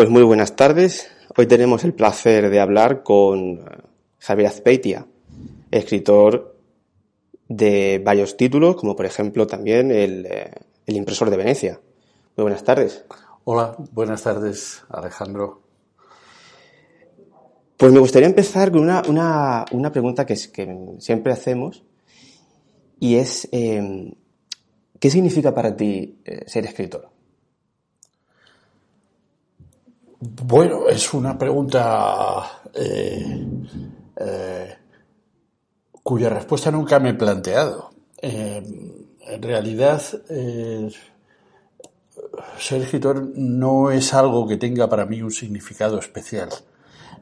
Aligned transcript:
Pues 0.00 0.08
muy 0.08 0.22
buenas 0.22 0.56
tardes. 0.56 1.10
Hoy 1.36 1.46
tenemos 1.46 1.84
el 1.84 1.92
placer 1.92 2.48
de 2.48 2.58
hablar 2.58 3.02
con 3.02 3.58
eh, 3.58 3.64
Javier 4.18 4.48
Azpeitia, 4.48 5.06
escritor 5.70 6.56
de 7.50 8.00
varios 8.02 8.38
títulos, 8.38 8.76
como 8.76 8.96
por 8.96 9.04
ejemplo 9.04 9.46
también 9.46 9.90
el, 9.90 10.24
eh, 10.24 10.52
el 10.86 10.96
impresor 10.96 11.28
de 11.28 11.36
Venecia. 11.36 11.82
Muy 12.34 12.44
buenas 12.44 12.64
tardes. 12.64 13.04
Hola, 13.44 13.76
buenas 13.92 14.22
tardes, 14.22 14.82
Alejandro. 14.88 15.60
Pues 17.76 17.92
me 17.92 18.00
gustaría 18.00 18.28
empezar 18.28 18.72
con 18.72 18.80
una, 18.80 19.02
una, 19.06 19.66
una 19.70 19.92
pregunta 19.92 20.24
que, 20.24 20.32
es, 20.32 20.48
que 20.48 20.94
siempre 20.98 21.34
hacemos 21.34 21.84
y 22.98 23.16
es, 23.16 23.46
eh, 23.52 24.14
¿qué 24.98 25.10
significa 25.10 25.52
para 25.52 25.76
ti 25.76 26.22
eh, 26.24 26.44
ser 26.46 26.64
escritor? 26.64 27.19
Bueno, 30.22 30.86
es 30.86 31.14
una 31.14 31.38
pregunta 31.38 32.60
eh, 32.74 33.46
eh, 34.16 34.76
cuya 36.02 36.28
respuesta 36.28 36.70
nunca 36.70 36.98
me 36.98 37.10
he 37.10 37.14
planteado. 37.14 37.90
Eh, 38.20 38.62
en 39.18 39.42
realidad, 39.42 40.02
ser 42.58 42.82
escritor 42.82 43.32
no 43.34 43.90
es 43.90 44.12
algo 44.12 44.46
que 44.46 44.58
tenga 44.58 44.90
para 44.90 45.06
mí 45.06 45.22
un 45.22 45.30
significado 45.30 45.98
especial. 45.98 46.50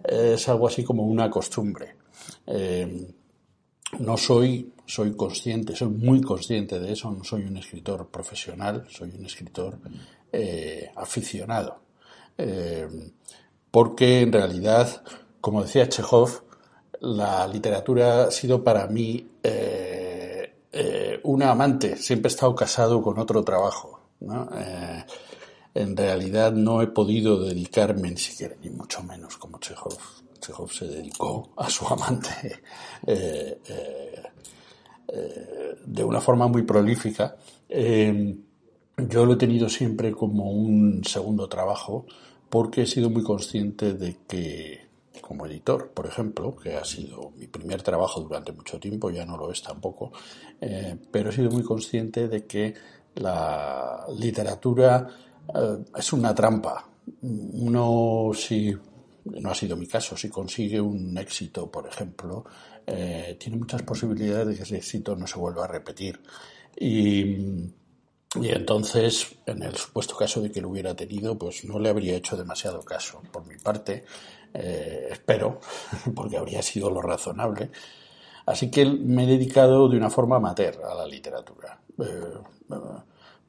Es 0.02 0.48
algo 0.48 0.66
así 0.66 0.82
como 0.82 1.04
una 1.04 1.30
costumbre. 1.30 1.94
No 4.00 4.16
soy, 4.16 4.72
soy 4.86 5.14
consciente, 5.14 5.76
soy 5.76 5.90
muy 5.90 6.20
consciente 6.20 6.80
de 6.80 6.94
eso, 6.94 7.12
no 7.12 7.22
soy 7.22 7.44
un 7.44 7.58
escritor 7.58 8.08
profesional, 8.08 8.86
soy 8.90 9.12
un 9.16 9.24
escritor 9.24 9.78
aficionado. 10.96 11.87
Eh, 12.38 12.88
porque 13.70 14.22
en 14.22 14.32
realidad, 14.32 15.02
como 15.40 15.62
decía 15.62 15.88
Chekhov, 15.88 16.42
la 17.00 17.46
literatura 17.46 18.24
ha 18.24 18.30
sido 18.30 18.64
para 18.64 18.86
mí 18.86 19.26
eh, 19.42 20.54
eh, 20.72 21.20
una 21.24 21.50
amante. 21.50 21.96
Siempre 21.96 22.28
he 22.28 22.32
estado 22.32 22.54
casado 22.54 23.02
con 23.02 23.18
otro 23.18 23.44
trabajo. 23.44 24.00
Eh, 24.20 25.04
en 25.74 25.96
realidad 25.96 26.52
no 26.52 26.82
he 26.82 26.88
podido 26.88 27.40
dedicarme 27.40 28.10
ni 28.10 28.16
siquiera, 28.16 28.56
ni 28.62 28.70
mucho 28.70 29.02
menos 29.02 29.36
como 29.36 29.58
Chekhov. 29.58 29.98
Chekhov 30.40 30.72
se 30.72 30.86
dedicó 30.86 31.50
a 31.56 31.68
su 31.68 31.86
amante 31.86 32.62
de 35.86 36.04
una 36.04 36.20
forma 36.20 36.46
muy 36.48 36.62
prolífica. 36.62 37.36
Yo 37.68 39.26
lo 39.26 39.32
he 39.32 39.36
tenido 39.36 39.68
siempre 39.68 40.12
como 40.12 40.50
un 40.50 41.04
segundo 41.04 41.48
trabajo 41.48 42.06
porque 42.48 42.82
he 42.82 42.86
sido 42.86 43.10
muy 43.10 43.22
consciente 43.22 43.94
de 43.94 44.18
que, 44.26 44.88
como 45.20 45.46
editor, 45.46 45.90
por 45.90 46.06
ejemplo, 46.06 46.56
que 46.56 46.76
ha 46.76 46.84
sido 46.84 47.32
mi 47.36 47.46
primer 47.46 47.82
trabajo 47.82 48.20
durante 48.20 48.52
mucho 48.52 48.78
tiempo, 48.78 49.10
ya 49.10 49.24
no 49.24 49.36
lo 49.36 49.50
es 49.50 49.62
tampoco, 49.62 50.12
eh, 50.60 50.96
pero 51.10 51.30
he 51.30 51.32
sido 51.32 51.50
muy 51.50 51.62
consciente 51.62 52.28
de 52.28 52.46
que 52.46 52.74
la 53.16 54.06
literatura 54.18 55.06
eh, 55.54 55.84
es 55.96 56.12
una 56.12 56.34
trampa. 56.34 56.88
Uno, 57.22 58.30
si 58.34 58.74
no 59.24 59.50
ha 59.50 59.54
sido 59.54 59.76
mi 59.76 59.86
caso, 59.86 60.16
si 60.16 60.28
consigue 60.28 60.80
un 60.80 61.16
éxito, 61.18 61.70
por 61.70 61.86
ejemplo, 61.86 62.44
eh, 62.86 63.36
tiene 63.38 63.58
muchas 63.58 63.82
posibilidades 63.82 64.48
de 64.48 64.56
que 64.56 64.62
ese 64.62 64.76
éxito 64.76 65.14
no 65.16 65.26
se 65.26 65.38
vuelva 65.38 65.64
a 65.64 65.68
repetir. 65.68 66.20
Y, 66.80 67.36
y 68.34 68.48
entonces, 68.50 69.36
en 69.46 69.62
el 69.62 69.74
supuesto 69.76 70.14
caso 70.14 70.42
de 70.42 70.52
que 70.52 70.60
lo 70.60 70.68
hubiera 70.68 70.94
tenido, 70.94 71.38
pues 71.38 71.64
no 71.64 71.78
le 71.78 71.88
habría 71.88 72.16
hecho 72.16 72.36
demasiado 72.36 72.82
caso. 72.82 73.22
Por 73.32 73.46
mi 73.46 73.56
parte, 73.56 74.04
eh, 74.52 75.08
espero, 75.10 75.60
porque 76.14 76.36
habría 76.36 76.62
sido 76.62 76.90
lo 76.90 77.00
razonable. 77.00 77.70
Así 78.44 78.70
que 78.70 78.84
me 78.84 79.24
he 79.24 79.26
dedicado 79.26 79.88
de 79.88 79.96
una 79.96 80.10
forma 80.10 80.36
amateur 80.36 80.78
a 80.84 80.94
la 80.94 81.06
literatura. 81.06 81.80
Eh, 81.98 82.34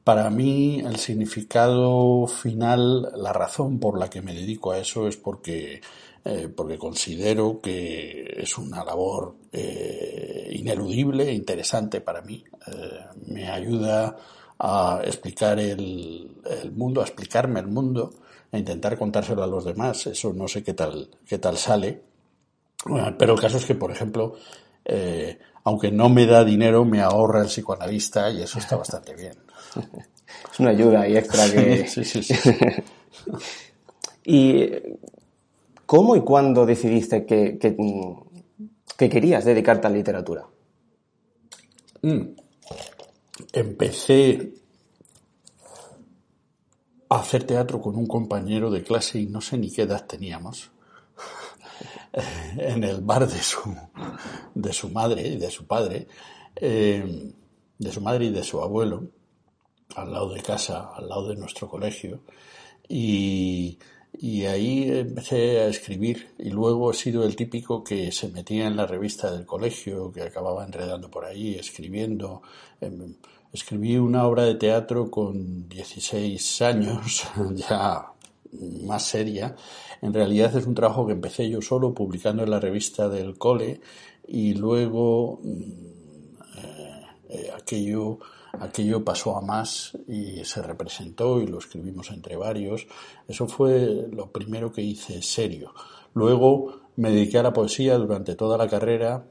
para 0.02 0.30
mí, 0.30 0.80
el 0.80 0.96
significado 0.96 2.26
final, 2.26 3.12
la 3.16 3.34
razón 3.34 3.78
por 3.80 3.98
la 3.98 4.08
que 4.08 4.22
me 4.22 4.34
dedico 4.34 4.72
a 4.72 4.78
eso 4.78 5.08
es 5.08 5.16
porque, 5.18 5.82
eh, 6.24 6.48
porque 6.54 6.78
considero 6.78 7.60
que 7.60 8.34
es 8.38 8.56
una 8.56 8.82
labor 8.82 9.36
ineludible 9.52 11.28
e 11.28 11.34
interesante 11.34 12.00
para 12.00 12.22
mí. 12.22 12.44
Me 13.26 13.48
ayuda 13.48 14.16
a 14.62 15.00
explicar 15.04 15.58
el, 15.58 16.36
el, 16.44 16.72
mundo, 16.72 17.00
a 17.00 17.04
explicarme 17.04 17.60
el 17.60 17.66
mundo, 17.66 18.10
a 18.52 18.58
intentar 18.58 18.98
contárselo 18.98 19.42
a 19.42 19.46
los 19.46 19.64
demás. 19.64 20.06
Eso 20.06 20.34
no 20.34 20.46
sé 20.48 20.62
qué 20.62 20.74
tal, 20.74 21.08
qué 21.26 21.38
tal 21.38 21.56
sale. 21.56 22.02
Pero 23.18 23.34
el 23.34 23.40
caso 23.40 23.56
es 23.56 23.64
que, 23.64 23.74
por 23.74 23.90
ejemplo, 23.90 24.36
eh, 24.84 25.38
aunque 25.64 25.90
no 25.90 26.10
me 26.10 26.26
da 26.26 26.44
dinero, 26.44 26.84
me 26.84 27.00
ahorra 27.00 27.40
el 27.40 27.46
psicoanalista 27.46 28.30
y 28.30 28.42
eso 28.42 28.58
está 28.58 28.76
bastante 28.76 29.14
bien. 29.14 29.34
Es 30.52 30.60
una 30.60 30.70
ayuda 30.70 31.08
y 31.08 31.16
extra 31.16 31.50
que... 31.50 31.86
sí, 31.88 32.04
sí, 32.04 32.22
sí. 32.22 32.34
¿Y 34.24 34.70
cómo 35.86 36.14
y 36.14 36.20
cuándo 36.20 36.64
decidiste 36.64 37.26
que, 37.26 37.58
que, 37.58 37.76
que 38.96 39.08
querías 39.08 39.44
dedicarte 39.44 39.88
a 39.88 39.90
la 39.90 39.96
literatura? 39.96 40.46
Mm. 42.02 42.39
Empecé 43.52 44.54
a 47.08 47.16
hacer 47.16 47.44
teatro 47.44 47.80
con 47.80 47.96
un 47.96 48.06
compañero 48.06 48.70
de 48.70 48.82
clase 48.82 49.18
y 49.18 49.26
no 49.26 49.40
sé 49.40 49.58
ni 49.58 49.70
qué 49.70 49.82
edad 49.82 50.06
teníamos 50.06 50.70
en 52.56 52.84
el 52.84 53.00
bar 53.00 53.26
de 53.28 53.42
su, 53.42 53.76
de 54.54 54.72
su 54.72 54.90
madre 54.90 55.26
y 55.26 55.36
de 55.36 55.50
su 55.50 55.66
padre, 55.66 56.06
eh, 56.56 57.32
de 57.78 57.92
su 57.92 58.00
madre 58.00 58.26
y 58.26 58.30
de 58.30 58.44
su 58.44 58.60
abuelo, 58.60 59.08
al 59.96 60.12
lado 60.12 60.32
de 60.32 60.42
casa, 60.42 60.90
al 60.94 61.08
lado 61.08 61.28
de 61.28 61.36
nuestro 61.36 61.68
colegio, 61.68 62.20
y, 62.88 63.78
y 64.12 64.44
ahí 64.44 64.90
empecé 64.90 65.60
a 65.60 65.68
escribir 65.68 66.34
y 66.38 66.50
luego 66.50 66.90
he 66.90 66.94
sido 66.94 67.24
el 67.24 67.36
típico 67.36 67.82
que 67.84 68.12
se 68.12 68.28
metía 68.28 68.66
en 68.66 68.76
la 68.76 68.86
revista 68.86 69.30
del 69.30 69.46
colegio, 69.46 70.12
que 70.12 70.22
acababa 70.22 70.64
enredando 70.64 71.10
por 71.10 71.24
ahí, 71.24 71.54
escribiendo. 71.54 72.42
Escribí 73.52 73.96
una 73.96 74.26
obra 74.26 74.44
de 74.44 74.56
teatro 74.56 75.10
con 75.10 75.68
16 75.68 76.62
años, 76.62 77.24
ya 77.54 78.12
más 78.84 79.04
seria. 79.04 79.56
En 80.02 80.12
realidad 80.12 80.56
es 80.56 80.66
un 80.66 80.74
trabajo 80.74 81.06
que 81.06 81.12
empecé 81.12 81.48
yo 81.48 81.62
solo 81.62 81.94
publicando 81.94 82.42
en 82.42 82.50
la 82.50 82.60
revista 82.60 83.08
del 83.08 83.38
cole 83.38 83.80
y 84.26 84.54
luego 84.54 85.40
eh, 85.44 87.02
eh, 87.28 87.50
aquello 87.56 88.18
aquello 88.58 89.04
pasó 89.04 89.36
a 89.36 89.40
más 89.40 89.96
y 90.08 90.44
se 90.44 90.62
representó 90.62 91.40
y 91.40 91.46
lo 91.46 91.58
escribimos 91.58 92.10
entre 92.10 92.36
varios. 92.36 92.86
Eso 93.28 93.46
fue 93.46 94.08
lo 94.10 94.30
primero 94.30 94.72
que 94.72 94.82
hice 94.82 95.22
serio. 95.22 95.72
Luego 96.14 96.80
me 96.96 97.10
dediqué 97.10 97.38
a 97.38 97.42
la 97.42 97.52
poesía 97.52 97.96
durante 97.96 98.34
toda 98.34 98.58
la 98.58 98.68
carrera, 98.68 99.24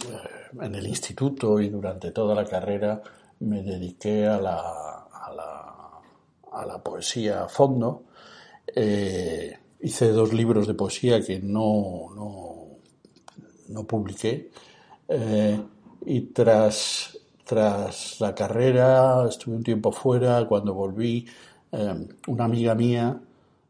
eh, 0.00 0.60
en 0.60 0.74
el 0.74 0.86
instituto 0.86 1.60
y 1.60 1.68
durante 1.68 2.10
toda 2.12 2.34
la 2.34 2.44
carrera 2.44 3.02
me 3.40 3.62
dediqué 3.62 4.26
a 4.26 4.40
la, 4.40 4.58
a 4.58 5.32
la, 5.34 6.00
a 6.52 6.66
la 6.66 6.82
poesía 6.82 7.44
a 7.44 7.48
fondo. 7.48 8.04
Eh, 8.66 9.56
hice 9.80 10.08
dos 10.10 10.32
libros 10.32 10.66
de 10.66 10.74
poesía 10.74 11.24
que 11.24 11.40
no, 11.40 12.08
no, 12.14 12.66
no 13.68 13.86
publiqué. 13.86 14.50
Eh, 15.08 15.60
y 16.06 16.20
tras 16.32 17.18
tras 17.50 18.20
la 18.20 18.32
carrera 18.32 19.26
estuve 19.28 19.56
un 19.56 19.64
tiempo 19.64 19.90
fuera, 19.90 20.46
cuando 20.46 20.72
volví, 20.72 21.26
eh, 21.72 22.06
una 22.28 22.44
amiga 22.44 22.76
mía, 22.76 23.20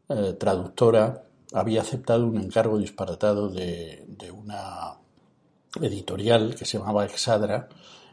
eh, 0.07 0.33
traductora, 0.39 1.23
había 1.51 1.81
aceptado 1.81 2.27
un 2.27 2.37
encargo 2.37 2.77
disparatado 2.77 3.49
de, 3.49 4.05
de, 4.07 4.29
una, 4.29 4.93
editorial 5.81 6.53
que 6.53 6.63
se 6.63 6.77
llamaba 6.77 7.05
Exadra, 7.05 7.69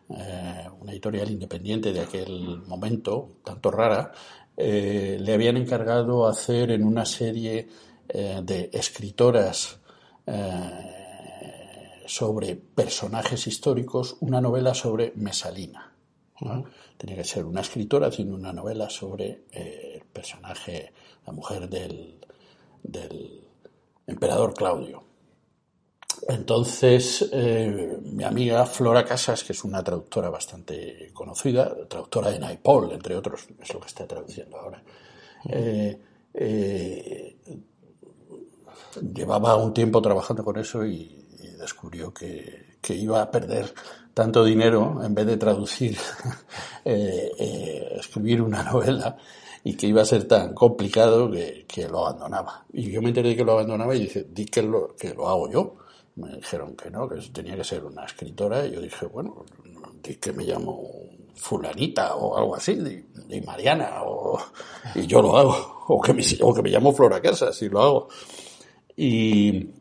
eh, 0.08 0.70
una 0.80 0.92
editorial 0.92 1.30
independiente 1.30 1.92
de 1.92 2.00
aquel 2.00 2.62
momento, 2.66 3.28
tanto 3.44 3.70
rara, 3.70 4.10
eh, 4.56 5.18
le 5.20 5.34
habían 5.34 5.58
encargado 5.58 6.26
hacer 6.26 6.70
en 6.70 6.82
una 6.82 7.04
serie 7.04 7.68
de 8.08 8.70
escritoras 8.72 9.80
sobre 12.08 12.56
personajes 12.56 13.46
históricos 13.46 14.16
una 14.20 14.40
novela 14.40 14.74
sobre 14.74 15.12
Mesalina. 15.16 15.94
Tenía 16.96 17.16
que 17.16 17.24
ser 17.24 17.44
una 17.44 17.60
escritora 17.60 18.06
haciendo 18.06 18.34
una 18.34 18.52
novela 18.52 18.88
sobre 18.88 19.44
el 19.50 20.02
personaje, 20.12 20.92
la 21.26 21.32
mujer 21.32 21.68
del, 21.68 22.18
del 22.82 23.44
emperador 24.06 24.54
Claudio. 24.54 25.04
Entonces, 26.26 27.28
eh, 27.32 27.98
mi 28.02 28.24
amiga 28.24 28.66
Flora 28.66 29.04
Casas, 29.04 29.44
que 29.44 29.52
es 29.52 29.62
una 29.62 29.84
traductora 29.84 30.30
bastante 30.30 31.10
conocida, 31.12 31.74
traductora 31.86 32.30
de 32.30 32.38
Naipaul, 32.38 32.92
entre 32.92 33.16
otros, 33.16 33.46
es 33.60 33.74
lo 33.74 33.80
que 33.80 33.86
está 33.86 34.06
traduciendo 34.06 34.56
ahora, 34.56 34.82
eh, 35.48 36.00
eh, 36.34 37.36
llevaba 39.14 39.56
un 39.56 39.72
tiempo 39.72 40.02
trabajando 40.02 40.44
con 40.44 40.58
eso 40.58 40.84
y, 40.84 41.27
descubrió 41.68 42.12
que, 42.14 42.66
iba 42.88 43.20
a 43.20 43.30
perder 43.30 43.72
tanto 44.14 44.42
dinero 44.42 45.04
en 45.04 45.14
vez 45.14 45.26
de 45.26 45.36
traducir, 45.36 45.98
escribir 46.84 48.40
una 48.40 48.62
novela 48.62 49.16
y 49.62 49.74
que 49.76 49.86
iba 49.86 50.00
a 50.00 50.06
ser 50.06 50.24
tan 50.24 50.54
complicado 50.54 51.30
que, 51.30 51.88
lo 51.88 52.06
abandonaba. 52.06 52.64
Y 52.72 52.90
yo 52.90 53.02
me 53.02 53.08
enteré 53.08 53.36
que 53.36 53.44
lo 53.44 53.52
abandonaba 53.52 53.94
y 53.94 54.00
dije, 54.00 54.26
di 54.30 54.46
que 54.46 54.62
lo, 54.62 54.96
que 54.96 55.12
lo 55.12 55.28
hago 55.28 55.50
yo. 55.50 55.76
Me 56.16 56.36
dijeron 56.36 56.74
que 56.74 56.90
no, 56.90 57.08
que 57.08 57.16
tenía 57.32 57.54
que 57.54 57.64
ser 57.64 57.84
una 57.84 58.04
escritora 58.04 58.66
y 58.66 58.72
yo 58.72 58.80
dije, 58.80 59.06
bueno, 59.06 59.44
di 60.02 60.16
que 60.16 60.32
me 60.32 60.44
llamo 60.44 60.82
fulanita 61.34 62.16
o 62.16 62.36
algo 62.36 62.56
así, 62.56 62.74
di, 62.74 63.40
Mariana, 63.42 64.02
o, 64.02 64.38
y 64.96 65.06
yo 65.06 65.22
lo 65.22 65.36
hago, 65.36 65.84
o 65.88 66.00
que 66.00 66.12
me, 66.12 66.22
o 66.40 66.54
que 66.54 66.62
me 66.62 66.70
llamo 66.70 66.92
Flora 66.92 67.20
Casas 67.20 67.60
y 67.62 67.68
lo 67.68 67.82
hago. 67.82 68.08
Y, 68.96 69.77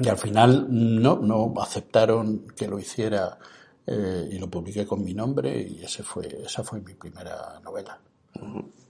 y 0.00 0.08
al 0.08 0.18
final 0.18 0.66
no, 0.70 1.18
no 1.18 1.52
aceptaron 1.60 2.46
que 2.56 2.66
lo 2.66 2.78
hiciera 2.78 3.38
eh, 3.86 4.28
y 4.30 4.38
lo 4.38 4.48
publiqué 4.48 4.86
con 4.86 5.02
mi 5.02 5.14
nombre 5.14 5.60
y 5.60 5.82
ese 5.82 6.02
fue, 6.04 6.42
esa 6.44 6.62
fue 6.62 6.80
mi 6.80 6.94
primera 6.94 7.60
novela. 7.64 7.98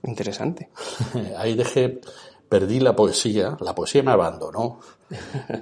Interesante. 0.03 0.69
Ahí 1.37 1.55
dejé, 1.55 1.99
perdí 2.47 2.79
la 2.79 2.95
poesía, 2.95 3.57
la 3.61 3.73
poesía 3.73 4.03
me 4.03 4.11
abandonó 4.11 4.79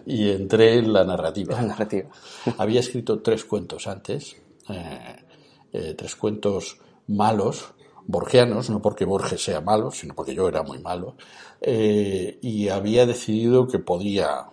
y 0.06 0.30
entré 0.30 0.80
en 0.80 0.92
la 0.92 1.06
narrativa. 1.06 1.56
La 1.56 1.68
narrativa. 1.68 2.10
Había 2.58 2.82
escrito 2.82 3.22
tres 3.22 3.46
cuentos 3.46 3.88
antes, 3.88 4.36
eh, 4.68 5.16
eh, 5.72 5.94
tres 5.98 6.18
cuentos 6.18 6.78
malos, 7.08 7.74
borgianos, 8.06 8.70
no 8.70 8.82
porque 8.82 9.06
Borges 9.06 9.42
sea 9.42 9.62
malo, 9.62 9.90
sino 9.92 10.16
porque 10.16 10.36
yo 10.36 10.50
era 10.50 10.64
muy 10.64 10.80
malo, 10.80 11.16
y 11.62 12.70
había 12.70 13.06
decidido 13.06 13.68
que 13.68 13.80
podía, 13.80 14.46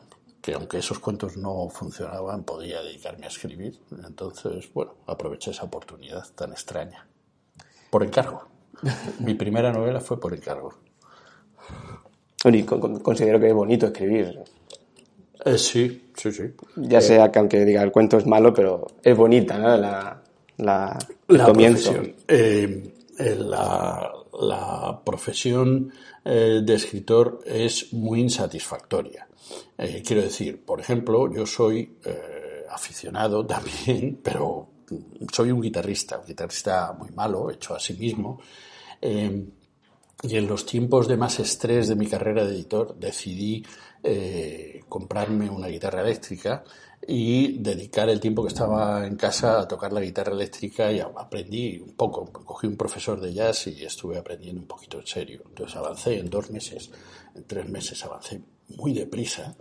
que 0.46 0.54
aunque 0.54 0.78
esos 0.78 1.00
cuentos 1.00 1.37
no 1.37 1.69
funcionaban, 1.70 2.44
podía 2.44 2.81
dedicarme 2.81 3.26
a 3.26 3.28
escribir. 3.28 3.81
Entonces, 4.06 4.72
bueno, 4.72 4.94
aproveché 5.08 5.50
esa 5.50 5.64
oportunidad 5.64 6.25
tan 6.37 6.52
extraña. 6.52 7.04
Por 7.90 8.04
encargo. 8.04 8.46
Mi 9.19 9.34
primera 9.34 9.72
novela 9.72 9.98
fue 9.98 10.20
por 10.20 10.32
encargo. 10.32 10.72
Y 12.44 12.62
considero 12.62 13.40
que 13.40 13.48
es 13.48 13.54
bonito 13.54 13.87
escribir. 13.87 14.38
Eh, 15.44 15.58
sí, 15.58 16.12
sí, 16.14 16.31
sí. 16.31 16.44
Ya 16.76 17.00
sea 17.00 17.32
que 17.32 17.40
aunque 17.40 17.64
diga 17.64 17.82
el 17.82 17.90
cuento 17.90 18.16
es 18.16 18.25
malo, 18.25 18.54
pero 18.54 18.87
es 19.02 19.16
bonita 19.16 19.58
¿no? 19.58 19.76
la, 19.76 20.22
la, 20.58 20.96
el 21.26 21.42
comienzo. 21.42 21.92
Eh, 21.92 22.14
eh, 22.28 22.94
la, 23.18 24.12
la, 24.40 25.02
profesión 25.04 25.92
de 26.24 26.74
escritor 26.74 27.40
es 27.46 27.92
muy 27.92 28.20
insatisfactoria. 28.20 29.28
quiero 30.04 30.22
decir, 30.22 30.64
por 30.64 30.80
ejemplo, 30.80 31.32
yo 31.32 31.46
soy 31.46 31.98
aficionado 32.70 33.46
también, 33.54 34.20
pero 34.22 34.68
soy 35.32 35.50
un 35.50 35.60
guitarrista, 35.60 36.18
un 36.18 36.26
guitarrista 36.26 36.92
muy 36.92 37.10
malo, 37.10 37.50
hecho 37.50 37.74
a 37.74 37.80
sí 37.80 37.94
mismo. 37.94 38.40
Eh, 39.00 39.48
y 40.22 40.36
en 40.36 40.46
los 40.46 40.64
tiempos 40.64 41.08
de 41.08 41.16
más 41.16 41.38
estrés 41.40 41.88
de 41.88 41.96
mi 41.96 42.06
carrera 42.06 42.44
de 42.44 42.54
editor 42.54 42.96
decidí 42.98 43.64
eh, 44.02 44.80
comprarme 44.88 45.50
una 45.50 45.66
guitarra 45.68 46.02
eléctrica 46.02 46.64
y 47.08 47.58
dedicar 47.58 48.08
el 48.08 48.20
tiempo 48.20 48.42
que 48.42 48.48
estaba 48.48 49.06
en 49.06 49.16
casa 49.16 49.60
a 49.60 49.68
tocar 49.68 49.92
la 49.92 50.00
guitarra 50.00 50.32
eléctrica 50.32 50.90
y 50.90 51.00
aprendí 51.00 51.78
un 51.78 51.94
poco. 51.94 52.24
Cogí 52.32 52.66
un 52.66 52.76
profesor 52.76 53.20
de 53.20 53.32
jazz 53.32 53.66
y 53.68 53.84
estuve 53.84 54.18
aprendiendo 54.18 54.60
un 54.60 54.66
poquito 54.66 54.98
en 54.98 55.06
serio. 55.06 55.42
Entonces 55.48 55.76
avancé 55.76 56.18
en 56.18 56.28
dos 56.28 56.50
meses, 56.50 56.90
en 57.34 57.44
tres 57.44 57.68
meses 57.68 58.04
avancé 58.04 58.40
muy 58.76 58.92
deprisa 58.92 59.56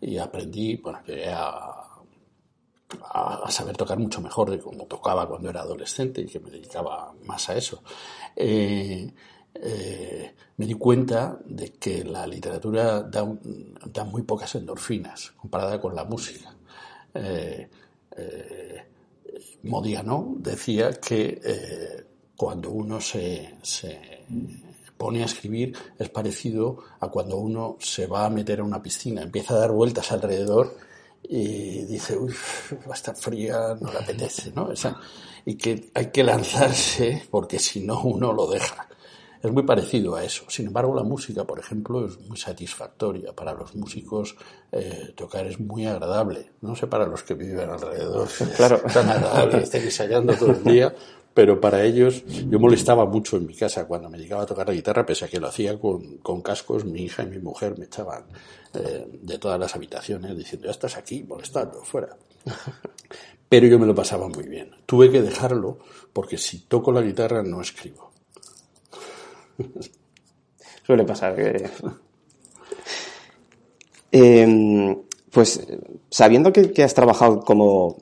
y 0.00 0.18
aprendí, 0.18 0.76
bueno, 0.76 1.00
a 1.32 1.84
a, 3.02 3.50
saber 3.50 3.76
tocar 3.76 3.98
mucho 3.98 4.20
mejor 4.20 4.50
de 4.50 4.58
como 4.58 4.86
tocaba 4.86 5.28
cuando 5.28 5.50
era 5.50 5.62
adolescente 5.62 6.20
y 6.20 6.26
que 6.26 6.40
me 6.40 6.50
dedicaba 6.50 7.14
más 7.24 7.48
a 7.48 7.56
eso. 7.56 7.82
Eh, 8.36 9.12
eh, 9.54 10.34
me 10.56 10.66
di 10.66 10.74
cuenta 10.74 11.38
de 11.44 11.72
que 11.72 12.04
la 12.04 12.26
literatura 12.26 13.02
da, 13.02 13.26
da, 13.86 14.04
muy 14.04 14.22
pocas 14.22 14.54
endorfinas 14.56 15.32
comparada 15.36 15.80
con 15.80 15.94
la 15.94 16.04
música. 16.04 16.53
Eh, 17.14 17.68
Modiano 19.62 20.34
decía 20.38 20.92
que 20.92 21.40
cuando 22.36 22.70
uno 22.70 23.00
se, 23.00 23.54
se, 23.62 24.24
pone 24.96 25.22
a 25.22 25.26
escribir 25.26 25.76
es 25.98 26.08
parecido 26.08 26.78
a 27.00 27.08
cuando 27.08 27.36
uno 27.38 27.76
se 27.80 28.06
va 28.06 28.26
a 28.26 28.30
meter 28.30 28.60
a 28.60 28.64
una 28.64 28.82
piscina, 28.82 29.22
empieza 29.22 29.54
a 29.54 29.58
dar 29.58 29.72
vueltas 29.72 30.12
alrededor 30.12 30.76
y 31.22 31.84
dice, 31.84 32.16
uy, 32.16 32.34
va 32.88 32.92
a 32.92 32.96
estar 32.96 33.16
fría, 33.16 33.76
no 33.80 33.92
le 33.92 33.98
apetece, 33.98 34.52
¿no? 34.52 34.70
y 35.46 35.56
que 35.56 35.90
hay 35.94 36.10
que 36.10 36.24
lanzarse 36.24 37.26
porque 37.30 37.58
si 37.58 37.80
no 37.80 38.02
uno 38.02 38.32
lo 38.32 38.46
deja. 38.46 38.88
Es 39.44 39.52
muy 39.52 39.62
parecido 39.62 40.16
a 40.16 40.24
eso. 40.24 40.44
Sin 40.48 40.68
embargo, 40.68 40.94
la 40.94 41.02
música, 41.02 41.44
por 41.44 41.58
ejemplo, 41.58 42.06
es 42.06 42.18
muy 42.18 42.38
satisfactoria. 42.38 43.34
Para 43.34 43.52
los 43.52 43.74
músicos 43.76 44.36
eh, 44.72 45.12
tocar 45.14 45.46
es 45.46 45.60
muy 45.60 45.84
agradable. 45.84 46.52
No 46.62 46.74
sé 46.74 46.86
para 46.86 47.04
los 47.04 47.22
que 47.22 47.34
viven 47.34 47.68
alrededor. 47.68 48.26
Claro. 48.56 48.80
Es 48.86 48.94
tan 48.94 49.10
agradable, 49.10 49.62
estén 49.62 49.82
ensayando 49.82 50.32
todo 50.34 50.52
el 50.52 50.64
día, 50.64 50.94
pero 51.34 51.60
para 51.60 51.84
ellos 51.84 52.24
yo 52.26 52.58
molestaba 52.58 53.04
mucho 53.04 53.36
en 53.36 53.46
mi 53.46 53.54
casa 53.54 53.86
cuando 53.86 54.08
me 54.08 54.16
llegaba 54.16 54.44
a 54.44 54.46
tocar 54.46 54.66
la 54.66 54.72
guitarra, 54.72 55.04
pese 55.04 55.26
a 55.26 55.28
que 55.28 55.40
lo 55.40 55.48
hacía 55.48 55.78
con, 55.78 56.18
con 56.18 56.40
cascos, 56.40 56.86
mi 56.86 57.02
hija 57.02 57.24
y 57.24 57.26
mi 57.26 57.38
mujer 57.38 57.76
me 57.76 57.84
echaban 57.84 58.24
eh, 58.72 59.06
de 59.12 59.38
todas 59.38 59.60
las 59.60 59.74
habitaciones 59.74 60.34
diciendo, 60.36 60.66
ya 60.66 60.70
estás 60.70 60.96
aquí 60.96 61.22
molestando, 61.22 61.82
fuera. 61.82 62.16
Pero 63.48 63.66
yo 63.66 63.78
me 63.78 63.86
lo 63.86 63.94
pasaba 63.94 64.26
muy 64.28 64.44
bien. 64.44 64.70
Tuve 64.86 65.10
que 65.10 65.20
dejarlo 65.20 65.78
porque 66.14 66.38
si 66.38 66.60
toco 66.60 66.92
la 66.92 67.02
guitarra 67.02 67.42
no 67.42 67.60
escribo. 67.60 68.13
Suele 70.86 71.04
pasar 71.04 71.34
que... 71.34 71.68
Em, 74.12 74.96
pues 75.30 75.66
sabiendo 76.08 76.52
que, 76.52 76.70
que, 76.70 76.84
has 76.84 76.94
trabajado 76.94 77.40
como 77.40 77.96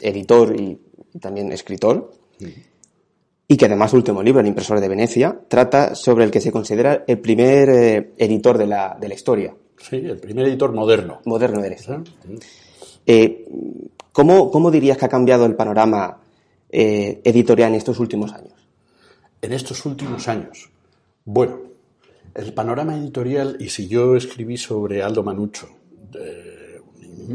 editor 0.00 0.54
y 0.60 0.78
también 1.18 1.50
escritor, 1.52 2.12
y 3.48 3.56
que 3.56 3.64
además 3.64 3.90
su 3.90 3.96
último 3.96 4.22
libro, 4.22 4.40
El 4.40 4.46
impresor 4.46 4.78
de 4.78 4.88
Venecia, 4.88 5.40
trata 5.48 5.94
sobre 5.94 6.24
el 6.24 6.30
que 6.30 6.40
se 6.40 6.52
considera 6.52 7.04
el 7.06 7.18
primer 7.18 7.68
eh, 7.70 8.12
editor 8.16 8.56
de 8.56 8.66
la, 8.66 8.96
de 9.00 9.08
la, 9.08 9.14
historia. 9.14 9.54
Sí, 9.76 9.96
el 9.96 10.18
primer 10.18 10.46
editor 10.46 10.72
moderno. 10.72 11.20
Moderno 11.24 11.60
de 11.60 11.70
la 11.70 12.02
eh, 13.06 13.48
¿cómo, 14.12 14.50
¿cómo, 14.50 14.70
dirías 14.70 14.98
que 14.98 15.06
ha 15.06 15.08
cambiado 15.08 15.46
el 15.46 15.56
panorama 15.56 16.20
eh, 16.68 17.20
editorial 17.24 17.70
en 17.70 17.76
estos 17.76 17.98
últimos 17.98 18.32
años? 18.32 18.59
En 19.42 19.52
estos 19.52 19.84
últimos 19.86 20.28
años. 20.28 20.70
Bueno, 21.24 21.60
el 22.34 22.52
panorama 22.52 22.96
editorial, 22.96 23.56
y 23.60 23.68
si 23.68 23.88
yo 23.88 24.16
escribí 24.16 24.56
sobre 24.56 25.02
Aldo 25.02 25.22
Manucho, 25.22 25.68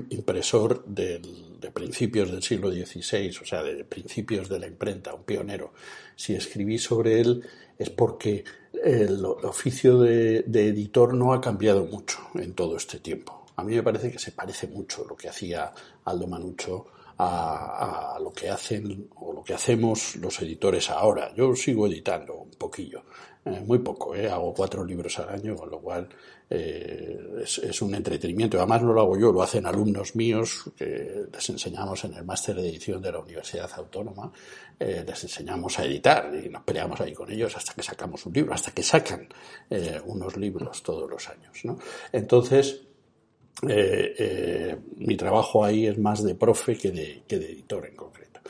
impresor 0.10 0.86
del 0.86 1.46
de 1.66 1.72
principios 1.72 2.32
del 2.32 2.44
siglo 2.44 2.72
XVI, 2.72 3.38
o 3.42 3.46
sea, 3.46 3.64
de 3.64 3.84
principios 3.84 4.48
de 4.50 4.60
la 4.60 4.68
imprenta, 4.68 5.14
un 5.14 5.24
pionero. 5.24 5.74
Si 6.16 6.36
escribí 6.36 6.78
sobre 6.78 7.20
él 7.20 7.44
es 7.78 7.90
porque 7.90 8.44
el 8.84 9.26
oficio 9.26 10.00
de, 10.00 10.40
editor 10.46 11.14
no 11.14 11.34
ha 11.34 11.42
cambiado 11.42 11.86
mucho 11.86 12.20
en 12.36 12.54
todo 12.54 12.78
este 12.78 13.00
tiempo. 13.00 13.46
A 13.56 13.64
mí 13.64 13.76
me 13.76 13.84
parece 13.84 14.12
que 14.12 14.20
se 14.20 14.32
parece 14.32 14.68
mucho 14.68 15.06
lo 15.10 15.16
que 15.16 15.30
hacía 15.30 15.74
Aldo 16.04 16.28
Manucho 16.28 16.88
a, 17.18 18.16
a, 18.16 18.20
lo 18.20 18.32
que 18.32 18.50
hacen 18.50 19.10
o 19.16 19.34
lo 19.34 19.44
que 19.44 19.54
hacemos 19.54 20.16
los 20.18 20.42
editores 20.42 20.90
ahora. 20.90 21.34
Yo 21.36 21.56
sigo 21.56 21.88
editando 21.88 22.36
un 22.36 22.52
poquillo, 22.52 23.04
eh, 23.46 23.62
muy 23.66 23.80
poco, 23.80 24.16
eh, 24.16 24.30
hago 24.30 24.54
cuatro 24.54 24.84
libros 24.84 25.18
al 25.20 25.30
año, 25.30 25.56
con 25.56 25.70
lo 25.70 25.80
cual 25.80 26.10
eh, 26.50 27.42
es, 27.44 27.58
es, 27.60 27.82
un 27.82 27.96
entretenimiento. 27.96 28.58
Además 28.58 28.84
no 28.84 28.94
lo 28.94 29.02
hago 29.02 29.18
yo, 29.18 29.32
lo 29.32 29.42
hacen 29.42 29.66
alumnos 29.66 30.16
míos 30.16 30.72
que 30.76 31.26
les 31.32 31.50
enseñamos 31.50 32.04
en 32.06 32.14
el 32.14 32.26
máster 32.26 32.56
de 32.56 32.70
edición 32.70 33.02
de 33.02 33.12
la 33.12 33.20
Universidad 33.20 33.70
Autónoma, 33.76 34.32
eh, 34.78 35.04
les 35.08 35.24
enseñamos 35.24 35.80
a 35.80 35.86
editar 35.86 36.30
y 36.36 36.50
nos 36.50 36.64
peleamos 36.64 37.00
ahí 37.00 37.14
con 37.14 37.32
ellos 37.32 37.56
hasta 37.56 37.74
que 37.74 37.82
sacamos 37.82 38.26
un 38.26 38.34
libro, 38.34 38.54
hasta 38.54 38.72
que 38.72 38.84
sacan 38.84 39.28
eh, 39.70 40.02
unos 40.06 40.36
libros 40.36 40.84
todos 40.84 41.10
los 41.10 41.30
años. 41.30 41.64
¿no? 41.64 41.80
Entonces, 42.12 42.82
eh, 43.68 44.16
eh, 44.18 44.78
mi 44.98 45.16
trabajo 45.16 45.64
ahí 45.64 45.88
es 45.88 45.98
más 45.98 46.24
de 46.24 46.36
profe 46.36 46.78
que 46.78 46.92
de, 46.92 47.24
que 47.28 47.40
de 47.40 47.52
editor 47.52 47.86
en 47.86 47.96
concreto. 47.96 48.42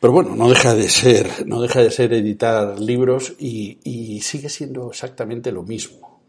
Pero 0.00 0.12
bueno, 0.12 0.36
no 0.36 0.48
deja 0.48 0.74
de 0.74 0.88
ser, 0.88 1.46
no 1.46 1.62
deja 1.62 1.82
de 1.82 1.90
ser 1.90 2.12
editar 2.12 2.78
libros 2.78 3.34
y, 3.38 4.20
sigue 4.20 4.50
siendo 4.50 4.90
exactamente 4.90 5.50
lo 5.50 5.62
mismo. 5.62 6.20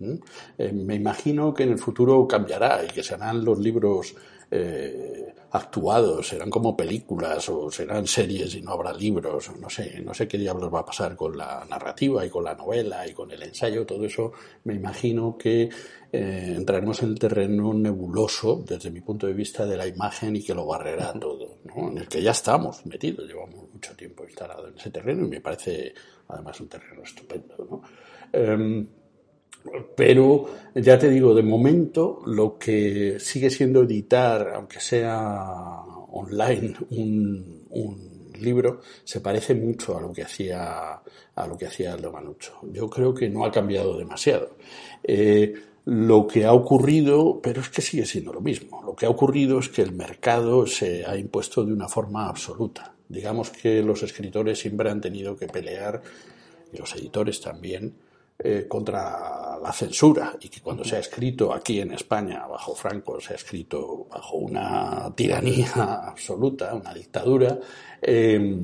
Eh, 0.57 0.71
me 0.71 0.95
imagino 0.95 1.53
que 1.53 1.63
en 1.63 1.71
el 1.71 1.79
futuro 1.79 2.27
cambiará 2.27 2.83
y 2.83 2.87
que 2.87 3.03
serán 3.03 3.43
los 3.43 3.59
libros 3.59 4.15
eh, 4.51 5.33
actuados, 5.51 6.27
serán 6.27 6.49
como 6.49 6.75
películas 6.75 7.47
o 7.49 7.71
serán 7.71 8.05
series 8.07 8.55
y 8.55 8.61
no 8.61 8.71
habrá 8.71 8.93
libros, 8.93 9.51
no 9.59 9.69
sé, 9.69 10.01
no 10.01 10.13
sé 10.13 10.27
qué 10.27 10.37
diablos 10.37 10.73
va 10.73 10.79
a 10.79 10.85
pasar 10.85 11.15
con 11.15 11.37
la 11.37 11.65
narrativa 11.69 12.25
y 12.25 12.29
con 12.29 12.43
la 12.43 12.55
novela 12.55 13.07
y 13.07 13.13
con 13.13 13.31
el 13.31 13.41
ensayo, 13.41 13.85
todo 13.85 14.05
eso 14.05 14.33
me 14.65 14.73
imagino 14.73 15.37
que 15.37 15.69
eh, 16.11 16.53
entraremos 16.57 17.01
en 17.03 17.09
el 17.09 17.19
terreno 17.19 17.73
nebuloso 17.73 18.63
desde 18.67 18.91
mi 18.91 19.01
punto 19.01 19.27
de 19.27 19.33
vista 19.33 19.65
de 19.65 19.77
la 19.77 19.87
imagen 19.87 20.35
y 20.35 20.43
que 20.43 20.53
lo 20.53 20.65
barrerá 20.65 21.13
todo, 21.13 21.59
¿no? 21.63 21.89
en 21.89 21.97
el 21.99 22.07
que 22.07 22.21
ya 22.21 22.31
estamos 22.31 22.85
metidos, 22.85 23.27
llevamos 23.27 23.71
mucho 23.71 23.95
tiempo 23.95 24.25
instalado 24.25 24.67
en 24.67 24.77
ese 24.77 24.89
terreno 24.89 25.25
y 25.25 25.29
me 25.29 25.41
parece 25.41 25.93
además 26.27 26.59
un 26.59 26.67
terreno 26.67 27.03
estupendo. 27.03 27.55
¿no? 27.69 27.81
Eh, 28.33 28.85
pero 29.95 30.45
ya 30.75 30.97
te 30.97 31.09
digo, 31.09 31.33
de 31.33 31.43
momento 31.43 32.21
lo 32.25 32.57
que 32.57 33.17
sigue 33.19 33.49
siendo 33.49 33.83
editar, 33.83 34.53
aunque 34.55 34.79
sea 34.79 35.81
online, 36.11 36.75
un, 36.91 37.65
un 37.69 38.15
libro, 38.39 38.81
se 39.03 39.21
parece 39.21 39.55
mucho 39.55 39.97
a 39.97 40.01
lo 40.01 40.11
que 40.11 40.23
hacía 40.23 41.01
a 41.35 41.47
lo 41.47 41.57
que 41.57 41.67
hacía 41.67 41.93
Aldo 41.93 42.11
Manucho. 42.11 42.59
Yo 42.71 42.89
creo 42.89 43.13
que 43.13 43.29
no 43.29 43.45
ha 43.45 43.51
cambiado 43.51 43.97
demasiado. 43.97 44.57
Eh, 45.03 45.53
lo 45.85 46.25
que 46.25 46.45
ha 46.45 46.53
ocurrido, 46.53 47.39
pero 47.41 47.61
es 47.61 47.69
que 47.69 47.81
sigue 47.81 48.05
siendo 48.05 48.33
lo 48.33 48.41
mismo. 48.41 48.81
Lo 48.83 48.95
que 48.95 49.05
ha 49.05 49.09
ocurrido 49.09 49.59
es 49.59 49.69
que 49.69 49.83
el 49.83 49.91
mercado 49.91 50.65
se 50.65 51.05
ha 51.05 51.15
impuesto 51.15 51.63
de 51.63 51.73
una 51.73 51.87
forma 51.87 52.27
absoluta. 52.27 52.95
Digamos 53.07 53.51
que 53.51 53.83
los 53.83 54.01
escritores 54.01 54.59
siempre 54.59 54.89
han 54.89 55.01
tenido 55.01 55.35
que 55.35 55.47
pelear, 55.47 56.01
y 56.73 56.77
los 56.77 56.95
editores 56.95 57.39
también, 57.39 57.93
eh, 58.37 58.65
contra 58.67 59.57
la 59.63 59.71
censura 59.71 60.35
y 60.41 60.49
que 60.49 60.59
cuando 60.59 60.83
se 60.83 60.97
ha 60.97 60.99
escrito 60.99 61.53
aquí 61.53 61.79
en 61.79 61.93
España 61.93 62.45
bajo 62.45 62.75
Franco 62.75 63.17
se 63.21 63.31
ha 63.31 63.37
escrito 63.37 64.07
bajo 64.11 64.35
una 64.35 65.09
tiranía 65.15 65.71
absoluta, 66.09 66.75
una 66.75 66.93
dictadura, 66.93 67.57
eh, 68.01 68.57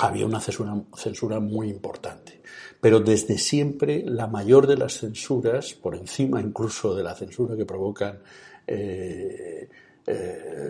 había 0.00 0.26
una 0.26 0.38
censura, 0.38 0.74
censura 0.94 1.40
muy 1.40 1.70
importante. 1.70 2.42
Pero 2.78 3.00
desde 3.00 3.38
siempre 3.38 4.04
la 4.04 4.26
mayor 4.26 4.66
de 4.66 4.76
las 4.76 4.98
censuras, 4.98 5.72
por 5.72 5.96
encima 5.96 6.38
incluso 6.38 6.94
de 6.94 7.02
la 7.02 7.14
censura 7.14 7.56
que 7.56 7.64
provocan 7.64 8.18
eh, 8.66 9.66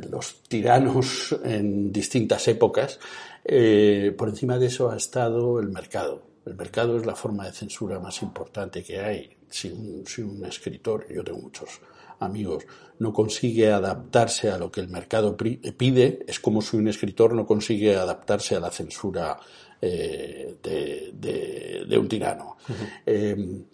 los 0.08 0.44
tiranos 0.44 1.36
en 1.42 1.90
distintas 1.90 2.46
épocas, 2.46 3.00
por 3.42 4.28
encima 4.28 4.56
de 4.56 4.66
eso 4.66 4.88
ha 4.88 4.96
estado 4.96 5.58
el 5.58 5.70
mercado. 5.70 6.29
El 6.50 6.56
mercado 6.56 6.96
es 6.96 7.06
la 7.06 7.14
forma 7.14 7.46
de 7.46 7.52
censura 7.52 8.00
más 8.00 8.22
importante 8.22 8.82
que 8.82 8.98
hay. 8.98 9.36
Si 9.48 9.70
un, 9.70 10.04
si 10.04 10.20
un 10.22 10.44
escritor, 10.44 11.06
yo 11.08 11.22
tengo 11.22 11.38
muchos 11.38 11.80
amigos, 12.18 12.64
no 12.98 13.12
consigue 13.12 13.70
adaptarse 13.70 14.50
a 14.50 14.58
lo 14.58 14.70
que 14.70 14.80
el 14.80 14.88
mercado 14.88 15.36
pide, 15.36 16.24
es 16.26 16.40
como 16.40 16.60
si 16.60 16.76
un 16.76 16.88
escritor 16.88 17.34
no 17.34 17.46
consigue 17.46 17.94
adaptarse 17.94 18.56
a 18.56 18.60
la 18.60 18.70
censura 18.72 19.38
eh, 19.80 20.56
de, 20.60 21.12
de, 21.14 21.84
de, 21.88 21.98
un 21.98 22.08
tirano. 22.08 22.56
Uh 22.68 22.72
-huh. 22.72 23.02
eh, 23.06 23.64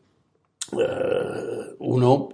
Uh, 0.72 1.76
uno, 1.78 2.30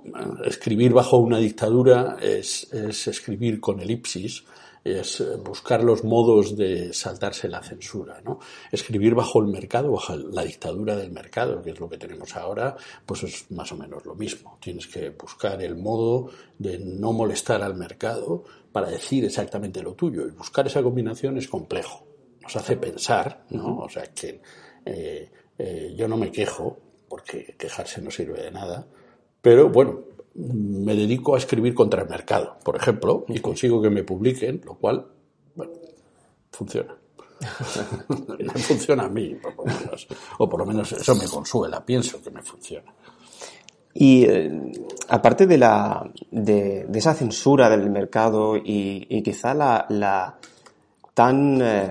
escribir 0.47 0.95
bajo 0.95 1.19
una 1.19 1.37
dictadura 1.37 2.17
es, 2.19 2.67
es, 2.73 3.07
escribir 3.07 3.61
con 3.61 3.79
elipsis, 3.79 4.43
es 4.85 5.23
buscar 5.43 5.85
los 5.85 6.03
modos 6.05 6.57
de 6.57 6.93
saltarse 6.93 7.49
la 7.49 7.63
censura, 7.63 8.21
¿no? 8.25 8.41
Escribir 8.71 9.15
bajo 9.15 9.41
el 9.41 9.47
mercado, 9.47 9.93
bajo 9.93 10.17
la 10.17 10.45
dictadura 10.45 10.97
del 10.97 11.13
mercado, 11.13 11.63
que 11.63 11.71
es 11.71 11.81
lo 11.81 11.89
que 11.89 11.99
tenemos 11.99 12.35
ahora, 12.37 12.77
pues 13.07 13.23
es 13.23 13.51
más 13.53 13.71
o 13.73 13.77
menos 13.77 14.05
lo 14.05 14.15
mismo. 14.15 14.59
Tienes 14.61 14.87
que 14.87 15.11
buscar 15.11 15.63
el 15.63 15.77
modo 15.77 16.31
de 16.59 16.79
no 16.79 17.13
molestar 17.13 17.63
al 17.63 17.75
mercado 17.75 18.45
para 18.73 18.91
decir 18.91 19.25
exactamente 19.25 19.83
lo 19.83 19.95
tuyo. 19.95 20.27
Y 20.27 20.31
buscar 20.31 20.67
esa 20.67 20.83
combinación 20.83 21.37
es 21.39 21.47
complejo. 21.47 22.05
Nos 22.43 22.57
hace 22.57 22.77
pensar, 22.77 23.45
¿no? 23.51 23.79
O 23.79 23.89
sea 23.89 24.05
que 24.13 24.41
eh, 24.85 25.31
eh, 25.59 25.95
yo 25.97 26.09
no 26.09 26.17
me 26.17 26.33
quejo, 26.33 26.79
porque 27.09 27.55
quejarse 27.57 28.03
no 28.03 28.11
sirve 28.11 28.43
de 28.43 28.51
nada. 28.51 28.87
Pero 29.41 29.69
bueno, 29.69 30.05
me 30.35 30.95
dedico 30.95 31.35
a 31.35 31.39
escribir 31.39 31.75
contra 31.75 32.03
el 32.03 32.09
mercado, 32.09 32.57
por 32.65 32.77
ejemplo, 32.77 33.25
y 33.29 33.41
consigo 33.41 33.83
que 33.83 33.91
me 33.91 34.03
publiquen, 34.03 34.63
lo 34.65 34.75
cual, 34.75 35.07
bueno, 35.55 35.73
funciona. 36.51 36.97
me 38.39 38.61
funciona 38.61 39.05
a 39.05 39.09
mí, 39.09 39.35
por 39.35 39.57
lo 39.57 39.65
menos. 39.65 40.07
O 40.39 40.49
por 40.49 40.61
lo 40.61 40.67
menos 40.67 40.93
eso 40.93 41.15
me 41.15 41.27
consuela, 41.27 41.85
pienso 41.85 42.23
que 42.23 42.31
me 42.31 42.43
funciona. 42.43 42.93
Y 43.95 44.25
eh, 44.25 44.73
aparte 45.09 45.47
de, 45.47 45.59
la, 45.59 46.11
de, 46.31 46.87
de, 46.89 46.99
esa 46.99 47.13
censura 47.13 47.69
del 47.69 47.91
mercado 47.91 48.57
y, 48.57 49.07
y 49.11 49.23
quizá 49.23 49.53
la, 49.53 49.85
la 49.91 50.39
tan 51.13 51.61
eh, 51.61 51.91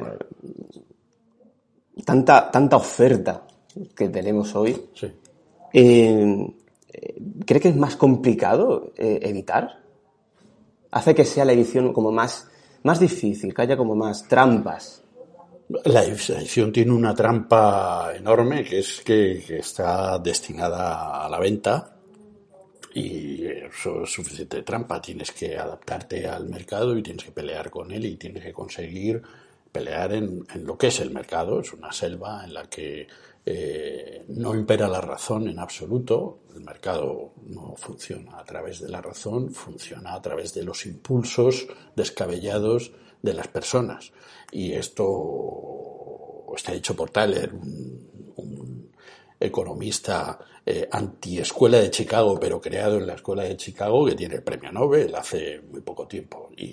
tanta, 2.04 2.50
tanta 2.50 2.76
oferta 2.78 3.44
que 3.96 4.10
tenemos 4.10 4.56
hoy, 4.56 4.90
sí. 4.94 5.12
eh, 5.74 6.54
¿cree 7.46 7.60
que 7.60 7.70
es 7.70 7.76
más 7.76 7.96
complicado 7.96 8.92
eh? 8.98 9.44
¿Hace 10.92 11.16
que 11.16 11.26
sea 11.26 11.46
la 11.46 11.54
edición 11.54 11.94
como 11.94 12.12
más, 12.12 12.50
más 12.84 13.00
difícil, 13.00 13.54
que 13.54 13.62
haya 13.62 13.78
como 13.78 13.96
más 13.96 14.28
trampas? 14.28 15.04
La 15.86 16.04
edición 16.04 16.72
tiene 16.74 16.92
una 16.92 17.16
trampa 17.16 18.12
enorme, 18.14 18.64
que 18.66 18.80
es 18.80 19.02
que, 19.06 19.42
que 19.48 19.60
está 19.60 20.20
destinada 20.20 21.26
a 21.26 21.30
la 21.30 21.40
venta 21.40 21.96
y 22.94 23.46
eso 23.46 24.04
es 24.04 24.12
suficiente 24.12 24.64
trampa. 24.64 25.02
Tienes 25.02 25.32
que 25.32 25.58
adaptarte 25.58 26.28
al 26.28 26.50
mercado 26.50 26.98
y 26.98 27.04
tienes 27.04 27.24
que 27.24 27.32
pelear 27.32 27.70
con 27.70 27.90
él 27.92 28.06
y 28.06 28.18
tienes 28.18 28.44
que 28.44 28.52
conseguir 28.52 29.22
pelear 29.72 30.12
en, 30.12 30.46
en 30.54 30.66
lo 30.66 30.78
que 30.78 30.88
es 30.88 31.00
el 31.00 31.12
mercado. 31.12 31.62
Es 31.62 31.72
una 31.72 31.94
selva 31.94 32.44
en 32.44 32.54
la 32.54 32.70
que 32.70 33.08
eh, 33.46 34.26
no 34.30 34.54
impera 34.56 34.88
la 34.88 35.02
razón 35.02 35.48
en 35.48 35.58
absoluto, 35.58 36.42
el 36.54 36.62
mercado 36.62 37.34
no 37.48 37.76
funciona 37.76 38.38
a 38.38 38.44
través 38.44 38.80
de 38.82 38.90
la 38.90 39.02
razón, 39.02 39.52
funciona 39.52 40.14
a 40.14 40.22
través 40.22 40.54
de 40.54 40.64
los 40.64 40.86
impulsos 40.86 41.68
descabellados 41.96 42.92
de 43.22 43.34
las 43.34 43.48
personas. 43.48 44.12
Y 44.52 44.74
esto 44.74 46.46
está 46.56 46.74
dicho 46.74 46.96
por 46.96 47.10
Tyler, 47.10 47.52
un, 47.54 48.92
economista 49.40 50.38
eh, 50.64 50.88
anti-escuela 50.92 51.80
de 51.80 51.90
Chicago, 51.90 52.40
pero 52.40 52.62
creado 52.62 52.98
en 53.00 53.08
la 53.08 53.16
escuela 53.16 53.42
de 53.42 53.58
Chicago, 53.58 54.06
que 54.06 54.14
tiene 54.14 54.36
el 54.36 54.44
premio 54.44 54.72
Nobel 54.72 55.16
hace 55.16 55.62
muy 55.62 55.82
poco 55.82 56.08
tiempo. 56.08 56.52
Y, 56.56 56.66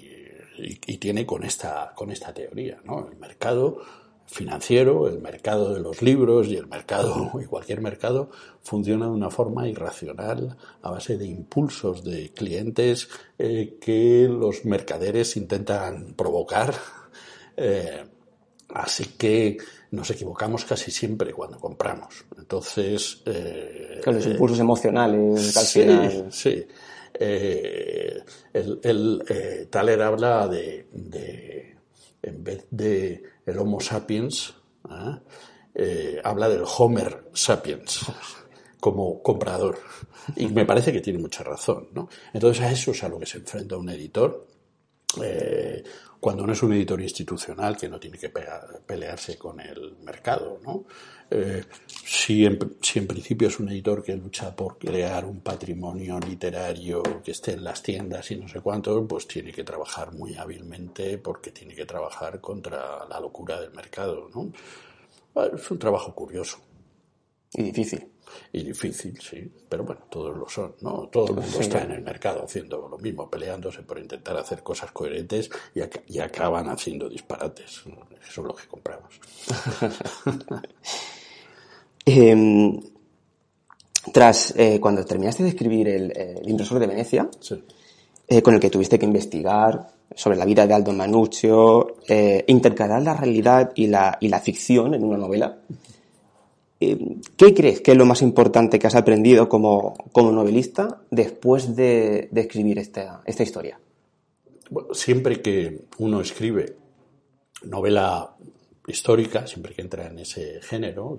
y, 0.58 0.78
y 0.86 0.98
tiene 0.98 1.24
con 1.24 1.44
esta, 1.44 1.94
con 1.94 2.10
esta 2.10 2.34
teoría, 2.34 2.78
¿no? 2.84 3.08
El 3.10 3.16
mercado 3.16 3.80
financiero, 4.28 5.08
el 5.08 5.20
mercado 5.20 5.72
de 5.72 5.80
los 5.80 6.02
libros 6.02 6.48
y 6.48 6.56
el 6.56 6.66
mercado 6.66 7.32
y 7.42 7.46
cualquier 7.46 7.80
mercado 7.80 8.30
funciona 8.62 9.06
de 9.06 9.12
una 9.12 9.30
forma 9.30 9.66
irracional 9.68 10.56
a 10.82 10.90
base 10.90 11.16
de 11.16 11.26
impulsos 11.26 12.04
de 12.04 12.30
clientes 12.32 13.08
eh, 13.38 13.78
que 13.80 14.28
los 14.28 14.64
mercaderes 14.64 15.36
intentan 15.36 16.14
provocar. 16.14 16.74
Eh, 17.60 18.04
así 18.68 19.16
que 19.18 19.56
nos 19.90 20.08
equivocamos 20.10 20.64
casi 20.64 20.92
siempre 20.92 21.32
cuando 21.32 21.58
compramos. 21.58 22.24
Entonces. 22.36 23.20
Eh, 23.26 24.00
Con 24.04 24.14
los 24.14 24.26
impulsos 24.26 24.60
emocionales, 24.60 25.56
al 25.56 25.64
sí, 25.64 25.80
final. 25.80 26.28
Sí. 26.30 26.64
El, 27.18 28.22
el 28.84 29.68
Thaler 29.68 30.02
habla 30.02 30.46
de, 30.46 30.86
de, 30.92 31.77
en 32.22 32.44
vez 32.44 32.66
de 32.70 33.22
el 33.46 33.58
Homo 33.58 33.80
sapiens, 33.80 34.54
¿eh? 34.90 35.18
Eh, 35.74 36.20
habla 36.24 36.48
del 36.48 36.64
Homer 36.64 37.30
sapiens 37.32 38.00
como 38.80 39.22
comprador. 39.22 39.78
Y 40.36 40.48
me 40.48 40.66
parece 40.66 40.92
que 40.92 41.00
tiene 41.00 41.20
mucha 41.20 41.44
razón. 41.44 41.88
¿no? 41.92 42.08
Entonces 42.32 42.64
a 42.64 42.70
eso 42.70 42.90
es 42.90 43.02
a 43.04 43.08
lo 43.08 43.18
que 43.18 43.26
se 43.26 43.38
enfrenta 43.38 43.76
un 43.76 43.88
editor 43.88 44.46
eh, 45.22 45.82
cuando 46.20 46.46
no 46.46 46.52
es 46.52 46.62
un 46.62 46.72
editor 46.72 47.00
institucional 47.00 47.76
que 47.76 47.88
no 47.88 47.98
tiene 48.00 48.18
que 48.18 48.28
pegar- 48.30 48.80
pelearse 48.86 49.38
con 49.38 49.60
el 49.60 49.96
mercado, 50.02 50.60
¿no? 50.64 50.84
Eh, 51.30 51.64
si, 51.86 52.46
en, 52.46 52.58
si 52.80 52.98
en 52.98 53.06
principio 53.06 53.48
es 53.48 53.60
un 53.60 53.68
editor 53.68 54.02
que 54.02 54.16
lucha 54.16 54.54
por 54.56 54.78
crear 54.78 55.24
un 55.26 55.40
patrimonio 55.40 56.18
literario 56.18 57.02
que 57.22 57.32
esté 57.32 57.52
en 57.52 57.64
las 57.64 57.82
tiendas 57.82 58.30
y 58.30 58.36
no 58.36 58.48
sé 58.48 58.60
cuánto, 58.60 59.06
pues 59.06 59.26
tiene 59.28 59.52
que 59.52 59.62
trabajar 59.64 60.12
muy 60.12 60.34
hábilmente 60.36 61.18
porque 61.18 61.50
tiene 61.50 61.74
que 61.74 61.84
trabajar 61.86 62.40
contra 62.40 63.06
la 63.08 63.20
locura 63.20 63.60
del 63.60 63.72
mercado, 63.72 64.28
¿no? 64.34 64.50
Ah, 65.36 65.48
Es 65.54 65.70
un 65.70 65.78
trabajo 65.78 66.14
curioso 66.14 66.58
Y 67.52 67.62
difícil. 67.64 68.08
Y 68.52 68.62
difícil, 68.64 69.18
sí, 69.20 69.50
pero 69.68 69.84
bueno, 69.84 70.02
todos 70.10 70.36
lo 70.36 70.48
son, 70.48 70.74
¿no? 70.80 71.08
Todo 71.08 71.28
el 71.28 71.34
mundo 71.40 71.60
está 71.60 71.82
en 71.82 71.92
el 71.92 72.02
mercado 72.02 72.44
haciendo 72.44 72.88
lo 72.88 72.98
mismo, 72.98 73.28
peleándose 73.30 73.82
por 73.82 73.98
intentar 73.98 74.36
hacer 74.36 74.62
cosas 74.62 74.90
coherentes 74.92 75.50
y, 75.74 75.80
ac- 75.80 76.02
y 76.06 76.18
acaban 76.20 76.68
haciendo 76.68 77.08
disparates. 77.08 77.82
Eso 77.86 78.40
es 78.40 78.46
lo 78.46 78.54
que 78.54 78.66
compramos. 78.66 79.20
Em, 82.04 82.80
tras, 84.12 84.54
eh, 84.56 84.80
cuando 84.80 85.04
terminaste 85.04 85.42
de 85.42 85.50
escribir 85.50 85.88
el, 85.88 86.10
eh, 86.12 86.38
el 86.42 86.48
impresor 86.48 86.78
de 86.78 86.86
Venecia, 86.86 87.28
Sí. 87.40 87.62
eh, 88.26 88.40
con 88.42 88.54
el 88.54 88.60
que 88.60 88.70
tuviste 88.70 88.98
que 88.98 89.04
investigar 89.04 89.88
sobre 90.14 90.38
la 90.38 90.46
vida 90.46 90.66
de 90.66 90.72
Aldo 90.74 90.92
Manuccio, 90.92 91.96
eh, 92.08 92.44
intercalar 92.48 93.02
la 93.02 93.14
realidad 93.14 93.72
y 93.74 93.88
la, 93.88 94.16
y 94.20 94.28
la 94.28 94.40
ficción 94.40 94.94
en 94.94 95.04
una 95.04 95.18
novela. 95.18 95.58
Eh, 96.80 97.16
¿Qué 97.36 97.54
crees 97.54 97.80
que 97.80 97.92
es 97.92 97.96
lo 97.96 98.06
más 98.06 98.22
importante 98.22 98.78
que 98.78 98.86
has 98.86 98.94
aprendido 98.94 99.48
como, 99.48 99.94
como 100.12 100.32
novelista 100.32 101.02
después 101.10 101.74
de, 101.74 102.28
escribir 102.34 102.78
esta, 102.78 103.22
esta 103.26 103.42
historia? 103.42 103.80
Siempre 104.92 105.40
que 105.42 105.86
uno 105.98 106.20
escribe 106.20 106.76
novela 107.64 108.36
histórica, 108.86 109.46
siempre 109.46 109.74
que 109.74 109.82
entra 109.82 110.06
en 110.06 110.20
ese 110.20 110.60
género, 110.62 111.18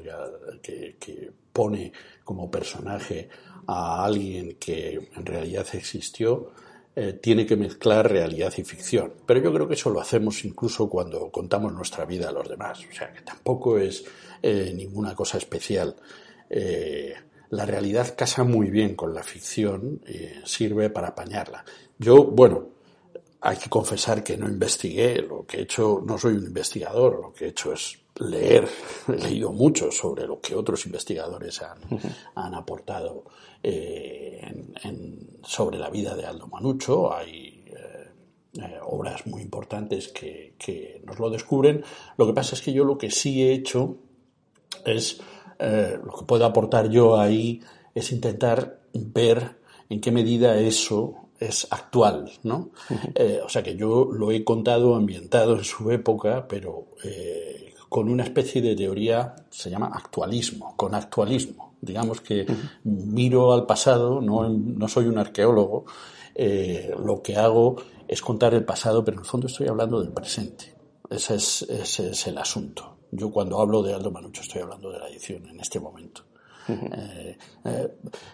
que 0.61 1.31
pone 1.51 1.91
como 2.23 2.49
personaje 2.49 3.27
a 3.67 4.03
alguien 4.03 4.55
que 4.59 5.09
en 5.15 5.25
realidad 5.25 5.67
existió, 5.73 6.51
eh, 6.95 7.13
tiene 7.13 7.45
que 7.45 7.55
mezclar 7.55 8.11
realidad 8.11 8.51
y 8.57 8.63
ficción. 8.63 9.13
Pero 9.25 9.39
yo 9.41 9.53
creo 9.53 9.67
que 9.67 9.75
eso 9.75 9.89
lo 9.89 10.01
hacemos 10.01 10.43
incluso 10.43 10.89
cuando 10.89 11.29
contamos 11.29 11.71
nuestra 11.71 12.03
vida 12.05 12.29
a 12.29 12.31
los 12.31 12.49
demás. 12.49 12.79
O 12.79 12.93
sea, 12.93 13.13
que 13.13 13.21
tampoco 13.21 13.77
es 13.77 14.03
eh, 14.41 14.74
ninguna 14.75 15.15
cosa 15.15 15.38
especial. 15.38 15.96
Eh, 16.50 17.13
la 17.51 17.65
realidad 17.65 18.15
casa 18.15 18.43
muy 18.43 18.69
bien 18.69 18.96
con 18.96 19.13
la 19.13 19.24
ficción, 19.24 20.01
eh, 20.05 20.41
sirve 20.46 20.89
para 20.89 21.10
apañarla. 21.10 21.63
Yo, 21.98 22.24
bueno, 22.25 22.69
hay 23.41 23.58
que 23.58 23.69
confesar 23.69 24.24
que 24.24 24.38
no 24.38 24.48
investigué, 24.48 25.22
lo 25.22 25.46
que 25.46 25.58
he 25.58 25.62
hecho, 25.62 26.01
no 26.05 26.17
soy 26.17 26.34
un 26.36 26.43
investigador, 26.46 27.19
lo 27.22 27.34
que 27.34 27.46
he 27.46 27.48
hecho 27.50 27.74
es 27.74 27.98
leer, 28.19 28.67
he 29.08 29.13
leído 29.13 29.51
mucho 29.51 29.91
sobre 29.91 30.27
lo 30.27 30.39
que 30.41 30.53
otros 30.55 30.86
investigadores 30.86 31.62
han, 31.62 31.79
han 32.36 32.53
aportado 32.53 33.24
eh, 33.63 34.39
en- 34.43 34.74
en- 34.84 35.38
sobre 35.43 35.77
la 35.79 35.89
vida 35.89 36.15
de 36.15 36.25
Aldo 36.25 36.48
Manucho, 36.48 37.13
hay 37.13 37.63
eh, 37.67 38.77
obras 38.84 39.25
muy 39.25 39.41
importantes 39.41 40.10
que, 40.10 40.53
que 40.58 41.01
nos 41.05 41.17
lo 41.17 41.29
descubren, 41.29 41.84
lo 42.17 42.27
que 42.27 42.34
pasa 42.34 42.55
es 42.55 42.62
que 42.62 42.74
yo 42.74 42.84
lo 42.84 42.98
que 42.98 43.10
sí 43.10 43.41
he 43.41 43.53
hecho 43.53 43.98
es 44.85 45.19
eh, 45.59 45.97
lo 46.03 46.13
que 46.13 46.25
puedo 46.25 46.45
aportar 46.45 46.89
yo 46.89 47.19
ahí 47.19 47.61
es 47.93 48.11
intentar 48.11 48.79
ver 48.93 49.59
en 49.89 50.01
qué 50.01 50.11
medida 50.11 50.57
eso 50.57 51.29
es 51.39 51.67
actual, 51.69 52.31
¿no? 52.43 52.71
Eh, 53.15 53.39
o 53.43 53.49
sea 53.49 53.63
que 53.63 53.75
yo 53.75 54.09
lo 54.11 54.31
he 54.31 54.43
contado 54.43 54.95
ambientado 54.95 55.57
en 55.57 55.63
su 55.63 55.89
época, 55.91 56.47
pero 56.47 56.88
eh, 57.03 57.73
con 57.88 58.09
una 58.09 58.23
especie 58.23 58.61
de 58.61 58.75
teoría 58.75 59.35
se 59.49 59.69
llama 59.69 59.91
actualismo, 59.93 60.75
con 60.75 60.93
actualismo. 60.93 61.75
Digamos 61.81 62.19
que 62.19 62.45
miro 62.83 63.53
al 63.53 63.65
pasado, 63.65 64.19
no, 64.19 64.49
no 64.49 64.88
soy 64.89 65.05
un 65.05 65.17
arqueólogo, 65.17 65.85
eh, 66.35 66.93
lo 67.03 67.21
que 67.21 67.38
hago 67.38 67.77
es 68.07 68.21
contar 68.21 68.53
el 68.53 68.65
pasado, 68.65 69.03
pero 69.03 69.15
en 69.15 69.23
el 69.23 69.29
fondo 69.29 69.47
estoy 69.47 69.67
hablando 69.67 70.01
del 70.01 70.11
presente. 70.11 70.73
Ese 71.09 71.35
es, 71.35 71.61
ese 71.63 72.11
es 72.11 72.27
el 72.27 72.38
asunto. 72.38 72.98
Yo 73.11 73.31
cuando 73.31 73.59
hablo 73.59 73.81
de 73.81 73.93
Aldo 73.93 74.11
Manucho 74.11 74.41
estoy 74.41 74.61
hablando 74.61 74.91
de 74.91 74.99
la 74.99 75.10
edición 75.10 75.47
en 75.47 75.60
este 75.60 75.79
momento. 75.79 76.23
Eh, 76.67 77.38
eh, 77.65 77.88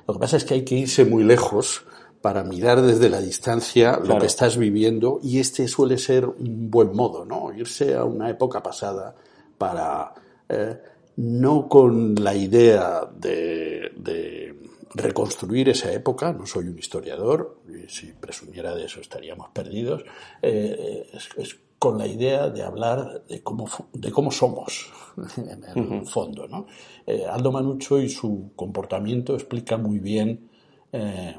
lo 0.05 0.13
que 0.13 0.19
pasa 0.19 0.35
es 0.35 0.43
que 0.43 0.55
hay 0.55 0.65
que 0.65 0.75
irse 0.75 1.05
muy 1.05 1.23
lejos 1.23 1.85
para 2.21 2.43
mirar 2.43 2.81
desde 2.81 3.09
la 3.09 3.21
distancia 3.21 3.97
lo 4.03 4.17
que 4.17 4.25
estás 4.25 4.57
viviendo 4.57 5.19
y 5.23 5.39
este 5.39 5.67
suele 5.67 5.97
ser 5.97 6.25
un 6.25 6.69
buen 6.69 6.93
modo, 6.93 7.23
¿no? 7.23 7.53
Irse 7.53 7.95
a 7.95 8.03
una 8.03 8.29
época 8.29 8.61
pasada 8.61 9.15
para 9.57 10.13
eh, 10.49 10.77
no 11.17 11.69
con 11.69 12.15
la 12.15 12.35
idea 12.35 13.07
de, 13.15 13.91
de 13.95 14.55
reconstruir 14.95 15.69
esa 15.69 15.91
época, 15.91 16.31
no 16.31 16.45
soy 16.45 16.67
un 16.67 16.79
historiador, 16.79 17.59
y 17.67 17.89
si 17.89 18.13
presumiera 18.13 18.73
de 18.73 18.85
eso 18.85 19.01
estaríamos 19.01 19.49
perdidos, 19.51 20.03
eh, 20.41 21.09
es, 21.13 21.29
es 21.37 21.57
con 21.79 21.97
la 21.97 22.07
idea 22.07 22.49
de 22.49 22.63
hablar 22.63 23.23
de 23.27 23.41
cómo, 23.43 23.67
de 23.93 24.11
cómo 24.11 24.31
somos, 24.31 24.87
en 25.37 25.63
el 25.63 26.05
fondo. 26.07 26.47
¿no? 26.47 26.65
Eh, 27.05 27.25
Aldo 27.29 27.51
Manucho 27.51 27.99
y 27.99 28.09
su 28.09 28.51
comportamiento 28.55 29.33
explica 29.35 29.77
muy 29.77 29.99
bien 29.99 30.49
eh, 30.91 31.35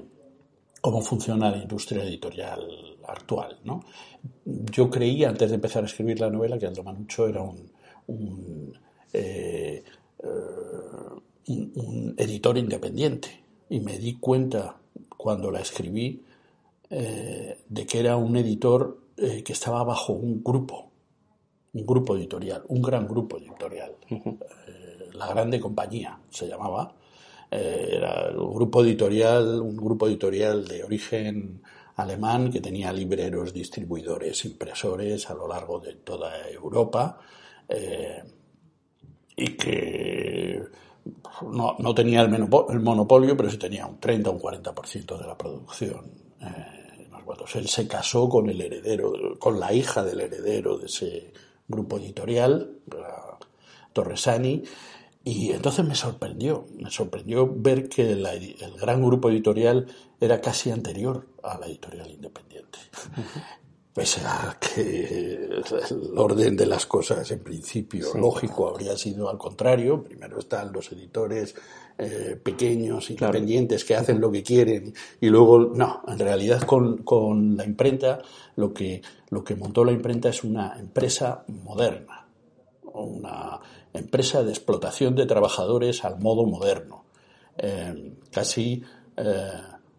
cómo 0.81 1.01
funciona 1.01 1.51
la 1.51 1.59
industria 1.59 2.05
editorial 2.05 2.61
actual. 3.09 3.59
¿no? 3.64 3.85
Yo 4.44 4.90
creí, 4.90 5.25
antes 5.25 5.49
de 5.51 5.57
empezar 5.57 5.83
a 5.83 5.87
escribir 5.87 6.20
la 6.20 6.31
novela, 6.31 6.59
que 6.59 6.66
Aldo 6.66 6.83
Manucho 6.85 7.27
era 7.27 7.42
un, 7.42 7.70
un, 8.09 8.79
eh, 9.12 9.83
un- 11.49 11.72
un 11.75 12.14
editor 12.16 12.59
independiente. 12.59 13.29
Y 13.68 13.81
me 13.81 13.99
di 13.99 14.14
cuenta, 14.14 14.77
cuando 15.16 15.51
la 15.51 15.61
escribí, 15.61 16.22
de 16.88 17.87
que 17.87 17.99
era 17.99 18.16
un 18.16 18.37
editor 18.37 19.01
eh, 19.16 19.42
que 19.42 19.52
estaba 19.52 19.83
bajo 19.85 20.12
un 20.12 20.42
grupo, 20.42 20.90
un 21.74 21.87
grupo 21.87 22.16
editorial, 22.16 22.62
un 22.68 22.83
gran 22.83 23.07
grupo 23.07 23.38
editorial. 23.38 23.92
Eh, 24.11 25.11
la 25.14 25.29
Grande 25.29 25.61
Compañía 25.61 26.18
se 26.31 26.46
llamaba. 26.48 26.92
Eh, 27.50 27.90
era 27.92 28.29
el 28.29 28.37
grupo 28.37 28.83
editorial, 28.85 29.61
un 29.61 29.76
grupo 29.76 30.07
editorial 30.09 30.66
de 30.66 30.85
origen 30.85 31.62
alemán 31.96 32.50
que 32.50 32.61
tenía 32.61 32.92
libreros, 32.92 33.55
distribuidores, 33.55 34.44
impresores 34.44 35.31
a 35.31 35.35
lo 35.35 35.48
largo 35.48 35.79
de 35.81 35.94
toda 35.94 36.48
Europa. 36.50 37.18
y 39.37 39.57
que 39.57 40.62
no, 41.52 41.76
no 41.79 41.94
tenía 41.94 42.22
el, 42.22 42.29
menopo- 42.31 42.66
el 42.70 42.81
monopolio, 42.81 43.37
pero 43.37 43.50
sí 43.50 43.59
tenía 43.59 43.87
un 43.87 43.98
30 44.00 44.31
o 44.31 44.33
un 44.35 44.40
40% 44.40 45.18
de 45.18 45.26
la 45.26 45.37
producción. 45.37 46.11
eh, 46.40 46.86
cuantos. 47.26 47.54
Él 47.56 47.68
se 47.68 47.86
casó 47.86 48.28
con 48.28 48.48
el 48.48 48.60
heredero, 48.60 49.38
con 49.38 49.60
la 49.60 49.72
hija 49.74 50.02
del 50.02 50.20
heredero 50.20 50.78
de 50.78 50.86
ese 50.86 51.32
grupo 51.68 51.98
editorial, 51.98 52.78
Torresani, 53.92 54.62
y 55.24 55.50
entonces 55.50 55.84
me 55.84 55.96
sorprendió, 55.96 56.66
me 56.78 56.88
sorprendió 56.88 57.52
ver 57.52 57.88
que 57.88 58.14
la 58.14 58.32
el 58.34 58.76
gran 58.80 59.04
grupo 59.04 59.28
editorial 59.28 59.88
era 60.20 60.40
casi 60.40 60.70
anterior 60.70 61.26
a 61.42 61.58
la 61.58 61.66
editorial 61.66 62.08
independiente. 62.10 62.78
Pese 63.92 64.20
a 64.24 64.56
que 64.60 65.48
el 65.48 65.64
orden 66.16 66.56
de 66.56 66.66
las 66.66 66.86
cosas 66.86 67.28
en 67.30 67.42
principio 67.42 68.14
lógico 68.14 68.68
habría 68.68 68.96
sido 68.96 69.28
al 69.28 69.38
contrario, 69.38 70.04
primero 70.04 70.38
están 70.38 70.72
los 70.72 70.92
editores 70.92 71.56
eh, 71.98 72.38
pequeños, 72.42 73.09
independientes, 73.11 73.85
que 73.85 73.94
hacen 73.94 74.20
lo 74.20 74.30
que 74.30 74.42
quieren, 74.42 74.92
y 75.18 75.28
luego, 75.28 75.59
no, 75.59 76.02
en 76.06 76.18
realidad 76.18 76.61
con, 76.62 76.98
con 76.98 77.56
la 77.56 77.64
imprenta, 77.64 78.20
lo 78.56 78.74
que, 78.74 79.00
lo 79.30 79.42
que 79.42 79.56
montó 79.56 79.82
la 79.82 79.92
imprenta 79.92 80.28
es 80.28 80.44
una 80.44 80.78
empresa 80.78 81.44
moderna, 81.48 82.26
una 82.82 83.61
empresa 83.94 84.42
de 84.42 84.50
explotación 84.50 85.14
de 85.14 85.24
trabajadores 85.24 86.04
al 86.04 86.18
modo 86.20 86.44
moderno, 86.44 87.06
eh, 87.56 88.12
casi 88.30 88.82
eh, 89.16 89.50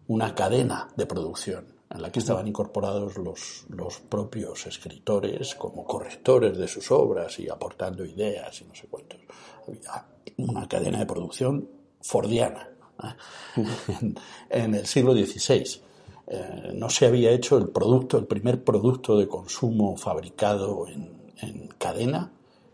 una 0.06 0.34
cadena 0.36 0.88
de 0.96 1.06
producción 1.06 1.66
en 1.90 2.02
la 2.02 2.12
que 2.12 2.20
estaban 2.20 2.46
incorporados 2.46 3.16
los, 3.16 3.64
los 3.70 3.98
propios 4.00 4.66
escritores 4.66 5.54
como 5.54 5.84
correctores 5.84 6.56
de 6.56 6.68
sus 6.68 6.90
obras 6.92 7.38
y 7.40 7.48
aportando 7.48 8.04
ideas 8.04 8.60
y 8.60 8.66
no 8.66 8.74
sé 8.74 8.86
cuántos. 8.88 9.18
Había 9.66 10.06
una 10.36 10.68
cadena 10.68 11.00
de 11.00 11.06
producción 11.06 11.77
fordiana 12.00 12.68
¿eh? 13.02 13.62
en, 14.00 14.16
en 14.50 14.74
el 14.74 14.86
siglo 14.86 15.12
XVI. 15.12 15.80
Eh, 16.26 16.72
no 16.74 16.90
se 16.90 17.06
había 17.06 17.30
hecho 17.30 17.56
el 17.56 17.68
producto, 17.68 18.18
el 18.18 18.26
primer 18.26 18.62
producto 18.62 19.18
de 19.18 19.26
consumo 19.26 19.96
fabricado 19.96 20.86
en, 20.86 21.32
en 21.40 21.68
cadena 21.78 22.32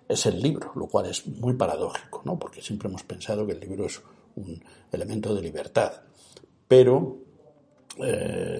es 0.08 0.26
el 0.26 0.40
libro, 0.40 0.72
lo 0.74 0.86
cual 0.86 1.06
es 1.06 1.26
muy 1.26 1.54
paradójico, 1.54 2.22
¿no? 2.24 2.38
porque 2.38 2.60
siempre 2.60 2.88
hemos 2.88 3.04
pensado 3.04 3.46
que 3.46 3.52
el 3.52 3.60
libro 3.60 3.86
es 3.86 4.02
un 4.36 4.62
elemento 4.92 5.34
de 5.34 5.42
libertad. 5.42 5.92
Pero 6.66 7.18
eh, 8.02 8.53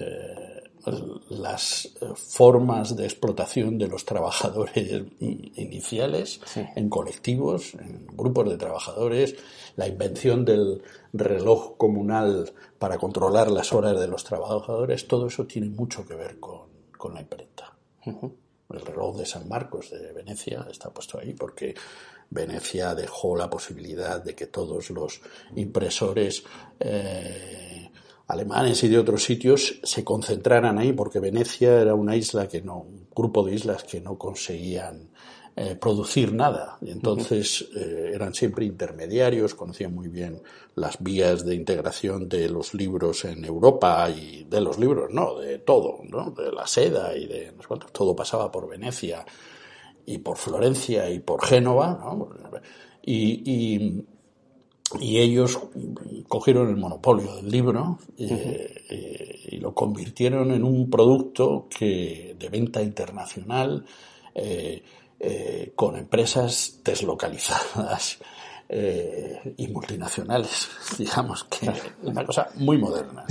las 1.45 1.85
eh, 1.85 2.07
formas 2.15 2.95
de 2.95 3.03
explotación 3.05 3.77
de 3.77 3.87
los 3.87 4.03
trabajadores 4.03 5.03
iniciales 5.19 6.41
en 6.55 6.89
colectivos, 6.89 7.75
en 7.75 8.07
grupos 8.07 8.49
de 8.49 8.57
trabajadores, 8.57 9.35
la 9.75 9.87
invención 9.87 10.43
del 10.43 10.81
reloj 11.13 11.77
comunal 11.77 12.51
para 12.79 12.97
controlar 12.97 13.51
las 13.51 13.73
horas 13.73 13.99
de 13.99 14.07
los 14.07 14.23
trabajadores, 14.23 15.07
todo 15.07 15.27
eso 15.27 15.45
tiene 15.45 15.69
mucho 15.69 16.05
que 16.07 16.15
ver 16.15 16.39
con, 16.39 16.73
la 17.13 17.21
imprenta. 17.21 17.71
El 18.03 18.81
reloj 18.81 19.15
de 19.17 19.27
San 19.27 19.47
Marcos 19.47 19.91
de 19.91 20.11
Venecia 20.11 20.65
está 20.71 20.89
puesto 20.89 21.19
ahí 21.19 21.33
porque 21.33 21.75
Venecia 22.31 22.95
dejó 22.95 23.35
la 23.35 23.47
posibilidad 23.47 24.23
de 24.23 24.33
que 24.33 24.47
todos 24.47 24.89
los 24.89 25.21
impresores 25.55 26.43
eh, 26.79 27.64
alemanes 28.27 28.83
y 28.83 28.89
de 28.89 28.97
otros 28.97 29.23
sitios 29.23 29.79
se 29.83 30.03
concentraran 30.03 30.77
ahí 30.77 30.93
porque 30.93 31.19
Venecia 31.19 31.79
era 31.81 31.95
una 31.95 32.15
isla 32.15 32.47
que 32.47 32.61
no, 32.61 32.79
un 32.79 33.07
grupo 33.15 33.43
de 33.43 33.53
islas 33.53 33.83
que 33.83 34.01
no 34.01 34.17
conseguían 34.17 35.09
eh, 35.57 35.75
producir 35.75 36.33
nada. 36.33 36.77
Entonces 36.85 37.65
eh, 37.75 38.11
eran 38.13 38.33
siempre 38.33 38.65
intermediarios, 38.65 39.55
conocían 39.55 39.93
muy 39.93 40.09
bien 40.09 40.41
las 40.75 41.01
vías 41.01 41.45
de 41.45 41.55
integración 41.55 42.27
de 42.27 42.49
los 42.49 42.73
libros 42.73 43.23
en 43.23 43.45
Europa 43.45 44.09
y 44.09 44.43
de 44.43 44.59
los 44.59 44.77
libros, 44.77 45.13
no, 45.13 45.39
de 45.39 45.59
todo, 45.59 45.99
¿no? 46.09 46.31
de 46.31 46.51
la 46.51 46.67
seda 46.67 47.15
y 47.15 47.27
de 47.27 47.53
todo 47.93 48.15
pasaba 48.15 48.51
por 48.51 48.67
Venecia 48.67 49.25
y 50.05 50.17
por 50.17 50.35
Florencia 50.35 51.09
y 51.09 51.19
por 51.19 51.45
Génova, 51.45 51.99
¿no? 52.01 52.29
y, 53.01 53.41
y 53.49 54.05
ellos 55.01 55.59
cogieron 56.27 56.69
el 56.69 56.77
monopolio 56.77 57.35
del 57.35 57.49
libro 57.49 57.99
eh, 58.17 58.83
eh, 58.89 59.39
y 59.51 59.57
lo 59.57 59.73
convirtieron 59.73 60.51
en 60.51 60.63
un 60.63 60.89
producto 60.89 61.67
que 61.69 62.35
de 62.37 62.49
venta 62.49 62.81
internacional 62.81 63.85
eh, 64.33 64.83
con 65.75 65.97
empresas 65.97 66.81
deslocalizadas 66.83 68.19
y 69.57 69.67
multinacionales, 69.67 70.67
digamos 70.97 71.45
que 71.45 71.71
una 72.03 72.25
cosa 72.25 72.49
muy 72.55 72.77
moderna. 72.77 73.25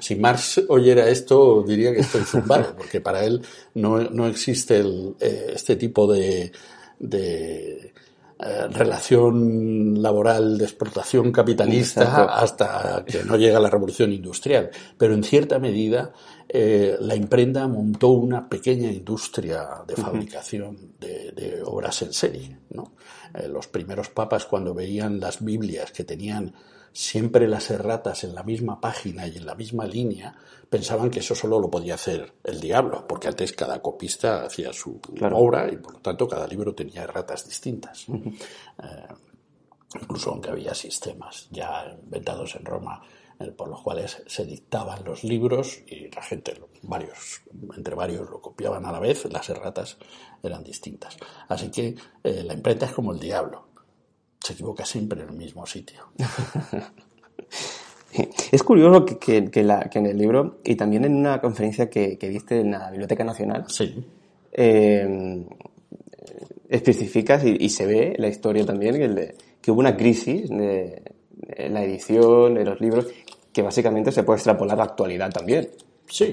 Si 0.00 0.16
Marx 0.16 0.62
oyera 0.68 1.08
esto 1.08 1.62
diría 1.62 1.92
que 1.92 2.00
estoy 2.00 2.22
zumbado, 2.22 2.74
porque 2.76 3.00
para 3.00 3.24
él 3.24 3.42
no, 3.74 3.98
no 4.10 4.26
existe 4.26 4.78
el, 4.78 5.16
este 5.20 5.76
tipo 5.76 6.10
de, 6.10 6.52
de 6.98 7.92
eh, 8.38 8.68
relación 8.68 10.02
laboral 10.02 10.58
de 10.58 10.64
explotación 10.64 11.32
capitalista 11.32 12.24
hasta 12.26 13.02
que 13.06 13.24
no 13.24 13.38
llega 13.38 13.58
la 13.58 13.70
revolución 13.70 14.12
industrial. 14.12 14.70
Pero 14.98 15.14
en 15.14 15.24
cierta 15.24 15.58
medida 15.58 16.12
eh, 16.46 16.98
la 17.00 17.16
imprenta 17.16 17.66
montó 17.66 18.10
una 18.10 18.46
pequeña 18.46 18.92
industria 18.92 19.66
de 19.86 19.96
fabricación 19.96 20.92
de, 21.00 21.62
obras 21.64 22.02
en 22.02 22.12
serie. 22.12 22.58
¿no? 22.70 22.92
Eh, 23.34 23.48
los 23.48 23.68
primeros 23.68 24.10
papas 24.10 24.44
cuando 24.44 24.74
veían 24.74 25.18
las 25.18 25.42
Biblias 25.42 25.90
que 25.90 26.04
tenían 26.04 26.52
siempre 26.96 27.46
las 27.46 27.70
erratas 27.70 28.24
en 28.24 28.34
la 28.34 28.42
misma 28.42 28.80
página 28.80 29.26
y 29.26 29.36
en 29.36 29.44
la 29.44 29.54
misma 29.54 29.84
línea, 29.84 30.34
pensaban 30.70 31.10
que 31.10 31.18
eso 31.18 31.34
solo 31.34 31.60
lo 31.60 31.70
podía 31.70 31.94
hacer 31.94 32.32
el 32.42 32.58
diablo, 32.58 33.06
porque 33.06 33.28
antes 33.28 33.52
cada 33.52 33.82
copista 33.82 34.46
hacía 34.46 34.72
su 34.72 34.98
obra 35.32 35.70
y 35.70 35.76
por 35.76 35.92
lo 35.92 36.00
tanto 36.00 36.26
cada 36.26 36.46
libro 36.46 36.74
tenía 36.74 37.02
erratas 37.02 37.46
distintas. 37.46 38.06
Eh, 38.08 39.08
incluso 40.00 40.30
aunque 40.30 40.50
había 40.50 40.74
sistemas 40.74 41.48
ya 41.50 41.96
inventados 42.02 42.54
en 42.56 42.64
Roma 42.64 43.02
eh, 43.40 43.52
por 43.52 43.68
los 43.68 43.82
cuales 43.82 44.22
se 44.26 44.44
dictaban 44.44 45.04
los 45.04 45.22
libros 45.22 45.82
y 45.86 46.10
la 46.10 46.22
gente, 46.22 46.54
varios, 46.82 47.42
entre 47.76 47.94
varios 47.94 48.28
lo 48.30 48.40
copiaban 48.40 48.86
a 48.86 48.92
la 48.92 49.00
vez, 49.00 49.30
las 49.30 49.48
erratas 49.50 49.98
eran 50.42 50.64
distintas. 50.64 51.16
Así 51.48 51.70
que 51.70 51.94
eh, 52.24 52.42
la 52.42 52.54
imprenta 52.54 52.86
es 52.86 52.92
como 52.92 53.12
el 53.12 53.20
diablo 53.20 53.65
se 54.40 54.52
equivoca 54.52 54.84
siempre 54.84 55.22
en 55.22 55.30
el 55.30 55.36
mismo 55.36 55.66
sitio. 55.66 56.06
Es 58.50 58.62
curioso 58.62 59.04
que, 59.04 59.36
en 59.36 60.06
el 60.06 60.16
libro 60.16 60.58
y 60.64 60.74
también 60.74 61.04
en 61.04 61.16
una 61.16 61.40
conferencia 61.40 61.90
que, 61.90 62.16
viste 62.22 62.60
en 62.60 62.70
la 62.70 62.90
Biblioteca 62.90 63.24
Nacional, 63.24 63.66
eh, 64.52 65.44
especificas 66.68 67.44
y, 67.44 67.68
se 67.68 67.86
ve 67.86 68.14
la 68.18 68.28
historia 68.28 68.64
también 68.64 68.94
que, 69.60 69.70
hubo 69.70 69.80
una 69.80 69.96
crisis 69.96 70.48
de, 70.48 71.02
la 71.68 71.84
edición, 71.84 72.54
de 72.54 72.64
los 72.64 72.80
libros, 72.80 73.06
que 73.52 73.62
básicamente 73.62 74.12
se 74.12 74.22
puede 74.22 74.38
extrapolar 74.38 74.76
a 74.76 74.78
la 74.78 74.84
actualidad 74.84 75.30
también. 75.30 75.68
Sí, 76.08 76.32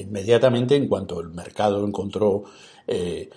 inmediatamente 0.00 0.74
en 0.74 0.88
cuanto 0.88 1.20
el 1.20 1.28
mercado 1.28 1.86
encontró 1.86 2.44
eh, 2.86 3.28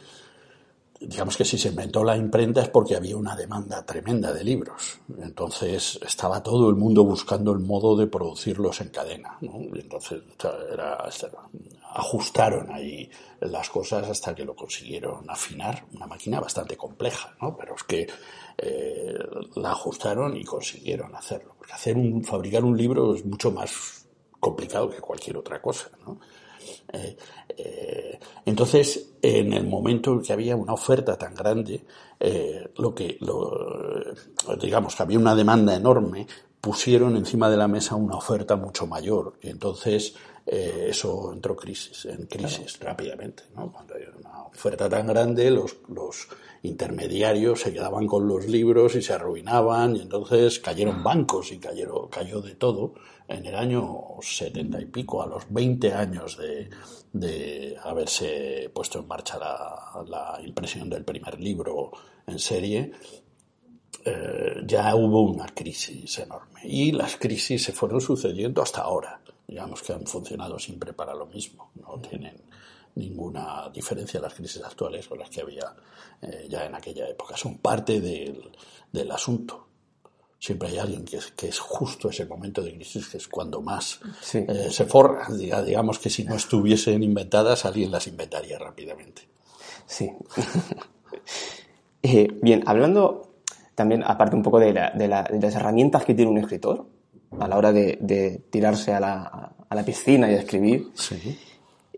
digamos 1.07 1.37
que 1.37 1.45
si 1.45 1.57
se 1.57 1.69
inventó 1.69 2.03
la 2.03 2.17
imprenta 2.17 2.61
es 2.61 2.69
porque 2.69 2.95
había 2.95 3.15
una 3.17 3.35
demanda 3.35 3.85
tremenda 3.85 4.33
de 4.33 4.43
libros. 4.43 4.99
Entonces 5.17 5.99
estaba 6.05 6.41
todo 6.41 6.69
el 6.69 6.75
mundo 6.75 7.03
buscando 7.03 7.51
el 7.51 7.59
modo 7.59 7.95
de 7.95 8.07
producirlos 8.07 8.81
en 8.81 8.89
cadena. 8.89 9.37
entonces 9.41 10.21
era, 10.71 10.97
ajustaron 11.93 12.71
ahí 12.71 13.09
las 13.39 13.69
cosas 13.69 14.09
hasta 14.09 14.33
que 14.35 14.45
lo 14.45 14.55
consiguieron 14.55 15.29
afinar. 15.29 15.85
Una 15.93 16.07
máquina 16.07 16.39
bastante 16.39 16.75
compleja, 16.75 17.35
¿no? 17.41 17.55
pero 17.55 17.75
es 17.75 17.83
que 17.83 18.07
eh, 18.57 19.17
la 19.55 19.71
ajustaron 19.71 20.35
y 20.35 20.43
consiguieron 20.43 21.15
hacerlo. 21.15 21.55
Porque 21.57 21.73
hacer 21.73 21.97
un, 21.97 22.23
fabricar 22.23 22.63
un 22.63 22.77
libro 22.77 23.15
es 23.15 23.25
mucho 23.25 23.51
más 23.51 24.07
complicado 24.39 24.89
que 24.89 24.99
cualquier 24.99 25.37
otra 25.37 25.61
cosa. 25.61 25.89
¿no? 26.05 26.19
Eh, 26.91 27.17
eh, 27.57 28.19
entonces, 28.45 29.13
en 29.21 29.53
el 29.53 29.67
momento 29.67 30.13
en 30.13 30.21
que 30.21 30.33
había 30.33 30.55
una 30.55 30.73
oferta 30.73 31.17
tan 31.17 31.33
grande, 31.35 31.85
eh, 32.19 32.69
lo 32.77 32.93
que, 32.93 33.17
digamos 34.59 34.95
que 34.95 35.03
había 35.03 35.19
una 35.19 35.35
demanda 35.35 35.75
enorme, 35.75 36.27
pusieron 36.65 37.15
encima 37.15 37.47
de 37.47 37.57
la 37.57 37.67
mesa 37.67 37.93
una 37.93 38.15
oferta 38.15 38.55
mucho 38.55 38.87
mayor. 38.87 39.37
Y 39.43 39.49
entonces 39.49 40.15
eso 40.47 41.31
entró 41.31 41.55
crisis, 41.55 42.05
en 42.05 42.25
crisis 42.25 42.79
rápidamente. 42.79 43.43
Cuando 43.53 43.93
hay 43.93 44.05
una 44.19 44.45
oferta 44.45 44.89
tan 44.89 45.05
grande, 45.05 45.51
los, 45.51 45.77
los 45.89 46.27
intermediarios 46.63 47.61
se 47.61 47.71
quedaban 47.71 48.07
con 48.07 48.27
los 48.27 48.47
libros 48.47 48.95
y 48.95 49.03
se 49.03 49.13
arruinaban 49.13 49.95
y 49.95 50.01
entonces 50.01 50.57
cayeron 50.57 51.03
bancos 51.03 51.51
y 51.51 51.59
cayó 51.59 52.41
de 52.41 52.55
todo. 52.55 52.95
En 53.27 53.45
el 53.45 53.55
año 53.55 54.03
setenta 54.21 54.81
y 54.81 54.85
pico, 54.85 55.21
a 55.21 55.27
los 55.27 55.43
20 55.49 55.93
años 55.93 56.39
de, 57.13 57.77
haberse 57.83 58.71
puesto 58.73 58.99
en 59.01 59.07
marcha 59.07 59.37
la, 59.37 60.39
impresión 60.43 60.89
del 60.89 61.05
primer 61.05 61.39
libro 61.39 61.91
en 62.25 62.39
serie, 62.39 62.91
eh, 64.03 64.61
ya 64.65 64.95
hubo 64.95 65.21
una 65.21 65.47
crisis 65.47 66.19
enorme. 66.19 66.61
Y 66.63 66.91
las 66.91 67.17
crisis 67.17 67.63
se 67.63 67.71
fueron 67.71 68.01
sucediendo 68.01 68.61
hasta 68.61 68.81
ahora. 68.81 69.19
Digamos 69.47 69.81
que 69.81 69.93
han 69.93 70.05
funcionado 70.05 70.57
siempre 70.59 70.93
para 70.93 71.13
lo 71.13 71.27
mismo. 71.27 71.71
No 71.75 71.99
tienen 71.99 72.41
ninguna 72.95 73.69
diferencia 73.73 74.19
las 74.19 74.33
crisis 74.33 74.63
actuales 74.63 75.07
con 75.07 75.19
las 75.19 75.29
que 75.29 75.41
había 75.41 75.73
eh, 76.21 76.47
ya 76.49 76.65
en 76.65 76.75
aquella 76.75 77.07
época. 77.07 77.37
Son 77.37 77.57
parte 77.59 78.01
del, 78.01 78.51
del 78.91 79.11
asunto. 79.11 79.67
Siempre 80.39 80.69
hay 80.69 80.77
alguien 80.77 81.05
que 81.05 81.17
es, 81.17 81.31
que 81.31 81.47
es, 81.47 81.59
justo 81.59 82.09
ese 82.09 82.25
momento 82.25 82.61
de 82.61 82.75
crisis, 82.75 83.07
que 83.07 83.17
es 83.17 83.27
cuando 83.27 83.61
más 83.61 83.99
eh, 84.33 84.69
se 84.69 84.85
forra. 84.85 85.27
Digamos 85.33 85.97
que 85.97 86.09
si 86.09 86.23
no 86.23 86.35
estuviesen 86.35 87.01
inventadas, 87.01 87.65
alguien 87.65 87.91
las 87.91 88.07
inventaría 88.07 88.59
rápidamente. 88.59 89.27
Sí. 89.85 90.11
Eh, 92.07 92.27
bien, 92.39 92.63
hablando 92.67 93.34
también, 93.75 94.03
aparte 94.03 94.35
un 94.35 94.41
poco 94.41 94.59
de, 94.59 94.73
de, 94.73 95.07
las 95.07 95.55
herramientas 95.55 96.05
que 96.05 96.13
tiene 96.13 96.31
un 96.31 96.37
escritor 96.37 96.87
a 97.39 97.47
la 97.47 97.57
hora 97.57 97.71
de, 97.71 97.97
de 98.01 98.41
tirarse 98.49 98.93
a 98.93 98.99
la, 98.99 99.53
a 99.67 99.75
la, 99.75 99.83
piscina 99.83 100.31
y 100.31 100.35
a 100.35 100.39
escribir. 100.39 100.87
Sí. 100.93 101.37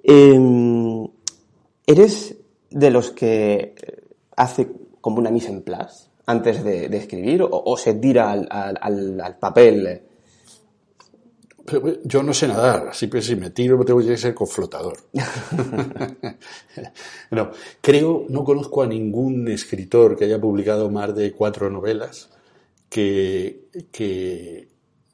Em, 0.03 1.07
¿Eres 1.85 2.35
de 2.69 2.91
los 2.91 3.11
que 3.11 3.75
hace 4.35 4.67
como 5.01 5.19
una 5.19 5.31
mise 5.31 5.51
en 5.51 5.61
place 5.61 6.09
antes 6.25 6.63
de, 6.63 6.85
escribir 6.97 7.45
o, 7.49 7.77
se 7.77 7.93
tira 7.93 8.31
al, 8.31 9.37
papel? 9.39 10.01
Yo 12.03 12.23
no 12.23 12.33
sé 12.33 12.47
nadar, 12.47 12.87
así 12.89 13.09
que 13.09 13.21
si 13.21 13.35
me 13.35 13.49
tiro 13.49 13.83
tengo 13.83 13.99
que 13.99 14.17
ser 14.17 14.33
con 14.33 14.47
flotador. 14.47 14.97
no, 17.31 17.51
creo, 17.81 18.25
no 18.29 18.43
conozco 18.43 18.83
a 18.83 18.87
ningún 18.87 19.47
escritor 19.49 20.17
que 20.17 20.25
haya 20.25 20.39
publicado 20.39 20.89
más 20.89 21.15
de 21.15 21.33
cuatro 21.33 21.69
novelas 21.69 22.29
que, 22.89 23.67
que 23.91 24.69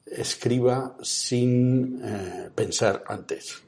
escriba 0.06 0.96
sin 1.02 2.00
eh, 2.04 2.50
pensar 2.54 3.02
antes. 3.06 3.62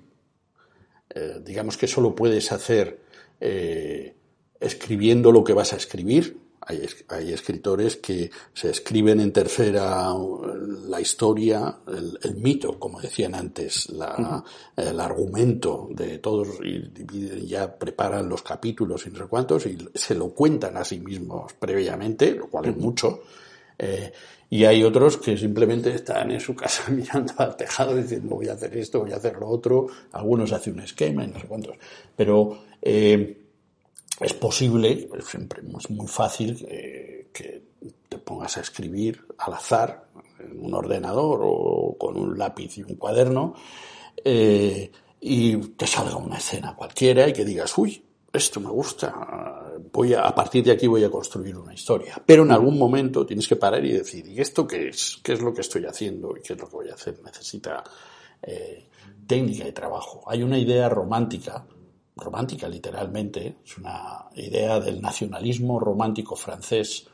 Eh, 1.14 1.40
digamos 1.44 1.76
que 1.76 1.86
eso 1.86 2.00
lo 2.00 2.14
puedes 2.14 2.52
hacer 2.52 3.00
eh, 3.40 4.14
escribiendo 4.60 5.32
lo 5.32 5.42
que 5.42 5.54
vas 5.54 5.72
a 5.72 5.76
escribir, 5.76 6.38
Hay, 6.66 6.84
hay 7.08 7.32
escritores 7.32 7.96
que 7.96 8.30
se 8.52 8.70
escriben 8.70 9.20
en 9.20 9.32
tercera 9.32 10.12
la 10.88 11.00
historia, 11.00 11.78
el, 11.86 12.18
el 12.22 12.36
mito, 12.36 12.78
como 12.78 13.00
decían 13.00 13.34
antes, 13.34 13.88
la- 13.90 14.42
el 14.76 14.98
argumento 15.00 15.88
de 15.92 16.18
todos 16.18 16.48
y 16.64 17.46
ya 17.46 17.76
preparan 17.78 18.28
los 18.28 18.42
capítulos 18.42 19.06
y 19.06 19.10
no 19.10 19.18
sé 19.18 19.24
cuántos 19.26 19.66
y 19.66 19.78
se 19.94 20.14
lo 20.14 20.30
cuentan 20.30 20.76
a 20.76 20.84
sí 20.84 20.98
mismos 21.00 21.52
previamente, 21.54 22.32
lo 22.32 22.48
cual 22.48 22.66
es 22.66 22.76
mucho. 22.76 23.20
Eh, 23.78 24.10
y 24.48 24.64
hay 24.64 24.82
otros 24.84 25.18
que 25.18 25.36
simplemente 25.36 25.94
están 25.94 26.30
en 26.30 26.40
su 26.40 26.54
casa 26.54 26.84
mirando 26.90 27.34
al 27.38 27.56
tejado 27.56 27.94
diciendo 27.96 28.36
voy 28.36 28.48
a 28.48 28.54
hacer 28.54 28.76
esto, 28.76 29.00
voy 29.00 29.12
a 29.12 29.16
hacer 29.16 29.36
lo 29.36 29.48
otro. 29.48 29.86
Algunos 30.12 30.52
hacen 30.52 30.74
un 30.74 30.80
esquema 30.80 31.24
y 31.24 31.28
no 31.28 31.38
sé 31.40 31.46
cuántos. 31.46 31.76
Pero 32.16 32.58
eh, 32.82 33.42
es 34.20 34.32
posible, 34.34 35.08
siempre 35.28 35.62
es 35.78 35.90
muy 35.90 36.06
fácil 36.06 36.66
eh, 36.68 37.28
que 37.32 37.62
te 38.08 38.18
pongas 38.18 38.56
a 38.56 38.60
escribir 38.60 39.26
al 39.38 39.54
azar 39.54 40.08
en 40.38 40.64
un 40.64 40.74
ordenador 40.74 41.40
o 41.42 41.96
con 41.98 42.16
un 42.16 42.38
lápiz 42.38 42.78
y 42.78 42.82
un 42.82 42.96
cuaderno 42.96 43.54
eh, 44.24 44.90
y 45.20 45.56
te 45.56 45.86
salga 45.86 46.16
una 46.16 46.38
escena 46.38 46.74
cualquiera 46.74 47.28
y 47.28 47.32
que 47.32 47.44
digas, 47.44 47.76
uy, 47.76 48.02
esto 48.32 48.60
me 48.60 48.70
gusta, 48.70 49.72
voy 49.92 50.14
a, 50.14 50.22
a 50.22 50.34
partir 50.34 50.64
de 50.64 50.72
aquí 50.72 50.86
voy 50.86 51.04
a 51.04 51.10
construir 51.10 51.56
una 51.56 51.74
historia. 51.74 52.22
Pero 52.24 52.42
en 52.42 52.52
algún 52.52 52.78
momento 52.78 53.24
tienes 53.24 53.48
que 53.48 53.56
parar 53.56 53.84
y 53.84 53.92
decir, 53.92 54.26
¿y 54.26 54.40
esto 54.40 54.66
qué 54.66 54.88
es? 54.88 55.18
¿Qué 55.22 55.32
es 55.32 55.40
lo 55.40 55.54
que 55.54 55.62
estoy 55.62 55.84
haciendo 55.86 56.36
y 56.36 56.42
qué 56.42 56.52
es 56.52 56.58
lo 56.58 56.68
que 56.68 56.76
voy 56.76 56.88
a 56.90 56.94
hacer? 56.94 57.18
Necesita 57.24 57.82
eh, 58.42 58.88
técnica 59.26 59.66
y 59.66 59.72
trabajo. 59.72 60.22
Hay 60.26 60.42
una 60.42 60.58
idea 60.58 60.88
romántica, 60.88 61.66
romántica 62.16 62.68
literalmente, 62.68 63.56
es 63.64 63.76
una 63.78 64.26
idea 64.34 64.80
del 64.80 65.00
nacionalismo 65.00 65.78
romántico 65.78 66.34
francés 66.34 67.06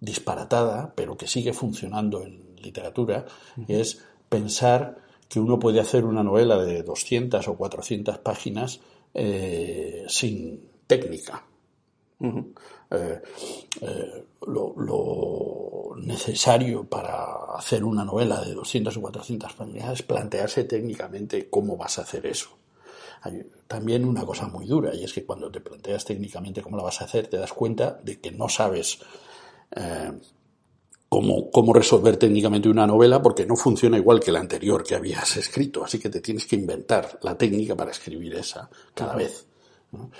disparatada, 0.00 0.92
pero 0.94 1.16
que 1.16 1.26
sigue 1.26 1.52
funcionando 1.52 2.22
en 2.22 2.56
literatura, 2.62 3.26
y 3.68 3.74
es 3.74 4.02
pensar 4.28 4.98
que 5.28 5.40
uno 5.40 5.58
puede 5.58 5.80
hacer 5.80 6.04
una 6.04 6.22
novela 6.22 6.56
de 6.58 6.82
200 6.82 7.46
o 7.48 7.56
400 7.56 8.18
páginas 8.18 8.80
eh, 9.12 10.04
sin 10.08 10.68
técnica. 10.86 11.44
Eh, 12.18 13.20
eh, 13.82 14.24
lo, 14.46 14.74
lo 14.76 15.96
necesario 15.96 16.84
para 16.84 17.56
hacer 17.56 17.84
una 17.84 18.04
novela 18.04 18.40
de 18.40 18.54
200 18.54 18.96
o 18.96 19.00
400 19.02 19.52
páginas 19.52 19.92
es 19.92 20.02
plantearse 20.02 20.64
técnicamente 20.64 21.50
cómo 21.50 21.76
vas 21.76 21.98
a 21.98 22.02
hacer 22.02 22.26
eso. 22.26 22.55
Hay 23.26 23.46
también 23.66 24.04
una 24.04 24.24
cosa 24.24 24.46
muy 24.46 24.66
dura 24.66 24.94
y 24.94 25.04
es 25.04 25.12
que 25.12 25.24
cuando 25.24 25.50
te 25.50 25.60
planteas 25.60 26.04
técnicamente 26.04 26.62
cómo 26.62 26.76
la 26.76 26.84
vas 26.84 27.00
a 27.00 27.04
hacer 27.04 27.26
te 27.26 27.36
das 27.36 27.52
cuenta 27.52 27.98
de 28.02 28.20
que 28.20 28.30
no 28.30 28.48
sabes 28.48 28.98
eh, 29.74 30.12
cómo, 31.08 31.50
cómo 31.50 31.72
resolver 31.72 32.16
técnicamente 32.16 32.68
una 32.68 32.86
novela 32.86 33.20
porque 33.20 33.44
no 33.44 33.56
funciona 33.56 33.96
igual 33.96 34.20
que 34.20 34.32
la 34.32 34.40
anterior 34.40 34.84
que 34.84 34.94
habías 34.94 35.36
escrito, 35.36 35.84
así 35.84 35.98
que 35.98 36.08
te 36.08 36.20
tienes 36.20 36.46
que 36.46 36.56
inventar 36.56 37.18
la 37.22 37.36
técnica 37.36 37.74
para 37.74 37.90
escribir 37.90 38.34
esa 38.34 38.70
cada 38.94 39.16
vez. 39.16 39.46
¿no? 39.92 40.10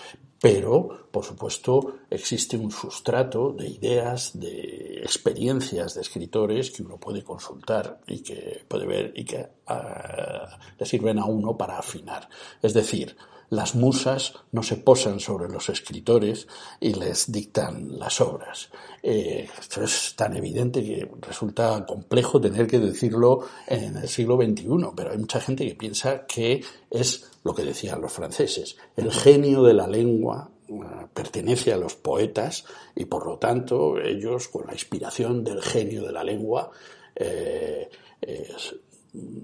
Pero, 0.40 1.08
por 1.10 1.24
supuesto, 1.24 2.00
existe 2.10 2.56
un 2.56 2.70
sustrato 2.70 3.52
de 3.52 3.68
ideas, 3.68 4.38
de 4.38 5.00
experiencias 5.02 5.94
de 5.94 6.02
escritores 6.02 6.70
que 6.70 6.82
uno 6.82 6.98
puede 6.98 7.22
consultar 7.22 8.00
y 8.06 8.22
que 8.22 8.64
puede 8.68 8.86
ver 8.86 9.12
y 9.16 9.24
que 9.24 9.48
ah, 9.66 10.58
le 10.78 10.86
sirven 10.86 11.18
a 11.18 11.24
uno 11.24 11.56
para 11.56 11.78
afinar. 11.78 12.28
Es 12.62 12.74
decir, 12.74 13.16
las 13.48 13.74
musas 13.74 14.34
no 14.52 14.62
se 14.62 14.76
posan 14.76 15.20
sobre 15.20 15.48
los 15.48 15.68
escritores 15.68 16.48
y 16.80 16.94
les 16.94 17.30
dictan 17.30 17.98
las 17.98 18.20
obras. 18.20 18.70
Eh, 19.02 19.48
esto 19.58 19.84
es 19.84 20.14
tan 20.16 20.36
evidente 20.36 20.82
que 20.82 21.08
resulta 21.20 21.84
complejo 21.86 22.40
tener 22.40 22.66
que 22.66 22.80
decirlo 22.80 23.46
en 23.66 23.96
el 23.96 24.08
siglo 24.08 24.36
XXI, 24.36 24.66
pero 24.96 25.12
hay 25.12 25.18
mucha 25.18 25.40
gente 25.40 25.66
que 25.66 25.76
piensa 25.76 26.26
que 26.26 26.62
es 26.90 27.30
lo 27.46 27.54
que 27.54 27.64
decían 27.64 28.00
los 28.00 28.12
franceses. 28.12 28.76
El 28.96 29.12
genio 29.12 29.62
de 29.62 29.74
la 29.74 29.86
lengua 29.86 30.50
eh, 30.68 30.72
pertenece 31.14 31.72
a 31.72 31.76
los 31.76 31.94
poetas 31.94 32.64
y 32.94 33.04
por 33.04 33.26
lo 33.26 33.38
tanto 33.38 33.98
ellos 33.98 34.48
con 34.48 34.66
la 34.66 34.72
inspiración 34.72 35.44
del 35.44 35.62
genio 35.62 36.02
de 36.04 36.12
la 36.12 36.24
lengua 36.24 36.70
eh, 37.14 37.88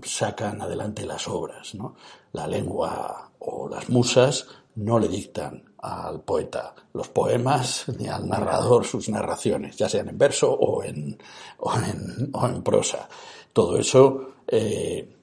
sacan 0.04 0.60
adelante 0.60 1.06
las 1.06 1.28
obras. 1.28 1.74
¿no? 1.74 1.94
La 2.32 2.46
lengua 2.46 3.30
o 3.38 3.68
las 3.68 3.88
musas 3.88 4.46
no 4.74 4.98
le 4.98 5.08
dictan 5.08 5.62
al 5.78 6.20
poeta 6.22 6.74
los 6.94 7.08
poemas 7.08 7.84
ni 7.98 8.08
al 8.08 8.28
narrador 8.28 8.84
sus 8.84 9.08
narraciones, 9.08 9.76
ya 9.76 9.88
sean 9.88 10.08
en 10.08 10.18
verso 10.18 10.52
o 10.52 10.82
en, 10.82 11.18
o 11.58 11.74
en, 11.74 12.30
o 12.32 12.46
en 12.46 12.62
prosa. 12.62 13.08
Todo 13.52 13.76
eso 13.78 14.34
eh, 14.46 15.16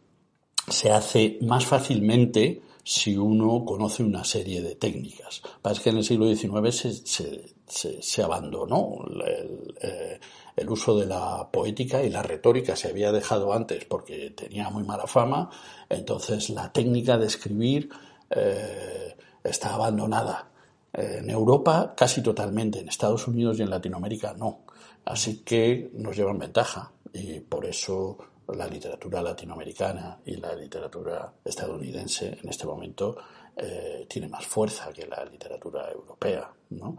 se 0.68 0.92
hace 0.92 1.40
más 1.42 1.66
fácilmente 1.66 2.62
si 2.90 3.16
uno 3.16 3.64
conoce 3.66 4.02
una 4.02 4.24
serie 4.24 4.64
de 4.64 4.74
técnicas. 4.74 5.44
Pasa 5.62 5.84
que 5.84 5.92
en 5.92 5.98
el 5.98 6.04
siglo 6.04 6.26
XIX 6.26 7.04
se, 7.06 8.02
se, 8.02 8.24
abandonó 8.24 9.06
el, 9.08 9.76
eh, 9.80 10.20
el, 10.56 10.70
uso 10.72 10.98
de 10.98 11.06
la 11.06 11.48
poética 11.52 12.02
y 12.02 12.10
la 12.10 12.24
retórica 12.24 12.76
se 12.76 12.88
había 12.88 13.12
dejado 13.12 13.54
antes 13.54 13.86
porque 13.86 14.32
tenía 14.32 14.72
muy 14.72 14.84
mala 14.84 15.06
fama, 15.06 15.52
entonces 15.88 16.50
la 16.50 16.74
técnica 16.74 17.20
de 17.20 17.28
escribir 17.28 17.90
eh, 18.32 19.16
está 19.44 19.76
abandonada. 19.76 20.50
En 20.92 21.30
Europa 21.30 21.94
casi 21.96 22.24
totalmente, 22.24 22.80
en 22.80 22.90
Estados 22.90 23.28
Unidos 23.28 23.60
y 23.60 23.62
en 23.62 23.70
Latinoamérica 23.70 24.34
no. 24.34 24.62
Así 25.06 25.44
que 25.44 25.92
nos 25.94 26.18
llevan 26.18 26.40
ventaja 26.40 26.92
y 27.14 27.40
por 27.40 27.68
eso 27.68 28.18
la 28.56 28.68
literatura 28.68 29.22
latinoamericana 29.22 30.20
y 30.26 30.36
la 30.38 30.56
literatura 30.56 31.34
estadounidense 31.44 32.38
en 32.42 32.50
este 32.50 32.66
momento 32.66 33.18
eh, 33.56 34.06
tiene 34.08 34.28
más 34.28 34.46
fuerza 34.46 34.92
que 34.94 35.06
la 35.06 35.24
literatura 35.26 35.92
europea, 35.92 36.50
¿no? 36.70 36.96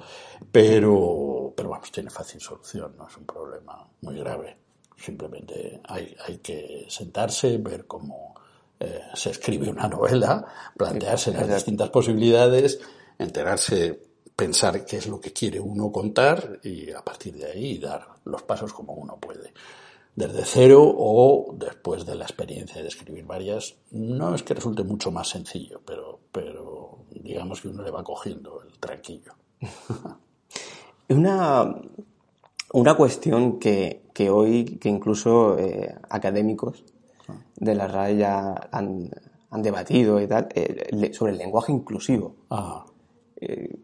Pero, 0.50 1.52
pero 1.56 1.70
vamos, 1.70 1.90
tiene 1.90 2.10
fácil 2.10 2.40
solución, 2.40 2.94
no 2.96 3.08
es 3.08 3.16
un 3.16 3.24
problema 3.24 3.88
muy 4.02 4.18
grave. 4.18 4.56
Simplemente 4.96 5.80
hay, 5.84 6.14
hay 6.26 6.38
que 6.38 6.86
sentarse, 6.88 7.56
ver 7.58 7.86
cómo 7.86 8.34
eh, 8.78 9.04
se 9.14 9.30
escribe 9.30 9.70
una 9.70 9.88
novela, 9.88 10.44
plantearse 10.76 11.32
las 11.32 11.48
distintas 11.48 11.88
posibilidades, 11.88 12.80
enterarse, 13.18 14.02
pensar 14.36 14.84
qué 14.84 14.98
es 14.98 15.06
lo 15.06 15.20
que 15.20 15.32
quiere 15.32 15.60
uno 15.60 15.90
contar 15.90 16.60
y 16.62 16.90
a 16.90 17.02
partir 17.02 17.34
de 17.36 17.46
ahí 17.46 17.78
dar 17.78 18.06
los 18.24 18.42
pasos 18.42 18.72
como 18.72 18.92
uno 18.94 19.16
puede 19.18 19.52
desde 20.16 20.44
cero 20.44 20.82
o 20.84 21.54
después 21.56 22.04
de 22.04 22.14
la 22.14 22.24
experiencia 22.24 22.82
de 22.82 22.88
escribir 22.88 23.24
varias, 23.24 23.76
no 23.90 24.34
es 24.34 24.42
que 24.42 24.54
resulte 24.54 24.82
mucho 24.84 25.10
más 25.10 25.28
sencillo, 25.28 25.80
pero, 25.86 26.20
pero 26.32 27.04
digamos 27.10 27.60
que 27.60 27.68
uno 27.68 27.82
le 27.82 27.90
va 27.90 28.04
cogiendo 28.04 28.62
el 28.62 28.78
tranquillo. 28.78 29.32
Una, 31.08 31.74
una 32.72 32.94
cuestión 32.94 33.58
que, 33.58 34.02
que 34.14 34.30
hoy, 34.30 34.78
que 34.78 34.88
incluso 34.88 35.58
eh, 35.58 35.92
académicos 36.08 36.84
de 37.56 37.74
la 37.74 37.88
RAE 37.88 38.16
ya 38.16 38.68
han, 38.70 39.10
han 39.50 39.62
debatido 39.62 40.20
y 40.20 40.28
tal, 40.28 40.48
eh, 40.54 41.12
sobre 41.12 41.32
el 41.32 41.38
lenguaje 41.38 41.72
inclusivo. 41.72 42.36
Ah, 42.50 42.86
Eh, 43.40 43.76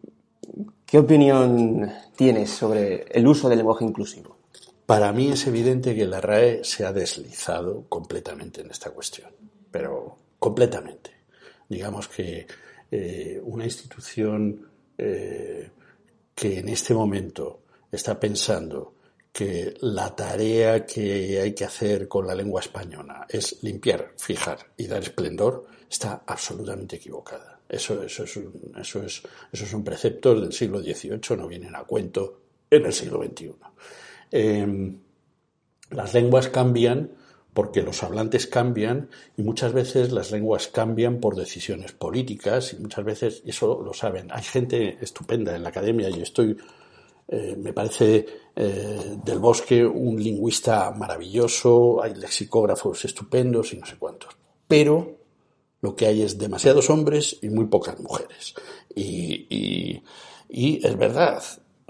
¿Qué 0.84 0.98
opinión 0.98 1.90
tienes 2.14 2.50
sobre 2.50 3.06
el 3.10 3.26
uso 3.26 3.48
del 3.48 3.58
lenguaje 3.58 3.84
inclusivo? 3.84 4.35
Para 4.86 5.12
mí 5.12 5.32
es 5.32 5.44
evidente 5.48 5.96
que 5.96 6.06
la 6.06 6.20
RAE 6.20 6.62
se 6.62 6.86
ha 6.86 6.92
deslizado 6.92 7.86
completamente 7.88 8.60
en 8.60 8.70
esta 8.70 8.90
cuestión, 8.90 9.30
pero 9.70 10.16
completamente. 10.38 11.10
Digamos 11.68 12.06
que 12.06 12.46
eh, 12.88 13.40
una 13.42 13.64
institución 13.64 14.64
eh, 14.96 15.70
que 16.32 16.60
en 16.60 16.68
este 16.68 16.94
momento 16.94 17.62
está 17.90 18.18
pensando 18.20 18.94
que 19.32 19.74
la 19.80 20.14
tarea 20.14 20.86
que 20.86 21.40
hay 21.40 21.52
que 21.52 21.64
hacer 21.64 22.06
con 22.06 22.26
la 22.26 22.34
lengua 22.34 22.60
española 22.60 23.26
es 23.28 23.62
limpiar, 23.62 24.12
fijar 24.16 24.58
y 24.76 24.86
dar 24.86 25.02
esplendor, 25.02 25.66
está 25.90 26.22
absolutamente 26.24 26.96
equivocada. 26.96 27.58
Eso, 27.68 28.02
eso, 28.04 28.22
es 28.22 28.36
un, 28.36 28.72
eso, 28.78 29.02
es, 29.02 29.20
eso 29.52 29.66
son 29.66 29.82
preceptos 29.82 30.40
del 30.40 30.52
siglo 30.52 30.80
XVIII, 30.80 31.36
no 31.36 31.48
vienen 31.48 31.74
a 31.74 31.82
cuento 31.82 32.40
en 32.70 32.86
el 32.86 32.92
siglo 32.92 33.22
XXI. 33.22 33.52
Eh, 34.30 34.96
las 35.90 36.14
lenguas 36.14 36.48
cambian 36.48 37.10
porque 37.56 37.82
los 37.82 38.02
hablantes 38.02 38.46
cambian 38.46 39.08
y 39.34 39.42
muchas 39.42 39.72
veces 39.72 40.12
las 40.12 40.30
lenguas 40.30 40.68
cambian 40.68 41.20
por 41.20 41.36
decisiones 41.36 41.92
políticas 41.92 42.74
y 42.74 42.76
muchas 42.76 43.02
veces, 43.02 43.42
eso 43.46 43.82
lo 43.82 43.94
saben, 43.94 44.28
hay 44.30 44.42
gente 44.42 44.98
estupenda 45.00 45.56
en 45.56 45.62
la 45.62 45.70
academia 45.70 46.10
y 46.10 46.20
estoy, 46.20 46.54
eh, 47.28 47.56
me 47.56 47.72
parece 47.72 48.26
eh, 48.54 49.16
del 49.24 49.38
bosque 49.38 49.86
un 49.86 50.22
lingüista 50.22 50.90
maravilloso, 50.90 52.02
hay 52.02 52.14
lexicógrafos 52.14 53.06
estupendos 53.06 53.72
y 53.72 53.78
no 53.78 53.86
sé 53.86 53.96
cuántos, 53.96 54.36
pero 54.68 55.16
lo 55.80 55.96
que 55.96 56.08
hay 56.08 56.20
es 56.20 56.36
demasiados 56.36 56.90
hombres 56.90 57.38
y 57.40 57.48
muy 57.48 57.64
pocas 57.66 57.98
mujeres. 58.00 58.54
Y 58.94 60.02
es 60.48 60.96
verdad, 60.96 61.42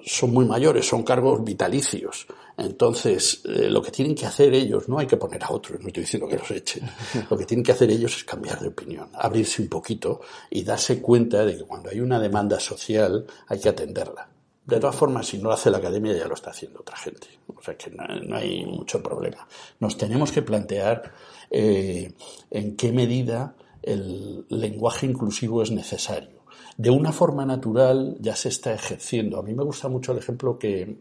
son 0.05 0.33
muy 0.33 0.45
mayores, 0.45 0.87
son 0.87 1.03
cargos 1.03 1.43
vitalicios. 1.43 2.27
Entonces, 2.57 3.43
eh, 3.45 3.69
lo 3.71 3.83
que 3.83 3.91
tienen 3.91 4.15
que 4.15 4.27
hacer 4.27 4.53
ellos, 4.55 4.89
no 4.89 4.99
hay 4.99 5.07
que 5.07 5.17
poner 5.17 5.43
a 5.45 5.51
otros, 5.51 5.81
no 5.81 5.89
estoy 5.89 6.05
diciendo 6.05 6.29
que 6.29 6.37
los 6.37 6.51
echen, 6.51 6.89
lo 7.31 7.37
que 7.37 7.45
tienen 7.45 7.65
que 7.65 7.73
hacer 7.73 7.91
ellos 7.91 8.17
es 8.17 8.25
cambiar 8.25 8.61
de 8.61 8.69
opinión, 8.69 9.09
abrirse 9.15 9.63
un 9.63 9.69
poquito 9.69 10.21
y 10.51 10.63
darse 10.63 11.01
cuenta 11.01 11.45
de 11.45 11.57
que 11.57 11.65
cuando 11.65 11.91
hay 11.91 12.01
una 12.01 12.19
demanda 12.19 12.59
social 12.61 13.27
hay 13.49 13.61
que 13.61 13.69
atenderla. 13.69 14.29
De 14.65 14.81
todas 14.81 14.97
formas, 14.97 15.27
si 15.27 15.39
no 15.39 15.45
lo 15.45 15.53
hace 15.53 15.71
la 15.71 15.79
academia, 15.79 16.17
ya 16.17 16.27
lo 16.27 16.35
está 16.35 16.51
haciendo 16.51 16.81
otra 16.81 16.97
gente. 16.97 17.29
O 17.47 17.63
sea 17.63 17.77
que 17.77 17.91
no, 17.91 18.37
hay 18.37 18.67
mucho 18.67 19.01
problema. 19.01 19.47
Nos 19.79 19.97
tenemos 19.97 20.33
que 20.33 20.43
plantear 20.43 21.13
eh, 21.51 22.13
en 22.51 22.77
qué 22.77 22.91
medida 22.91 23.55
el 23.83 24.45
lenguaje 24.49 25.07
inclusivo 25.07 25.63
es 25.63 25.71
necesario 25.71 26.36
de 26.77 26.91
una 26.91 27.13
forma 27.13 27.47
natural 27.47 28.17
ya 28.21 28.37
se 28.37 28.49
está 28.49 28.75
ejerciendo. 28.75 29.39
A 29.39 29.43
mí 29.43 29.55
me 29.55 29.65
gusta 29.65 29.89
mucho 29.89 30.13
el 30.13 30.19
ejemplo 30.19 30.59
que, 30.59 30.99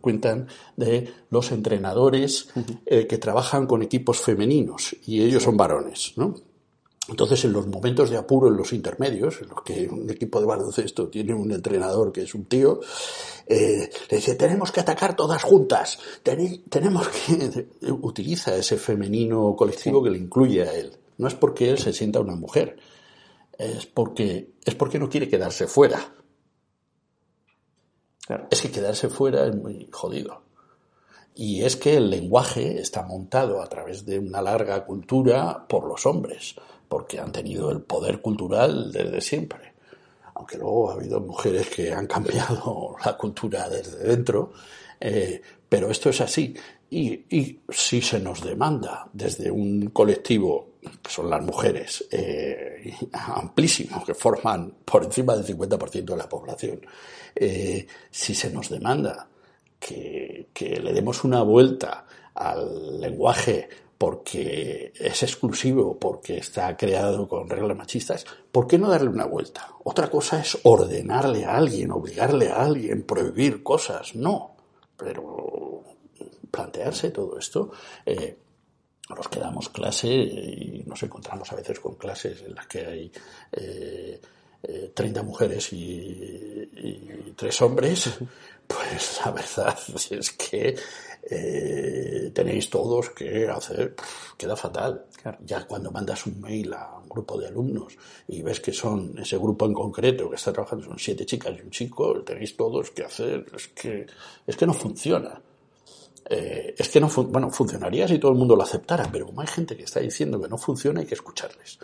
cuentan 0.00 0.46
de 0.76 1.12
los 1.30 1.50
entrenadores 1.52 2.48
eh, 2.86 3.06
que 3.06 3.18
trabajan 3.18 3.66
con 3.66 3.82
equipos 3.82 4.20
femeninos 4.20 4.96
y 5.06 5.22
ellos 5.22 5.42
son 5.42 5.56
varones, 5.56 6.12
¿no? 6.16 6.34
Entonces, 7.08 7.44
en 7.44 7.52
los 7.52 7.66
momentos 7.66 8.10
de 8.10 8.16
apuro, 8.16 8.46
en 8.46 8.56
los 8.56 8.72
intermedios, 8.72 9.42
en 9.42 9.48
los 9.48 9.62
que 9.62 9.88
un 9.88 10.08
equipo 10.08 10.38
de 10.38 10.46
baloncesto 10.46 11.08
tiene 11.08 11.34
un 11.34 11.50
entrenador 11.50 12.12
que 12.12 12.22
es 12.22 12.34
un 12.34 12.44
tío, 12.44 12.78
eh, 13.46 13.90
le 14.08 14.16
dice, 14.16 14.36
tenemos 14.36 14.70
que 14.70 14.80
atacar 14.80 15.16
todas 15.16 15.42
juntas, 15.42 15.98
tenemos 16.22 17.08
que... 17.08 17.66
Utiliza 18.02 18.54
ese 18.54 18.76
femenino 18.76 19.56
colectivo 19.56 20.02
que 20.02 20.10
le 20.10 20.18
incluye 20.18 20.62
a 20.62 20.72
él. 20.74 20.92
No 21.18 21.26
es 21.26 21.34
porque 21.34 21.70
él 21.70 21.78
se 21.78 21.92
sienta 21.92 22.20
una 22.20 22.36
mujer, 22.36 22.76
es 23.64 23.86
porque, 23.86 24.54
es 24.64 24.74
porque 24.74 24.98
no 24.98 25.08
quiere 25.08 25.28
quedarse 25.28 25.66
fuera. 25.66 26.14
Es 28.50 28.62
que 28.62 28.70
quedarse 28.70 29.08
fuera 29.08 29.46
es 29.46 29.54
muy 29.54 29.88
jodido. 29.90 30.42
Y 31.34 31.62
es 31.62 31.76
que 31.76 31.96
el 31.96 32.10
lenguaje 32.10 32.80
está 32.80 33.02
montado 33.02 33.62
a 33.62 33.68
través 33.68 34.04
de 34.04 34.18
una 34.18 34.42
larga 34.42 34.84
cultura 34.84 35.66
por 35.66 35.86
los 35.86 36.04
hombres, 36.06 36.54
porque 36.88 37.18
han 37.18 37.32
tenido 37.32 37.70
el 37.70 37.80
poder 37.80 38.20
cultural 38.20 38.92
desde 38.92 39.20
siempre. 39.20 39.72
Aunque 40.34 40.58
luego 40.58 40.90
ha 40.90 40.94
habido 40.94 41.20
mujeres 41.20 41.68
que 41.68 41.92
han 41.92 42.06
cambiado 42.06 42.96
la 43.04 43.16
cultura 43.16 43.68
desde 43.68 43.98
dentro, 43.98 44.52
eh, 45.00 45.40
pero 45.68 45.90
esto 45.90 46.10
es 46.10 46.20
así. 46.20 46.54
Y, 46.90 47.24
y, 47.34 47.60
si 47.70 48.02
se 48.02 48.20
nos 48.20 48.42
demanda 48.42 49.08
desde 49.14 49.50
un 49.50 49.88
colectivo 49.88 50.71
que 51.02 51.10
son 51.10 51.30
las 51.30 51.42
mujeres, 51.42 52.06
eh, 52.10 52.94
amplísimo, 53.12 54.04
que 54.04 54.14
forman 54.14 54.72
por 54.84 55.04
encima 55.04 55.36
del 55.36 55.46
50% 55.46 56.04
de 56.04 56.16
la 56.16 56.28
población, 56.28 56.80
eh, 57.34 57.86
si 58.10 58.34
se 58.34 58.50
nos 58.50 58.68
demanda 58.68 59.28
que, 59.78 60.48
que 60.52 60.80
le 60.80 60.92
demos 60.92 61.24
una 61.24 61.42
vuelta 61.42 62.04
al 62.34 63.00
lenguaje 63.00 63.68
porque 64.02 64.92
es 64.96 65.22
exclusivo, 65.22 65.96
porque 65.96 66.38
está 66.38 66.76
creado 66.76 67.28
con 67.28 67.48
reglas 67.48 67.76
machistas, 67.76 68.24
¿por 68.50 68.66
qué 68.66 68.76
no 68.76 68.90
darle 68.90 69.08
una 69.08 69.26
vuelta? 69.26 69.68
Otra 69.84 70.10
cosa 70.10 70.40
es 70.40 70.58
ordenarle 70.64 71.44
a 71.44 71.56
alguien, 71.56 71.92
obligarle 71.92 72.50
a 72.50 72.64
alguien, 72.64 73.04
prohibir 73.04 73.62
cosas, 73.62 74.16
no. 74.16 74.56
Pero 74.96 75.84
plantearse 76.50 77.10
todo 77.10 77.38
esto, 77.38 77.70
eh, 78.04 78.36
nos 79.08 79.28
quedamos 79.28 79.68
clase 79.68 80.08
y 80.08 80.84
nos 80.86 81.02
encontramos 81.02 81.50
a 81.52 81.56
veces 81.56 81.80
con 81.80 81.96
clases 81.96 82.42
en 82.42 82.54
las 82.54 82.66
que 82.66 82.86
hay 82.86 83.12
eh, 83.52 84.20
30 84.94 85.20
eh, 85.20 85.22
mujeres 85.22 85.72
y, 85.72 87.32
tres 87.36 87.60
hombres, 87.62 88.10
pues 88.66 89.20
la 89.24 89.32
verdad 89.32 89.78
es 90.10 90.30
que 90.32 90.76
eh, 91.22 92.30
tenéis 92.32 92.70
todos 92.70 93.10
que 93.10 93.48
hacer, 93.48 93.94
queda 94.36 94.56
fatal. 94.56 95.06
Ya 95.44 95.64
cuando 95.66 95.90
mandas 95.90 96.26
un 96.26 96.40
mail 96.40 96.72
a 96.74 96.98
un 96.98 97.08
grupo 97.08 97.38
de 97.38 97.46
alumnos 97.46 97.96
y 98.28 98.42
ves 98.42 98.60
que 98.60 98.72
son 98.72 99.16
ese 99.18 99.38
grupo 99.38 99.66
en 99.66 99.72
concreto 99.72 100.28
que 100.28 100.36
está 100.36 100.52
trabajando 100.52 100.84
son 100.84 100.98
siete 100.98 101.24
chicas 101.24 101.54
y 101.58 101.62
un 101.62 101.70
chico, 101.70 102.22
tenéis 102.22 102.56
todos 102.56 102.90
que 102.90 103.04
hacer, 103.04 103.46
es 103.54 103.68
que, 103.68 104.06
es 104.46 104.56
que 104.56 104.66
no 104.66 104.74
funciona. 104.74 105.40
Eh, 106.28 106.74
es 106.78 106.88
que 106.88 107.00
no, 107.00 107.08
bueno, 107.08 107.50
funcionaría 107.50 108.06
si 108.06 108.18
todo 108.18 108.32
el 108.32 108.38
mundo 108.38 108.56
lo 108.56 108.62
aceptara, 108.62 109.08
pero 109.10 109.26
como 109.26 109.40
hay 109.40 109.46
gente 109.46 109.76
que 109.76 109.84
está 109.84 110.00
diciendo 110.00 110.40
que 110.40 110.48
no 110.48 110.58
funciona, 110.58 111.00
hay 111.00 111.06
que 111.06 111.14
escucharles. 111.14 111.78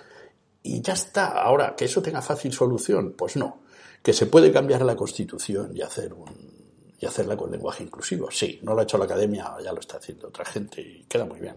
Y 0.62 0.81
ya 0.81 0.92
está. 0.94 1.42
Ahora, 1.42 1.74
que 1.77 1.87
eso 1.87 2.03
tenga 2.03 2.22
fácil 2.22 2.53
solución, 2.53 3.14
pues 3.16 3.37
no. 3.37 3.62
Que 4.03 4.12
se 4.12 4.27
puede 4.27 4.53
cambiar 4.53 4.83
la 4.83 4.96
Constitución 4.96 5.72
y 5.74 5.83
hacer 5.83 6.12
un, 6.14 6.59
y 7.01 7.07
hacerla 7.07 7.37
con 7.37 7.51
lenguaje 7.51 7.85
inclusivo. 7.85 8.31
Sí, 8.31 8.59
no 8.62 8.74
lo 8.74 8.81
ha 8.81 8.83
hecho 8.83 8.98
la 8.98 9.05
academia, 9.05 9.55
ya 9.62 9.72
lo 9.72 9.81
está 9.81 9.98
haciendo 9.98 10.29
otra 10.29 10.44
gente 10.44 10.81
y 10.81 11.05
queda 11.05 11.24
muy 11.24 11.40
bien. 11.40 11.57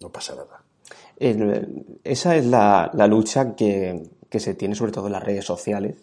No 0.00 0.10
pasa 0.10 0.34
nada. 0.34 0.64
esa 2.04 2.36
es 2.36 2.46
la, 2.46 2.90
lucha 3.06 3.54
que, 3.54 4.02
que, 4.30 4.40
se 4.40 4.54
tiene 4.54 4.74
sobre 4.74 4.92
todo 4.92 5.06
en 5.06 5.12
las 5.12 5.22
redes 5.22 5.44
sociales. 5.44 5.96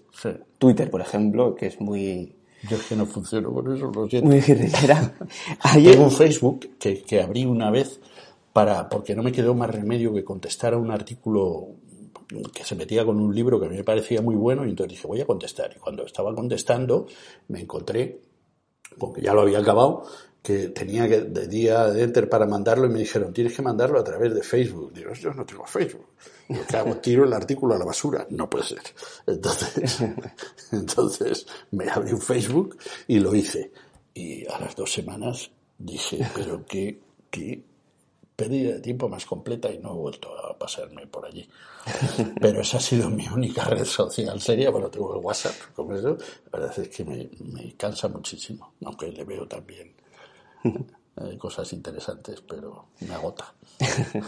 Twitter, 0.60 0.92
por 0.92 1.02
ejemplo, 1.02 1.56
que 1.56 1.68
es 1.68 1.82
muy, 1.82 2.36
yo 2.70 2.78
es 2.78 2.84
que 2.84 2.96
no 2.96 3.06
funciono 3.06 3.52
con 3.52 3.76
eso, 3.76 3.92
lo 3.94 4.08
siento. 4.08 4.30
Muy 4.30 4.42
guerrillera. 4.42 5.14
Tengo 5.74 6.04
un 6.04 6.12
Facebook 6.12 6.78
que, 6.80 7.02
que 7.02 7.22
abrí 7.22 7.46
una 7.46 7.72
vez 7.72 8.00
para, 8.54 8.88
porque 8.90 9.16
no 9.16 9.24
me 9.24 9.32
quedó 9.32 9.56
más 9.56 9.70
remedio 9.70 10.14
que 10.14 10.24
contestar 10.24 10.74
a 10.74 10.78
un 10.78 10.92
artículo 10.92 11.70
que 12.54 12.64
se 12.64 12.76
metía 12.76 13.06
con 13.06 13.20
un 13.20 13.34
libro 13.34 13.60
que 13.60 13.66
a 13.66 13.70
mí 13.70 13.76
me 13.76 13.84
parecía 13.84 14.22
muy 14.22 14.36
bueno 14.36 14.66
y 14.66 14.70
entonces 14.70 14.92
dije 14.92 15.08
voy 15.08 15.20
a 15.22 15.26
contestar 15.26 15.74
y 15.76 15.80
cuando 15.80 16.06
estaba 16.06 16.34
contestando 16.34 17.08
me 17.50 17.60
encontré 17.60 18.22
con 18.98 19.14
que 19.14 19.22
ya 19.22 19.34
lo 19.34 19.42
había 19.42 19.60
acabado 19.60 20.06
que 20.42 20.70
tenía 20.70 21.08
que 21.08 21.22
de 21.22 21.48
día 21.48 21.86
de 21.88 22.04
enter 22.04 22.28
para 22.28 22.48
mandarlo 22.48 22.88
y 22.88 22.90
me 22.90 23.00
dijeron 23.00 23.32
tienes 23.32 23.56
que 23.56 23.62
mandarlo 23.62 24.00
a 24.00 24.04
través 24.04 24.34
de 24.34 24.42
Facebook 24.42 24.92
digo 24.94 25.14
yo 25.14 25.34
no 25.34 25.46
tengo 25.46 25.66
Facebook 25.66 26.08
¿Qué 26.68 26.78
hago? 26.78 26.96
Tiro 27.02 27.26
el 27.26 27.34
artículo 27.34 27.76
a 27.76 27.78
la 27.78 27.86
basura. 27.86 28.26
No 28.30 28.50
puede 28.50 28.66
ser. 28.66 28.82
Entonces, 29.28 30.00
entonces 30.72 31.48
me 31.72 31.90
abrí 31.90 32.12
un 32.12 32.22
Facebook 32.22 32.78
y 33.08 33.20
lo 33.20 33.34
hice. 33.36 33.72
Y 34.14 34.46
a 34.48 34.60
las 34.60 34.76
dos 34.76 34.92
semanas 34.92 35.52
dije, 35.78 36.20
pero 36.36 36.66
qué, 36.66 37.00
qué 37.30 37.64
pérdida 38.36 38.74
de 38.74 38.80
tiempo 38.82 39.08
más 39.08 39.26
completa 39.26 39.72
y 39.72 39.78
no 39.80 39.92
he 39.92 39.98
vuelto 39.98 40.38
a 40.38 40.58
pasarme 40.58 41.08
por 41.08 41.26
allí. 41.26 41.48
Pero 42.40 42.62
esa 42.62 42.78
ha 42.78 42.82
sido 42.82 43.10
mi 43.10 43.28
única 43.28 43.64
red 43.64 43.86
social 43.86 44.40
seria. 44.42 44.70
Bueno, 44.70 44.90
tengo 44.90 45.16
el 45.16 45.24
WhatsApp 45.24 45.56
con 45.74 45.96
eso. 45.96 46.18
La 46.52 46.60
verdad 46.60 46.80
es 46.80 46.90
que 46.90 47.06
me, 47.06 47.30
me 47.40 47.74
cansa 47.76 48.08
muchísimo, 48.08 48.74
aunque 48.84 49.12
le 49.12 49.24
veo 49.24 49.48
también 49.48 49.94
eh, 51.18 51.38
cosas 51.38 51.72
interesantes, 51.74 52.42
pero 52.42 52.88
me 53.02 53.14
agota. 53.14 53.54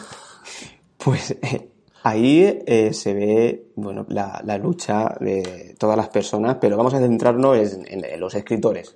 Pues 0.98 1.32
eh, 1.32 1.74
Ahí 2.06 2.62
eh, 2.66 2.92
se 2.92 3.14
ve 3.14 3.68
bueno, 3.76 4.06
la, 4.10 4.42
la, 4.46 4.58
lucha 4.58 5.16
de 5.22 5.74
todas 5.80 5.96
las 5.96 6.10
personas, 6.10 6.58
pero 6.60 6.76
vamos 6.76 6.94
a 6.94 7.00
centrarnos 7.00 7.74
en, 7.74 8.04
en, 8.04 8.20
los 8.20 8.36
escritores 8.36 8.94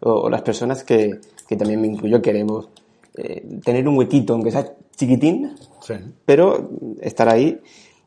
o, 0.00 0.28
las 0.28 0.42
personas 0.42 0.84
que, 0.84 1.20
que, 1.48 1.56
también 1.56 1.80
me 1.80 1.86
incluyo 1.86 2.20
queremos 2.20 2.68
eh, 3.16 3.42
tener 3.64 3.88
un 3.88 3.96
huequito, 3.96 4.34
aunque 4.34 4.50
sea 4.50 4.74
chiquitín, 4.94 5.54
pero 6.26 6.68
estar 7.00 7.30
ahí. 7.30 7.58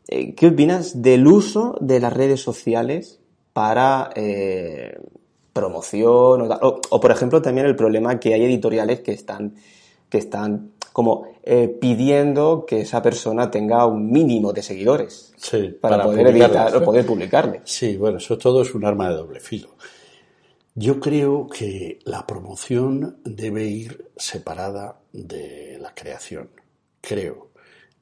¿Qué 0.05 0.47
opinas 0.47 1.01
del 1.01 1.25
uso 1.25 1.75
de 1.81 1.99
las 1.99 2.13
redes 2.13 2.41
sociales 2.41 3.21
para 3.53 4.11
eh, 4.15 4.99
promoción 5.53 6.51
o, 6.51 6.81
o, 6.89 6.99
por 6.99 7.11
ejemplo, 7.11 7.41
también 7.41 7.67
el 7.67 7.75
problema 7.75 8.19
que 8.19 8.33
hay 8.33 8.43
editoriales 8.43 9.01
que 9.01 9.13
están 9.13 9.53
que 10.09 10.17
están 10.17 10.73
como 10.93 11.25
eh, 11.41 11.67
pidiendo 11.67 12.65
que 12.67 12.81
esa 12.81 13.01
persona 13.01 13.49
tenga 13.49 13.87
un 13.87 14.11
mínimo 14.11 14.53
de 14.53 14.61
seguidores 14.61 15.33
para, 15.81 16.03
poder, 16.03 16.27
editar, 16.27 16.75
o 16.75 16.83
poder 16.83 17.03
publicarle. 17.03 17.61
Sí, 17.65 17.97
bueno, 17.97 18.19
eso 18.19 18.37
todo 18.37 18.61
es 18.61 18.75
un 18.75 18.85
arma 18.85 19.09
de 19.09 19.15
doble 19.15 19.39
filo. 19.39 19.69
Yo 20.75 20.99
creo 20.99 21.47
que 21.47 21.97
la 22.05 22.27
promoción 22.27 23.17
debe 23.23 23.65
ir 23.65 24.11
separada 24.15 24.99
de 25.11 25.79
la 25.81 25.95
creación. 25.95 26.49
Creo 27.01 27.49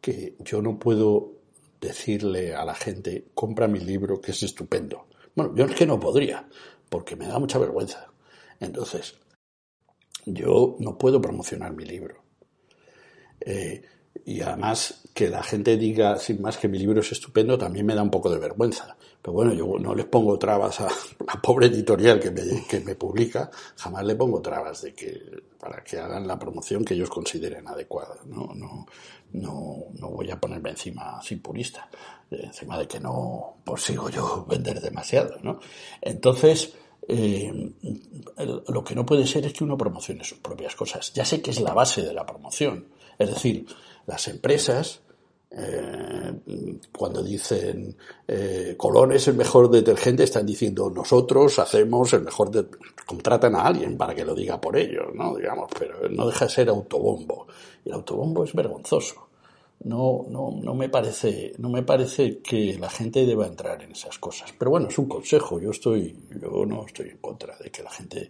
que 0.02 0.36
yo 0.40 0.62
no 0.62 0.78
puedo 0.78 1.32
decirle 1.80 2.54
a 2.54 2.66
la 2.66 2.76
gente, 2.76 3.28
compra 3.34 3.70
mi 3.70 3.80
libro 3.80 4.20
que 4.20 4.32
es 4.32 4.44
estupendo. 4.44 5.08
Bueno, 5.34 5.54
yo 5.56 5.66
es 5.66 5.76
que 5.76 5.86
no 5.86 5.98
podría, 5.98 6.46
porque 6.92 7.16
me 7.16 7.26
da 7.26 7.40
mucha 7.40 7.58
vergüenza. 7.58 8.12
Entonces, 8.60 9.16
yo 10.26 10.76
no 10.80 10.98
puedo 10.98 11.22
promocionar 11.22 11.72
mi 11.74 11.86
libro. 11.86 12.22
Eh, 13.40 13.82
y 14.26 14.42
además 14.42 15.02
que 15.14 15.30
la 15.30 15.42
gente 15.42 15.78
diga 15.78 16.18
sin 16.18 16.42
más 16.42 16.58
que 16.58 16.68
mi 16.68 16.78
libro 16.78 17.00
es 17.00 17.14
estupendo 17.14 17.58
también 17.58 17.86
me 17.86 17.96
da 17.96 18.04
un 18.04 18.12
poco 18.12 18.30
de 18.30 18.40
vergüenza. 18.40 18.98
Pero 19.22 19.34
bueno, 19.34 19.54
yo 19.54 19.80
no 19.80 19.96
les 19.96 20.06
pongo 20.06 20.38
trabas 20.38 20.82
a 20.82 20.90
la 21.28 21.42
pobre 21.42 21.68
editorial 21.68 22.20
que 22.20 22.30
me, 22.30 22.66
que 22.68 22.82
me 22.82 22.96
publica, 22.96 23.50
jamás 23.78 24.04
le 24.04 24.16
pongo 24.16 24.42
trabas 24.42 24.82
de 24.82 24.94
que 24.94 25.44
para 25.58 25.82
que 25.86 25.98
hagan 25.98 26.28
la 26.28 26.38
promoción 26.38 26.84
que 26.84 26.96
ellos 26.96 27.10
consideren 27.10 27.70
adecuada. 27.70 28.18
No, 28.26 28.52
no, 28.54 28.86
no, 29.34 29.86
no 30.00 30.10
voy 30.10 30.30
a 30.30 30.40
ponerme 30.40 30.72
encima 30.72 31.18
así 31.18 31.38
purista, 31.38 31.90
eh, 32.30 32.42
encima 32.44 32.78
de 32.78 32.88
que 32.88 33.00
no 33.00 33.58
consigo 33.66 34.10
yo 34.10 34.46
vender 34.50 34.82
demasiado. 34.82 35.38
¿no? 35.42 35.60
Entonces, 36.02 36.76
eh, 37.08 37.74
lo 38.68 38.84
que 38.84 38.96
no 38.96 39.06
puede 39.06 39.26
ser 39.26 39.46
es 39.46 39.54
que 39.54 39.64
uno 39.64 39.78
promocione 39.78 40.24
sus 40.24 40.40
propias 40.40 40.76
cosas. 40.76 41.14
Ya 41.14 41.26
sé 41.26 41.42
que 41.42 41.52
es 41.52 41.62
la 41.62 41.74
base 41.74 42.02
de 42.02 42.14
la 42.14 42.26
promoción. 42.26 42.88
Es 43.18 43.30
decir, 43.30 43.66
las 44.06 44.28
empresas, 44.28 45.02
eh, 45.54 46.34
cuando 46.98 47.22
dicen 47.22 47.96
eh, 48.26 48.76
Colón 48.78 49.12
es 49.12 49.28
el 49.28 49.36
mejor 49.36 49.70
detergente, 49.70 50.24
están 50.24 50.46
diciendo 50.46 50.90
nosotros 50.90 51.60
hacemos 51.60 52.14
el 52.14 52.22
mejor, 52.22 52.52
de... 52.52 52.66
contratan 53.06 53.56
a 53.56 53.64
alguien 53.64 53.98
para 53.98 54.16
que 54.16 54.24
lo 54.24 54.34
diga 54.34 54.62
por 54.62 54.78
ellos, 54.78 55.08
¿no? 55.14 55.36
Digamos, 55.36 55.70
pero 55.78 56.10
no 56.10 56.28
deja 56.28 56.46
de 56.46 56.52
ser 56.52 56.70
autobombo. 56.70 57.48
Y 57.84 57.90
el 57.90 57.96
autobombo 57.96 58.46
es 58.46 58.54
vergonzoso. 58.54 59.28
No, 59.84 60.26
no, 60.30 60.60
no 60.62 60.76
me 60.76 60.90
parece, 60.90 61.54
no 61.58 61.70
me 61.70 61.82
parece 61.82 62.40
que 62.40 62.78
la 62.80 62.90
gente 62.90 63.26
deba 63.26 63.48
entrar 63.48 63.82
en 63.82 63.92
esas 63.92 64.20
cosas. 64.20 64.54
Pero 64.58 64.72
bueno, 64.72 64.88
es 64.88 64.98
un 65.00 65.08
consejo. 65.08 65.60
Yo 65.60 65.72
estoy, 65.72 66.16
yo 66.40 66.66
no 66.66 66.86
estoy 66.86 67.10
en 67.10 67.18
contra 67.18 67.58
de 67.58 67.72
que 67.72 67.82
la 67.82 67.90
gente 67.90 68.30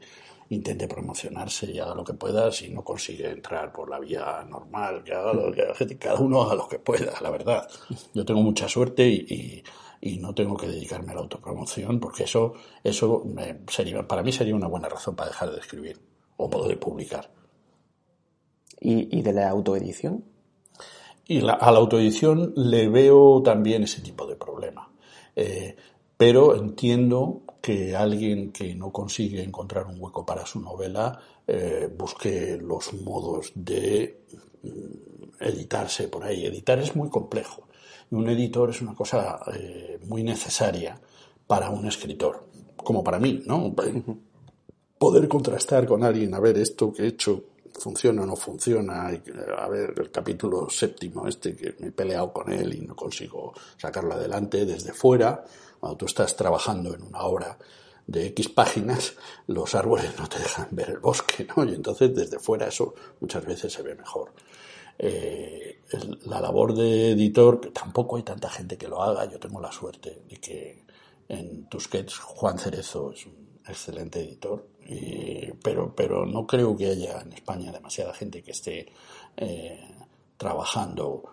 intente 0.52 0.88
promocionarse 0.88 1.72
y 1.72 1.80
haga 1.80 1.96
lo 1.96 2.04
que 2.04 2.14
pueda 2.14 2.52
si 2.52 2.70
no 2.70 2.84
consigue 2.84 3.30
entrar 3.30 3.72
por 3.72 3.90
la 3.90 4.00
vía 4.00 4.46
normal, 4.50 5.02
que 5.02 5.14
haga 5.14 5.34
lo 5.34 5.52
que 5.52 5.98
cada 5.98 6.20
uno 6.20 6.44
haga 6.44 6.56
lo 6.56 6.68
que 6.68 6.78
pueda, 6.78 7.14
la 7.22 7.30
verdad. 7.30 7.68
Yo 8.14 8.26
tengo 8.26 8.42
mucha 8.42 8.68
suerte 8.68 9.08
y, 9.08 9.64
y, 10.02 10.18
no 10.18 10.36
tengo 10.36 10.58
que 10.58 10.68
dedicarme 10.68 11.14
a 11.14 11.16
la 11.16 11.22
autopromoción 11.22 12.02
porque 12.02 12.26
eso, 12.26 12.54
eso 12.84 13.24
sería, 13.68 14.06
para 14.06 14.24
mí 14.24 14.34
sería 14.34 14.54
una 14.54 14.68
buena 14.68 14.90
razón 14.90 15.16
para 15.16 15.30
dejar 15.30 15.52
de 15.52 15.60
escribir 15.60 16.00
o 16.36 16.50
poder 16.50 16.78
publicar. 16.78 17.32
¿Y, 18.82 19.18
y 19.18 19.22
de 19.22 19.32
la 19.32 19.50
autoedición? 19.50 20.26
Y 21.28 21.40
a 21.40 21.72
la 21.72 21.78
autoedición 21.78 22.52
le 22.58 22.90
veo 22.90 23.42
también 23.42 23.84
ese 23.84 24.02
tipo 24.02 24.28
de 24.28 24.36
problema. 24.36 24.92
Eh, 25.34 25.78
pero 26.18 26.58
entiendo 26.58 27.44
que 27.62 27.96
alguien 27.96 28.52
que 28.52 28.74
no 28.76 28.92
consigue 28.92 29.44
encontrar 29.44 29.86
un 29.86 30.02
hueco 30.02 30.26
para 30.26 30.46
su 30.46 30.60
novela 30.60 31.20
eh, 31.48 31.90
busque 31.96 32.58
los 32.62 32.94
modos 32.94 33.52
de 33.54 34.24
mm, 34.64 35.44
editarse 35.44 36.08
por 36.08 36.24
ahí. 36.24 36.46
Editar 36.46 36.80
es 36.80 36.96
muy 36.96 37.10
complejo 37.10 37.68
y 38.10 38.16
un 38.16 38.28
editor 38.30 38.72
es 38.72 38.82
una 38.82 38.96
cosa 38.96 39.40
eh, 39.54 40.00
muy 40.08 40.24
necesaria 40.24 41.00
para 41.46 41.70
un 41.70 41.86
escritor, 41.88 42.48
como 42.78 43.04
para 43.04 43.20
mí, 43.20 43.44
¿no? 43.46 43.74
Poder 44.98 45.28
contrastar 45.28 45.86
con 45.86 46.04
alguien, 46.04 46.34
a 46.34 46.40
ver, 46.40 46.58
esto 46.58 46.94
que 46.94 47.04
he 47.04 47.08
hecho 47.08 47.44
funciona 47.78 48.24
o 48.24 48.26
no 48.26 48.36
funciona, 48.36 49.08
a 49.08 49.68
ver, 49.68 49.94
el 49.98 50.12
capítulo 50.12 50.70
séptimo 50.70 51.28
este 51.28 51.56
que 51.56 51.76
me 51.80 51.88
he 51.88 51.92
peleado 51.92 52.32
con 52.32 52.52
él 52.52 52.76
y 52.76 52.82
no 52.82 52.96
consigo 52.96 53.54
sacarlo 53.78 54.14
adelante 54.14 54.66
desde 54.66 54.94
fuera, 54.94 55.44
cuando 55.82 55.98
tú 55.98 56.06
estás 56.06 56.36
trabajando 56.36 56.94
en 56.94 57.02
una 57.02 57.24
obra 57.24 57.58
de 58.06 58.28
X 58.28 58.50
páginas, 58.50 59.16
los 59.48 59.74
árboles 59.76 60.18
no 60.18 60.30
te 60.30 60.40
dejan 60.40 60.68
ver 60.72 60.92
el 60.92 61.00
bosque, 61.00 61.48
¿no? 61.58 61.66
Y 61.66 61.74
entonces 61.74 62.16
desde 62.16 62.40
fuera 62.40 62.68
eso 62.68 62.94
muchas 63.20 63.44
veces 63.46 63.74
se 63.74 63.82
ve 63.82 63.96
mejor. 63.96 64.32
Eh, 65.00 65.82
la 66.26 66.40
labor 66.40 66.76
de 66.76 67.12
editor, 67.12 67.60
que 67.60 67.72
tampoco 67.72 68.18
hay 68.18 68.24
tanta 68.24 68.50
gente 68.50 68.78
que 68.78 68.88
lo 68.88 69.02
haga, 69.02 69.26
yo 69.26 69.40
tengo 69.40 69.60
la 69.60 69.72
suerte 69.72 70.22
de 70.30 70.38
que 70.38 70.86
en 71.28 71.68
Tusquets 71.68 72.20
Juan 72.20 72.60
Cerezo 72.60 73.12
es 73.12 73.26
un 73.26 73.60
excelente 73.68 74.20
editor, 74.20 74.68
pero, 75.64 75.96
pero 75.96 76.26
no 76.26 76.46
creo 76.46 76.78
que 76.78 76.88
haya 76.88 77.22
en 77.22 77.34
España 77.34 77.72
demasiada 77.72 78.14
gente 78.14 78.44
que 78.44 78.52
esté 78.52 78.92
eh, 79.38 79.80
trabajando 80.38 81.24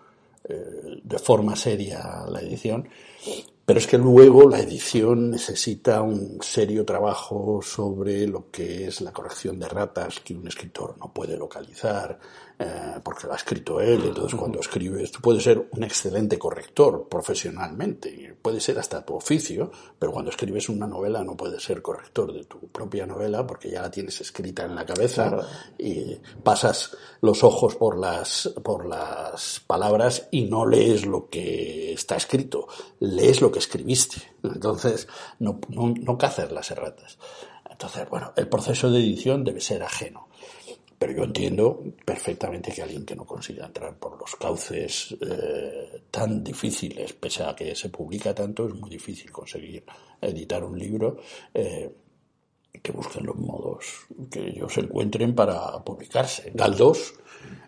eh, 0.43 1.01
de 1.03 1.19
forma 1.19 1.55
seria 1.55 2.25
la 2.27 2.39
edición. 2.39 2.87
Pero 3.69 3.77
es 3.77 3.85
que 3.85 3.99
luego 3.99 4.49
la 4.49 4.59
edición 4.61 5.29
necesita 5.29 6.01
un 6.01 6.39
serio 6.41 6.83
trabajo 6.83 7.61
sobre 7.61 8.25
lo 8.25 8.49
que 8.49 8.87
es 8.87 8.99
la 9.01 9.13
corrección 9.13 9.59
de 9.59 9.69
ratas 9.69 10.21
que 10.21 10.33
un 10.33 10.47
escritor 10.47 10.97
no 10.97 11.13
puede 11.13 11.37
localizar, 11.37 12.19
eh, 12.61 12.99
porque 13.01 13.25
lo 13.25 13.31
ha 13.31 13.37
escrito 13.37 13.79
él. 13.79 14.01
Entonces, 14.03 14.37
cuando 14.37 14.59
escribes, 14.59 15.13
tú 15.13 15.21
puedes 15.21 15.43
ser 15.43 15.69
un 15.71 15.83
excelente 15.83 16.37
corrector 16.37 17.07
profesionalmente, 17.07 18.35
puede 18.41 18.59
ser 18.59 18.77
hasta 18.79 19.05
tu 19.05 19.15
oficio, 19.15 19.71
pero 19.97 20.11
cuando 20.11 20.31
escribes 20.31 20.67
una 20.67 20.85
novela 20.85 21.23
no 21.23 21.37
puedes 21.37 21.63
ser 21.63 21.81
corrector 21.81 22.33
de 22.33 22.43
tu 22.43 22.59
propia 22.67 23.05
novela 23.05 23.47
porque 23.47 23.69
ya 23.69 23.83
la 23.83 23.91
tienes 23.91 24.19
escrita 24.19 24.65
en 24.65 24.75
la 24.75 24.85
cabeza 24.85 25.37
y 25.77 26.17
pasas 26.43 26.97
los 27.21 27.45
ojos 27.45 27.75
por 27.75 27.97
las, 27.97 28.53
por 28.61 28.85
las 28.85 29.61
palabras 29.65 30.27
y 30.29 30.43
no 30.43 30.65
lees 30.65 31.05
lo 31.05 31.29
que 31.29 31.93
está 31.93 32.17
escrito, 32.17 32.67
lees 32.99 33.39
lo 33.39 33.53
que 33.53 33.58
escribiste. 33.59 34.21
Entonces, 34.43 35.07
no, 35.39 35.59
no, 35.69 35.93
no 35.93 36.17
las 36.51 36.71
erratas. 36.71 37.17
Entonces, 37.69 38.09
bueno, 38.09 38.33
el 38.35 38.49
proceso 38.49 38.91
de 38.91 38.99
edición 38.99 39.43
debe 39.43 39.61
ser 39.61 39.83
ajeno. 39.83 40.27
Pero 40.97 41.13
yo 41.13 41.23
entiendo 41.23 41.81
perfectamente 42.03 42.73
que 42.73 42.81
alguien 42.81 43.05
que 43.05 43.15
no 43.15 43.25
consiga 43.25 43.65
entrar 43.65 43.95
por 43.97 44.19
los 44.19 44.35
cauces 44.35 45.15
eh, 45.21 46.03
tan 46.11 46.43
difíciles, 46.43 47.13
pese 47.13 47.43
a 47.43 47.55
que 47.55 47.73
se 47.73 47.87
publica 47.87 48.35
tanto, 48.35 48.67
es 48.67 48.73
muy 48.73 48.89
difícil 48.89 49.31
conseguir 49.31 49.85
editar 50.19 50.61
un 50.61 50.77
libro, 50.77 51.17
eh, 51.53 51.89
que 52.81 52.91
busquen 52.91 53.25
los 53.25 53.37
modos 53.37 54.07
que 54.29 54.49
ellos 54.49 54.77
encuentren 54.77 55.33
para 55.33 55.83
publicarse. 55.83 56.51
Galdós 56.53 57.13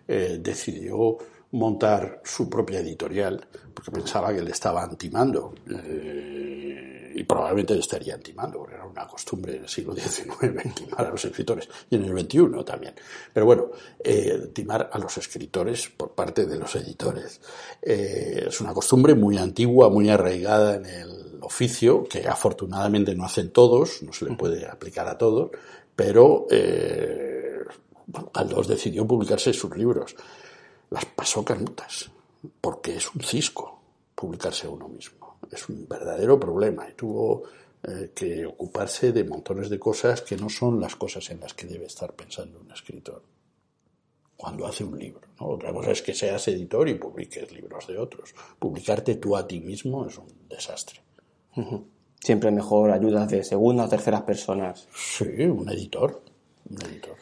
eh, 0.06 0.38
decidió 0.40 1.16
montar 1.52 2.20
su 2.24 2.48
propia 2.48 2.80
editorial 2.80 3.46
porque 3.82 4.00
pensaba 4.00 4.32
que 4.32 4.42
le 4.42 4.50
estaban 4.50 4.96
timando 4.96 5.54
y 7.14 7.24
probablemente 7.24 7.74
le 7.74 7.80
estaría 7.80 8.18
timando 8.18 8.58
porque 8.58 8.74
era 8.74 8.86
una 8.86 9.06
costumbre 9.06 9.56
en 9.56 9.62
el 9.64 9.68
siglo 9.68 9.94
XIX 9.94 10.74
timar 10.74 11.06
a 11.06 11.10
los 11.10 11.24
escritores 11.24 11.68
y 11.90 11.96
en 11.96 12.04
el 12.04 12.18
XXI 12.18 12.64
también. 12.64 12.94
Pero 13.32 13.46
bueno 13.46 13.70
eh, 14.02 14.50
timar 14.52 14.88
a 14.92 14.98
los 14.98 15.18
escritores 15.18 15.88
por 15.88 16.12
parte 16.12 16.46
de 16.46 16.58
los 16.58 16.74
editores. 16.76 17.40
Eh, 17.82 18.44
es 18.48 18.60
una 18.60 18.72
costumbre 18.72 19.14
muy 19.14 19.36
antigua 19.36 19.90
muy 19.90 20.08
arraigada 20.10 20.76
en 20.76 20.86
el 20.86 21.38
oficio 21.40 22.04
que 22.04 22.28
afortunadamente 22.28 23.14
no 23.16 23.24
hacen 23.24 23.50
todos 23.50 24.02
no 24.02 24.12
se 24.12 24.26
le 24.26 24.36
puede 24.36 24.64
aplicar 24.66 25.08
a 25.08 25.18
todos 25.18 25.50
pero 25.96 26.46
eh, 26.50 27.64
Galdós 28.32 28.68
decidió 28.68 29.06
publicarse 29.06 29.52
sus 29.52 29.76
libros. 29.76 30.14
Las 30.90 31.04
pasó 31.04 31.44
canutas, 31.44 32.10
porque 32.60 32.96
es 32.96 33.14
un 33.14 33.22
cisco 33.22 33.71
publicarse 34.22 34.68
a 34.68 34.70
uno 34.70 34.88
mismo. 34.88 35.38
Es 35.50 35.68
un 35.68 35.88
verdadero 35.88 36.38
problema 36.38 36.88
y 36.88 36.92
tuvo 36.92 37.42
eh, 37.82 38.12
que 38.14 38.46
ocuparse 38.46 39.10
de 39.10 39.24
montones 39.24 39.68
de 39.68 39.80
cosas 39.80 40.22
que 40.22 40.36
no 40.36 40.48
son 40.48 40.80
las 40.80 40.94
cosas 40.94 41.28
en 41.30 41.40
las 41.40 41.54
que 41.54 41.66
debe 41.66 41.86
estar 41.86 42.14
pensando 42.14 42.60
un 42.60 42.70
escritor 42.70 43.20
cuando 44.36 44.64
hace 44.64 44.84
un 44.84 44.96
libro. 44.96 45.26
¿no? 45.40 45.48
Otra 45.48 45.72
cosa 45.72 45.90
es 45.90 46.02
que 46.02 46.14
seas 46.14 46.46
editor 46.46 46.88
y 46.88 46.94
publiques 46.94 47.50
libros 47.50 47.88
de 47.88 47.98
otros. 47.98 48.32
Publicarte 48.60 49.16
tú 49.16 49.36
a 49.36 49.44
ti 49.44 49.58
mismo 49.58 50.06
es 50.06 50.16
un 50.16 50.28
desastre. 50.48 51.00
Siempre 52.20 52.52
mejor 52.52 52.92
ayudas 52.92 53.28
de 53.28 53.42
segunda 53.42 53.86
o 53.86 53.88
terceras 53.88 54.22
personas. 54.22 54.86
Sí, 54.94 55.46
un 55.46 55.68
editor. 55.68 56.22
Un 56.70 56.80
editor. 56.86 57.16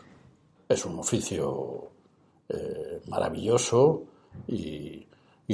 Es 0.69 0.85
un 0.85 0.99
oficio 0.99 1.91
eh, 2.51 3.01
maravilloso 3.07 4.05
y, 4.47 5.07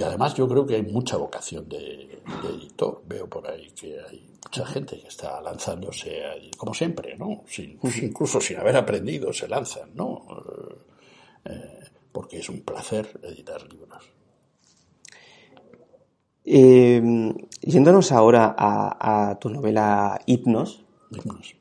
además 0.03 0.35
yo 0.35 0.47
creo 0.47 0.67
que 0.67 0.75
hay 0.75 0.83
mucha 0.83 1.17
vocación 1.17 1.69
de, 1.69 2.21
editor. 2.45 3.03
Veo 3.07 3.29
por 3.29 3.49
ahí 3.51 3.71
que 3.71 3.99
hay 3.99 4.29
mucha 4.45 4.67
gente 4.67 5.01
que 5.01 5.09
está 5.09 5.41
lanzándose, 5.41 6.23
como 6.57 6.75
siempre, 6.75 7.17
¿no? 7.17 7.45
incluso 8.03 8.41
sin 8.41 8.59
haber 8.59 8.77
aprendido 8.77 9.33
se 9.33 9.49
lanzan, 9.49 9.91
¿no? 9.95 10.27
Eh, 10.31 10.75
eh, 11.47 11.85
porque 12.13 12.39
es 12.39 12.49
un 12.49 12.61
placer 12.61 13.21
editar 13.23 13.63
libros. 13.73 14.05
yéndonos 17.63 18.13
ahora 18.13 18.55
a, 18.59 19.39
tu 19.41 19.49
novela 19.49 20.21
Hipnos, 20.27 20.85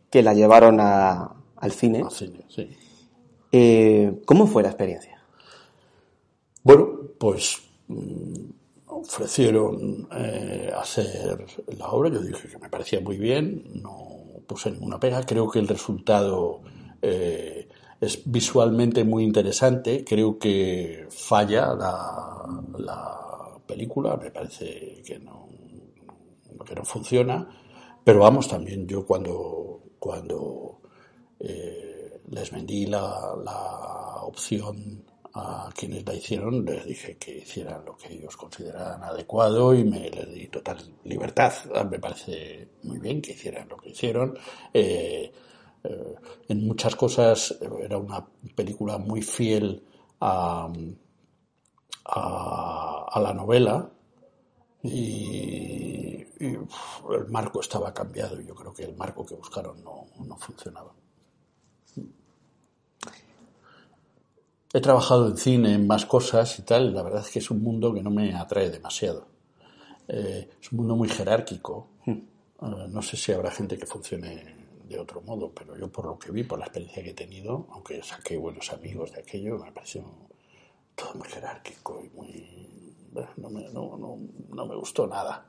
que 0.10 0.22
la 0.22 0.34
llevaron 0.34 0.80
al 0.80 1.72
cine. 1.72 2.02
Al 2.02 2.12
cine, 2.12 2.46
sí. 2.50 2.70
¿Cómo 4.26 4.48
fue 4.48 4.64
la 4.64 4.70
experiencia? 4.70 5.16
Bueno, 6.64 6.88
pues 7.20 7.65
ofrecieron 8.88 10.08
eh, 10.12 10.72
hacer 10.76 11.46
la 11.78 11.90
obra, 11.90 12.10
yo 12.10 12.22
dije 12.22 12.48
que 12.48 12.58
me 12.58 12.70
parecía 12.70 13.02
muy 13.02 13.18
bien, 13.18 13.64
no 13.82 14.42
puse 14.48 14.72
ninguna 14.72 15.00
pega, 15.00 15.26
creo 15.26 15.50
que 15.50 15.60
el 15.60 15.68
resultado 15.68 16.62
eh, 17.02 17.68
es 18.00 18.22
visualmente 18.26 19.04
muy 19.04 19.24
interesante, 19.24 20.04
creo 20.04 20.38
que 20.38 21.08
falla 21.10 21.74
la, 21.74 22.46
la 22.78 23.58
película, 23.66 24.18
me 24.18 24.32
parece 24.32 25.02
que 25.06 25.20
no, 25.20 25.48
que 26.66 26.76
no 26.76 26.86
funciona, 26.86 27.48
pero 28.04 28.20
vamos, 28.20 28.48
también 28.48 28.88
yo 28.88 29.06
cuando, 29.06 29.82
cuando 30.00 30.82
eh, 31.40 32.22
les 32.30 32.52
vendí 32.52 32.86
la, 32.86 33.36
la 33.44 34.24
opción 34.24 35.04
a 35.38 35.70
quienes 35.76 36.06
la 36.06 36.14
hicieron, 36.14 36.64
les 36.64 36.86
dije 36.86 37.18
que 37.18 37.40
hicieran 37.40 37.84
lo 37.84 37.98
que 37.98 38.14
ellos 38.14 38.38
consideraran 38.38 39.04
adecuado 39.04 39.74
y 39.76 39.84
me 39.84 40.10
les 40.10 40.34
di 40.34 40.48
total 40.48 40.78
libertad. 41.04 41.54
Me 41.92 42.00
parece 42.00 42.70
muy 42.84 43.00
bien 43.00 43.22
que 43.22 43.34
hicieran 43.34 43.68
lo 43.68 43.76
que 43.76 43.90
hicieron. 43.90 44.38
Eh, 44.74 45.30
eh, 45.84 46.16
en 46.48 46.66
muchas 46.66 46.96
cosas 46.96 47.54
era 47.82 47.98
una 47.98 48.26
película 48.56 48.98
muy 48.98 49.22
fiel 49.22 49.84
a, 50.22 50.72
a, 52.06 53.20
la 53.20 53.34
novela 53.34 53.92
y, 54.84 56.24
el 56.40 57.28
marco 57.30 57.60
estaba 57.60 57.94
cambiado. 57.94 58.40
Yo 58.40 58.56
creo 58.56 58.74
que 58.74 58.84
el 58.84 58.96
marco 58.96 59.26
que 59.26 59.36
buscaron 59.36 59.84
no, 59.84 60.06
no 60.26 60.38
funcionaba. 60.38 60.94
He 64.76 64.82
trabajado 64.82 65.30
en 65.30 65.38
cine, 65.38 65.74
en 65.74 65.88
más 65.88 66.06
cosas 66.06 66.60
y 66.60 66.64
tal, 66.64 66.94
la 66.94 67.02
verdad 67.02 67.22
es 67.22 67.32
que 67.32 67.40
es 67.40 67.50
un 67.50 67.64
mundo 67.64 67.94
que 67.94 68.04
no 68.04 68.10
me 68.12 68.36
atrae 68.36 68.70
demasiado. 68.70 69.26
Eh, 70.06 70.50
es 70.62 70.70
un 70.74 70.80
mundo 70.80 70.98
muy 70.98 71.08
jerárquico. 71.08 71.92
Eh, 72.06 72.22
no 72.90 73.02
sé 73.02 73.16
si 73.16 73.32
habrá 73.32 73.52
gente 73.52 73.78
que 73.78 73.86
funcione 73.86 74.44
de 74.84 75.00
otro 75.00 75.22
modo, 75.22 75.50
pero 75.56 75.78
yo 75.78 75.90
por 75.90 76.08
lo 76.08 76.20
que 76.20 76.30
vi, 76.34 76.44
por 76.44 76.60
la 76.60 76.66
experiencia 76.66 77.02
que 77.02 77.12
he 77.12 77.14
tenido, 77.14 77.68
aunque 77.72 78.04
saqué 78.04 78.36
buenos 78.36 78.70
amigos 78.74 79.14
de 79.14 79.22
aquello, 79.22 79.58
me 79.60 79.72
pareció 79.72 80.04
todo 80.94 81.14
muy 81.16 81.30
jerárquico 81.30 82.04
y 82.04 82.10
muy... 82.10 82.76
No 83.38 83.50
me, 83.50 83.70
no, 83.70 83.96
no, 83.96 84.20
no 84.50 84.66
me 84.66 84.76
gustó 84.76 85.08
nada. 85.08 85.46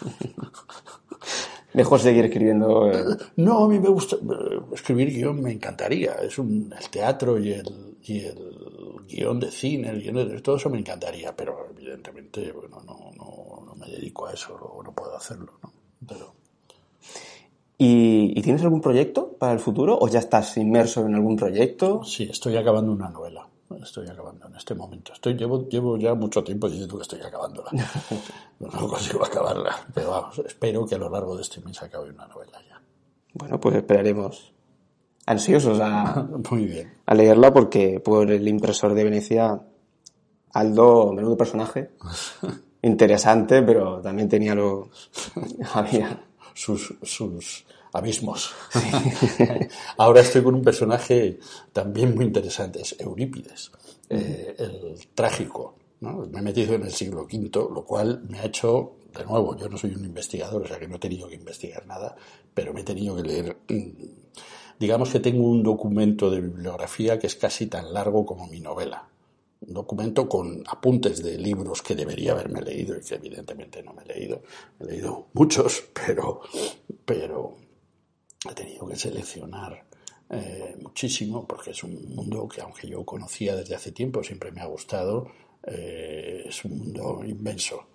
Mejor 1.74 2.00
seguir 2.00 2.24
escribiendo. 2.24 2.90
eh, 2.90 3.04
No, 3.36 3.64
a 3.64 3.68
mí 3.68 3.78
me 3.80 3.88
gusta 3.88 4.16
eh, 4.16 4.60
escribir 4.72 5.08
guion, 5.10 5.40
me 5.42 5.52
encantaría. 5.52 6.12
Es 6.22 6.38
un, 6.38 6.72
el 6.78 6.88
teatro 6.90 7.38
y 7.38 7.52
el, 7.52 7.96
y 8.02 8.20
el 8.20 8.38
guion 9.08 9.40
de 9.40 9.50
cine, 9.50 9.90
el 9.90 10.00
guion 10.02 10.16
de 10.28 10.40
todo 10.40 10.56
eso 10.56 10.70
me 10.70 10.78
encantaría, 10.78 11.34
pero 11.36 11.66
evidentemente 11.70 12.52
bueno, 12.52 12.80
no, 12.86 12.96
no, 13.16 13.66
no 13.66 13.74
me 13.76 13.86
dedico 13.88 14.26
a 14.26 14.32
eso, 14.32 14.56
no, 14.58 14.82
no 14.82 14.92
puedo 14.94 15.16
hacerlo. 15.16 15.52
¿no? 15.62 15.72
Pero, 16.08 16.34
¿Y, 17.78 18.32
y 18.38 18.42
tienes 18.42 18.62
algún 18.62 18.80
proyecto 18.80 19.36
para 19.38 19.52
el 19.52 19.58
futuro? 19.60 19.96
¿O 20.00 20.08
ya 20.08 20.18
estás 20.20 20.56
inmerso 20.56 21.06
en 21.06 21.14
algún 21.14 21.36
proyecto? 21.36 22.02
sí, 22.04 22.24
estoy 22.30 22.56
acabando 22.56 22.92
una 22.92 23.08
novela. 23.10 23.48
Estoy 23.82 24.08
acabando 24.08 24.46
en 24.46 24.56
este 24.56 24.74
momento. 24.74 25.12
Estoy, 25.12 25.34
llevo, 25.34 25.68
llevo 25.68 25.96
ya 25.96 26.14
mucho 26.14 26.42
tiempo 26.42 26.68
diciendo 26.68 26.96
que 26.96 27.02
estoy 27.02 27.20
acabándola. 27.20 27.70
No, 28.60 28.88
consigo 28.88 29.24
acabarla, 29.24 29.76
pero 29.92 30.10
vamos, 30.10 30.38
espero 30.38 30.86
que 30.86 30.94
a 30.94 30.98
lo 30.98 31.10
largo 31.10 31.36
de 31.36 31.42
este 31.42 31.60
mes 31.60 31.82
acabe 31.82 32.10
una 32.10 32.26
novela 32.26 32.58
ya. 32.66 32.80
Bueno, 33.34 33.58
pues 33.60 33.74
esperaremos 33.76 34.52
ansiosos 35.26 35.80
a, 35.80 36.26
Muy 36.50 36.64
bien. 36.66 36.94
a 37.04 37.14
leerla 37.14 37.52
porque 37.52 38.00
por 38.00 38.30
el 38.30 38.46
impresor 38.46 38.94
de 38.94 39.04
Venecia, 39.04 39.60
Aldo, 40.52 41.12
menudo 41.12 41.36
personaje. 41.36 41.90
Interesante, 42.82 43.62
pero 43.62 44.00
también 44.00 44.28
tenía 44.28 44.54
lo... 44.54 44.88
Había... 45.74 46.24
sus, 46.54 46.94
sus 47.02 47.66
abismos. 47.94 48.52
Ahora 49.96 50.20
estoy 50.20 50.42
con 50.42 50.54
un 50.54 50.62
personaje 50.62 51.38
también 51.72 52.14
muy 52.14 52.26
interesante, 52.26 52.82
es 52.82 52.96
Eurípides, 52.98 53.70
eh, 54.10 54.54
el 54.58 54.98
trágico. 55.14 55.76
¿no? 56.00 56.26
Me 56.26 56.40
he 56.40 56.42
metido 56.42 56.74
en 56.74 56.82
el 56.82 56.92
siglo 56.92 57.22
V, 57.22 57.50
lo 57.72 57.84
cual 57.84 58.22
me 58.28 58.40
ha 58.40 58.44
hecho, 58.44 58.96
de 59.16 59.24
nuevo, 59.24 59.56
yo 59.56 59.68
no 59.68 59.78
soy 59.78 59.94
un 59.94 60.04
investigador, 60.04 60.62
o 60.62 60.66
sea 60.66 60.78
que 60.78 60.88
no 60.88 60.96
he 60.96 60.98
tenido 60.98 61.28
que 61.28 61.36
investigar 61.36 61.86
nada, 61.86 62.14
pero 62.52 62.74
me 62.74 62.80
he 62.80 62.84
tenido 62.84 63.16
que 63.16 63.22
leer. 63.22 63.56
mm, 63.68 63.88
Digamos 64.78 65.10
que 65.10 65.20
tengo 65.20 65.48
un 65.48 65.62
documento 65.62 66.30
de 66.30 66.40
bibliografía 66.40 67.18
que 67.18 67.28
es 67.28 67.36
casi 67.36 67.66
tan 67.68 67.94
largo 67.94 68.26
como 68.26 68.48
mi 68.48 68.60
novela. 68.60 69.08
Un 69.60 69.72
documento 69.72 70.28
con 70.28 70.62
apuntes 70.66 71.22
de 71.22 71.38
libros 71.38 71.80
que 71.80 71.94
debería 71.94 72.32
haberme 72.32 72.60
leído 72.60 72.96
y 72.96 73.00
que 73.00 73.14
evidentemente 73.14 73.82
no 73.82 73.94
me 73.94 74.02
he 74.02 74.06
leído. 74.06 74.42
He 74.80 74.84
leído 74.84 75.28
muchos, 75.32 75.84
pero, 75.94 76.40
pero 77.04 77.56
he 78.50 78.54
tenido 78.54 78.86
que 78.86 78.96
seleccionar 78.96 79.84
eh, 80.30 80.76
muchísimo 80.80 81.46
porque 81.46 81.70
es 81.70 81.84
un 81.84 82.14
mundo 82.14 82.48
que 82.48 82.60
aunque 82.60 82.88
yo 82.88 83.04
conocía 83.04 83.54
desde 83.54 83.74
hace 83.74 83.92
tiempo, 83.92 84.22
siempre 84.22 84.50
me 84.52 84.60
ha 84.60 84.66
gustado, 84.66 85.28
eh, 85.62 86.44
es 86.46 86.64
un 86.64 86.78
mundo 86.78 87.22
inmenso. 87.24 87.86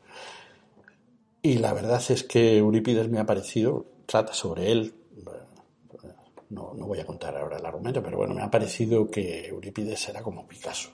Y 1.41 1.55
la 1.57 1.73
verdad 1.73 2.01
es 2.09 2.23
que 2.23 2.57
Eurípides 2.57 3.09
me 3.09 3.19
ha 3.19 3.25
parecido, 3.25 3.85
trata 4.05 4.33
sobre 4.33 4.71
él, 4.71 4.93
eh, 5.17 6.07
no, 6.49 6.73
no 6.75 6.85
voy 6.87 6.99
a 6.99 7.05
contar 7.05 7.35
ahora 7.37 7.57
el 7.57 7.65
argumento, 7.65 8.01
pero 8.03 8.17
bueno, 8.17 8.33
me 8.33 8.41
ha 8.41 8.51
parecido 8.51 9.09
que 9.09 9.47
Eurípides 9.47 10.09
era 10.09 10.21
como 10.21 10.47
Picasso, 10.47 10.91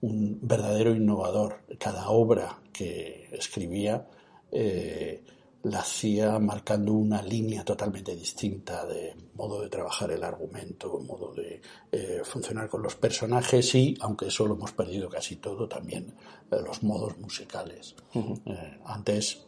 un 0.00 0.38
verdadero 0.42 0.94
innovador. 0.94 1.62
Cada 1.78 2.08
obra 2.08 2.60
que 2.72 3.28
escribía 3.32 4.06
la 5.64 5.80
hacía 5.80 6.38
marcando 6.38 6.92
una 6.92 7.20
línea 7.20 7.64
totalmente 7.64 8.14
distinta 8.14 8.86
de 8.86 9.14
modo 9.34 9.60
de 9.60 9.68
trabajar 9.68 10.10
el 10.12 10.22
argumento, 10.22 11.00
modo 11.00 11.34
de 11.34 11.60
eh, 11.90 12.22
funcionar 12.24 12.68
con 12.68 12.82
los 12.82 12.94
personajes 12.94 13.74
y, 13.74 13.96
aunque 14.00 14.28
eso 14.28 14.46
lo 14.46 14.54
hemos 14.54 14.72
perdido 14.72 15.08
casi 15.08 15.36
todo, 15.36 15.68
también 15.68 16.14
eh, 16.50 16.56
los 16.64 16.82
modos 16.82 17.18
musicales. 17.18 17.96
Eh, 18.14 18.78
antes, 18.84 19.44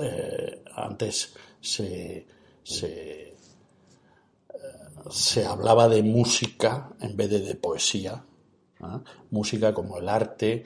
eh, 0.00 0.64
antes 0.74 1.32
se, 1.60 2.26
se, 2.64 3.36
se 5.10 5.46
hablaba 5.46 5.88
de 5.88 6.02
música 6.02 6.90
en 7.00 7.16
vez 7.16 7.30
de 7.30 7.40
de 7.40 7.54
poesía. 7.54 8.24
¿ah? 8.80 9.00
Música 9.30 9.72
como 9.72 9.98
el 9.98 10.08
arte 10.08 10.64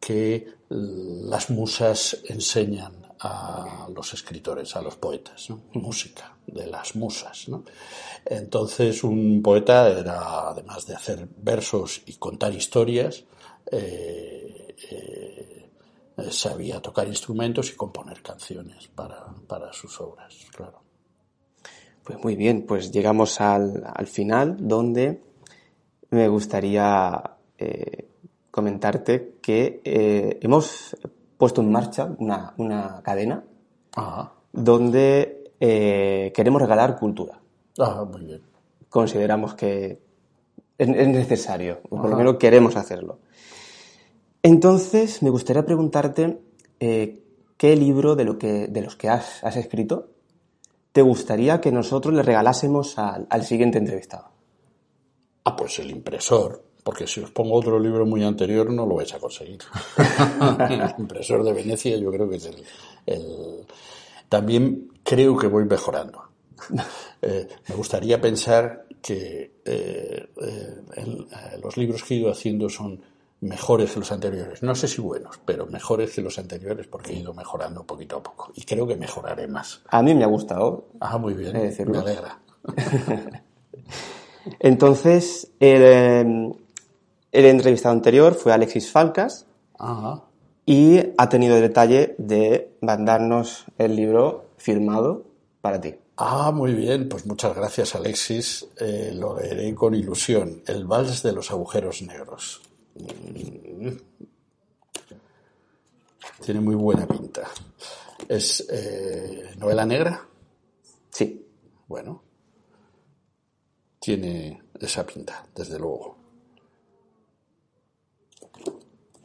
que 0.00 0.55
las 0.68 1.50
musas 1.50 2.22
enseñan 2.28 3.06
a 3.20 3.88
los 3.94 4.12
escritores, 4.12 4.76
a 4.76 4.82
los 4.82 4.96
poetas, 4.96 5.48
¿no? 5.50 5.62
música 5.74 6.36
de 6.46 6.66
las 6.66 6.96
musas. 6.96 7.48
¿no? 7.48 7.64
Entonces 8.24 9.02
un 9.04 9.42
poeta 9.42 9.88
era, 9.88 10.50
además 10.50 10.86
de 10.86 10.94
hacer 10.94 11.28
versos 11.38 12.02
y 12.06 12.14
contar 12.14 12.52
historias, 12.52 13.24
eh, 13.70 14.74
eh, 14.90 15.70
sabía 16.30 16.80
tocar 16.80 17.06
instrumentos 17.08 17.70
y 17.70 17.76
componer 17.76 18.22
canciones 18.22 18.88
para, 18.88 19.26
para 19.46 19.72
sus 19.72 20.00
obras, 20.00 20.34
claro. 20.54 20.82
Pues 22.04 22.22
muy 22.22 22.36
bien, 22.36 22.66
pues 22.66 22.92
llegamos 22.92 23.40
al, 23.40 23.82
al 23.84 24.06
final 24.06 24.56
donde 24.60 25.22
me 26.10 26.28
gustaría 26.28 27.36
eh, 27.58 28.08
comentarte 28.56 29.34
que 29.42 29.82
eh, 29.84 30.38
hemos 30.40 30.96
puesto 31.36 31.60
en 31.60 31.70
marcha 31.70 32.08
una, 32.18 32.54
una 32.56 33.02
cadena 33.02 33.44
donde 34.50 35.52
eh, 35.60 36.32
queremos 36.34 36.62
regalar 36.62 36.98
cultura. 36.98 37.38
ah, 37.78 38.06
muy 38.10 38.24
bien. 38.24 38.40
Consideramos 38.88 39.52
que 39.54 40.00
es, 40.78 40.88
es 40.88 41.08
necesario, 41.08 41.80
o 41.90 41.96
por 41.96 42.04
lo 42.06 42.08
Ajá. 42.08 42.16
menos 42.16 42.36
queremos 42.38 42.76
hacerlo. 42.76 43.18
Entonces, 44.42 45.22
me 45.22 45.28
gustaría 45.28 45.66
preguntarte 45.66 46.40
eh, 46.80 47.22
qué 47.58 47.76
libro 47.76 48.16
de, 48.16 48.24
lo 48.24 48.38
que, 48.38 48.68
de 48.68 48.80
los 48.80 48.96
que 48.96 49.10
has, 49.10 49.44
has 49.44 49.56
escrito 49.56 50.08
te 50.92 51.02
gustaría 51.02 51.60
que 51.60 51.70
nosotros 51.72 52.14
le 52.14 52.22
regalásemos 52.22 52.98
al, 52.98 53.26
al 53.28 53.44
siguiente 53.44 53.76
entrevistado. 53.76 54.30
Ah, 55.44 55.54
pues 55.54 55.78
el 55.78 55.90
impresor, 55.90 56.64
porque 56.86 57.08
si 57.08 57.20
os 57.20 57.32
pongo 57.32 57.56
otro 57.56 57.80
libro 57.80 58.06
muy 58.06 58.22
anterior 58.22 58.70
no 58.70 58.86
lo 58.86 58.94
vais 58.94 59.12
a 59.12 59.18
conseguir. 59.18 59.58
el 60.70 60.94
impresor 61.02 61.42
de 61.42 61.52
Venecia 61.52 61.96
yo 61.98 62.12
creo 62.12 62.28
que 62.30 62.36
es 62.36 62.46
el... 62.46 62.62
el- 63.06 63.66
También 64.28 64.92
creo 65.02 65.36
que 65.36 65.48
voy 65.48 65.64
mejorando. 65.64 66.22
Eh, 67.22 67.48
me 67.68 67.74
gustaría 67.74 68.20
pensar 68.20 68.86
que 69.02 69.52
eh, 69.64 70.28
eh, 70.42 70.74
el- 70.96 71.26
los 71.62 71.76
libros 71.76 72.04
que 72.04 72.14
he 72.14 72.18
ido 72.18 72.30
haciendo 72.30 72.68
son 72.68 73.00
mejores 73.40 73.90
que 73.92 73.98
los 74.00 74.12
anteriores. 74.12 74.62
No 74.62 74.74
sé 74.74 74.86
si 74.88 75.00
buenos, 75.02 75.38
pero 75.44 75.66
mejores 75.66 76.10
que 76.14 76.22
los 76.22 76.38
anteriores 76.38 76.86
porque 76.86 77.12
he 77.12 77.16
ido 77.18 77.34
mejorando 77.34 77.82
poquito 77.84 78.16
a 78.18 78.22
poco. 78.22 78.52
Y 78.54 78.62
creo 78.64 78.86
que 78.86 78.96
mejoraré 78.96 79.46
más. 79.48 79.82
A 79.88 80.02
mí 80.02 80.14
me 80.14 80.22
ha 80.24 80.28
gustado. 80.28 80.86
Ah, 81.00 81.18
muy 81.18 81.34
bien. 81.34 81.52
Me 81.86 81.98
alegra. 81.98 82.38
Entonces, 84.60 85.50
el, 85.60 85.82
eh, 85.84 86.52
el 87.38 87.44
entrevistado 87.46 87.94
anterior 87.94 88.34
fue 88.34 88.52
Alexis 88.52 88.90
Falcas 88.90 89.46
Ajá. 89.78 90.24
y 90.64 90.98
ha 91.18 91.28
tenido 91.28 91.56
el 91.56 91.62
detalle 91.62 92.14
de 92.18 92.76
mandarnos 92.80 93.66
el 93.78 93.94
libro 93.94 94.46
firmado 94.56 95.24
para 95.60 95.80
ti. 95.80 95.94
Ah, 96.16 96.50
muy 96.50 96.72
bien, 96.72 97.08
pues 97.10 97.26
muchas 97.26 97.54
gracias 97.54 97.94
Alexis, 97.94 98.66
Eh, 98.80 99.12
lo 99.14 99.38
leeré 99.38 99.74
con 99.74 99.94
ilusión. 99.94 100.62
El 100.66 100.86
vals 100.86 101.22
de 101.22 101.32
los 101.32 101.50
agujeros 101.50 102.00
negros. 102.02 102.62
Tiene 106.42 106.60
muy 106.60 106.74
buena 106.74 107.06
pinta. 107.06 107.48
¿Es 108.28 108.66
eh, 108.70 109.50
novela 109.58 109.84
negra? 109.84 110.26
Sí. 111.10 111.46
Bueno, 111.86 112.22
tiene 114.00 114.62
esa 114.80 115.04
pinta, 115.04 115.46
desde 115.54 115.78
luego. 115.78 116.16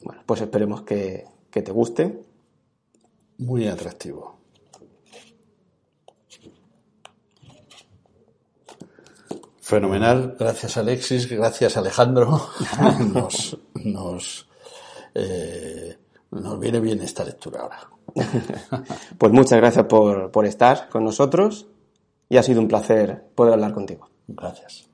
Bueno, 0.04 0.24
pues 0.26 0.41
esperemos 0.41 0.82
que, 0.84 1.26
que 1.49 1.62
te 1.62 1.72
guste. 1.72 2.24
Muy 3.38 3.68
atractivo. 3.68 4.41
Fenomenal, 9.72 10.36
gracias 10.38 10.76
Alexis, 10.76 11.30
gracias 11.30 11.78
Alejandro. 11.78 12.49
nos, 13.14 13.58
nos, 13.76 14.49
eh, 15.16 15.97
nos 16.32 16.60
viene 16.60 16.82
bien 16.82 17.02
esta 17.02 17.24
lectura 17.24 17.62
ahora. 17.62 17.80
Pues 19.18 19.32
muchas 19.32 19.60
gracias 19.60 19.86
por, 19.86 20.30
por 20.32 20.45
estar 20.45 20.89
con 20.89 21.06
nosotros 21.06 21.68
y 22.28 22.36
ha 22.36 22.43
sido 22.43 22.60
un 22.60 22.68
placer 22.68 23.24
poder 23.34 23.54
hablar 23.54 23.74
contigo. 23.74 24.10
Gracias. 24.28 24.91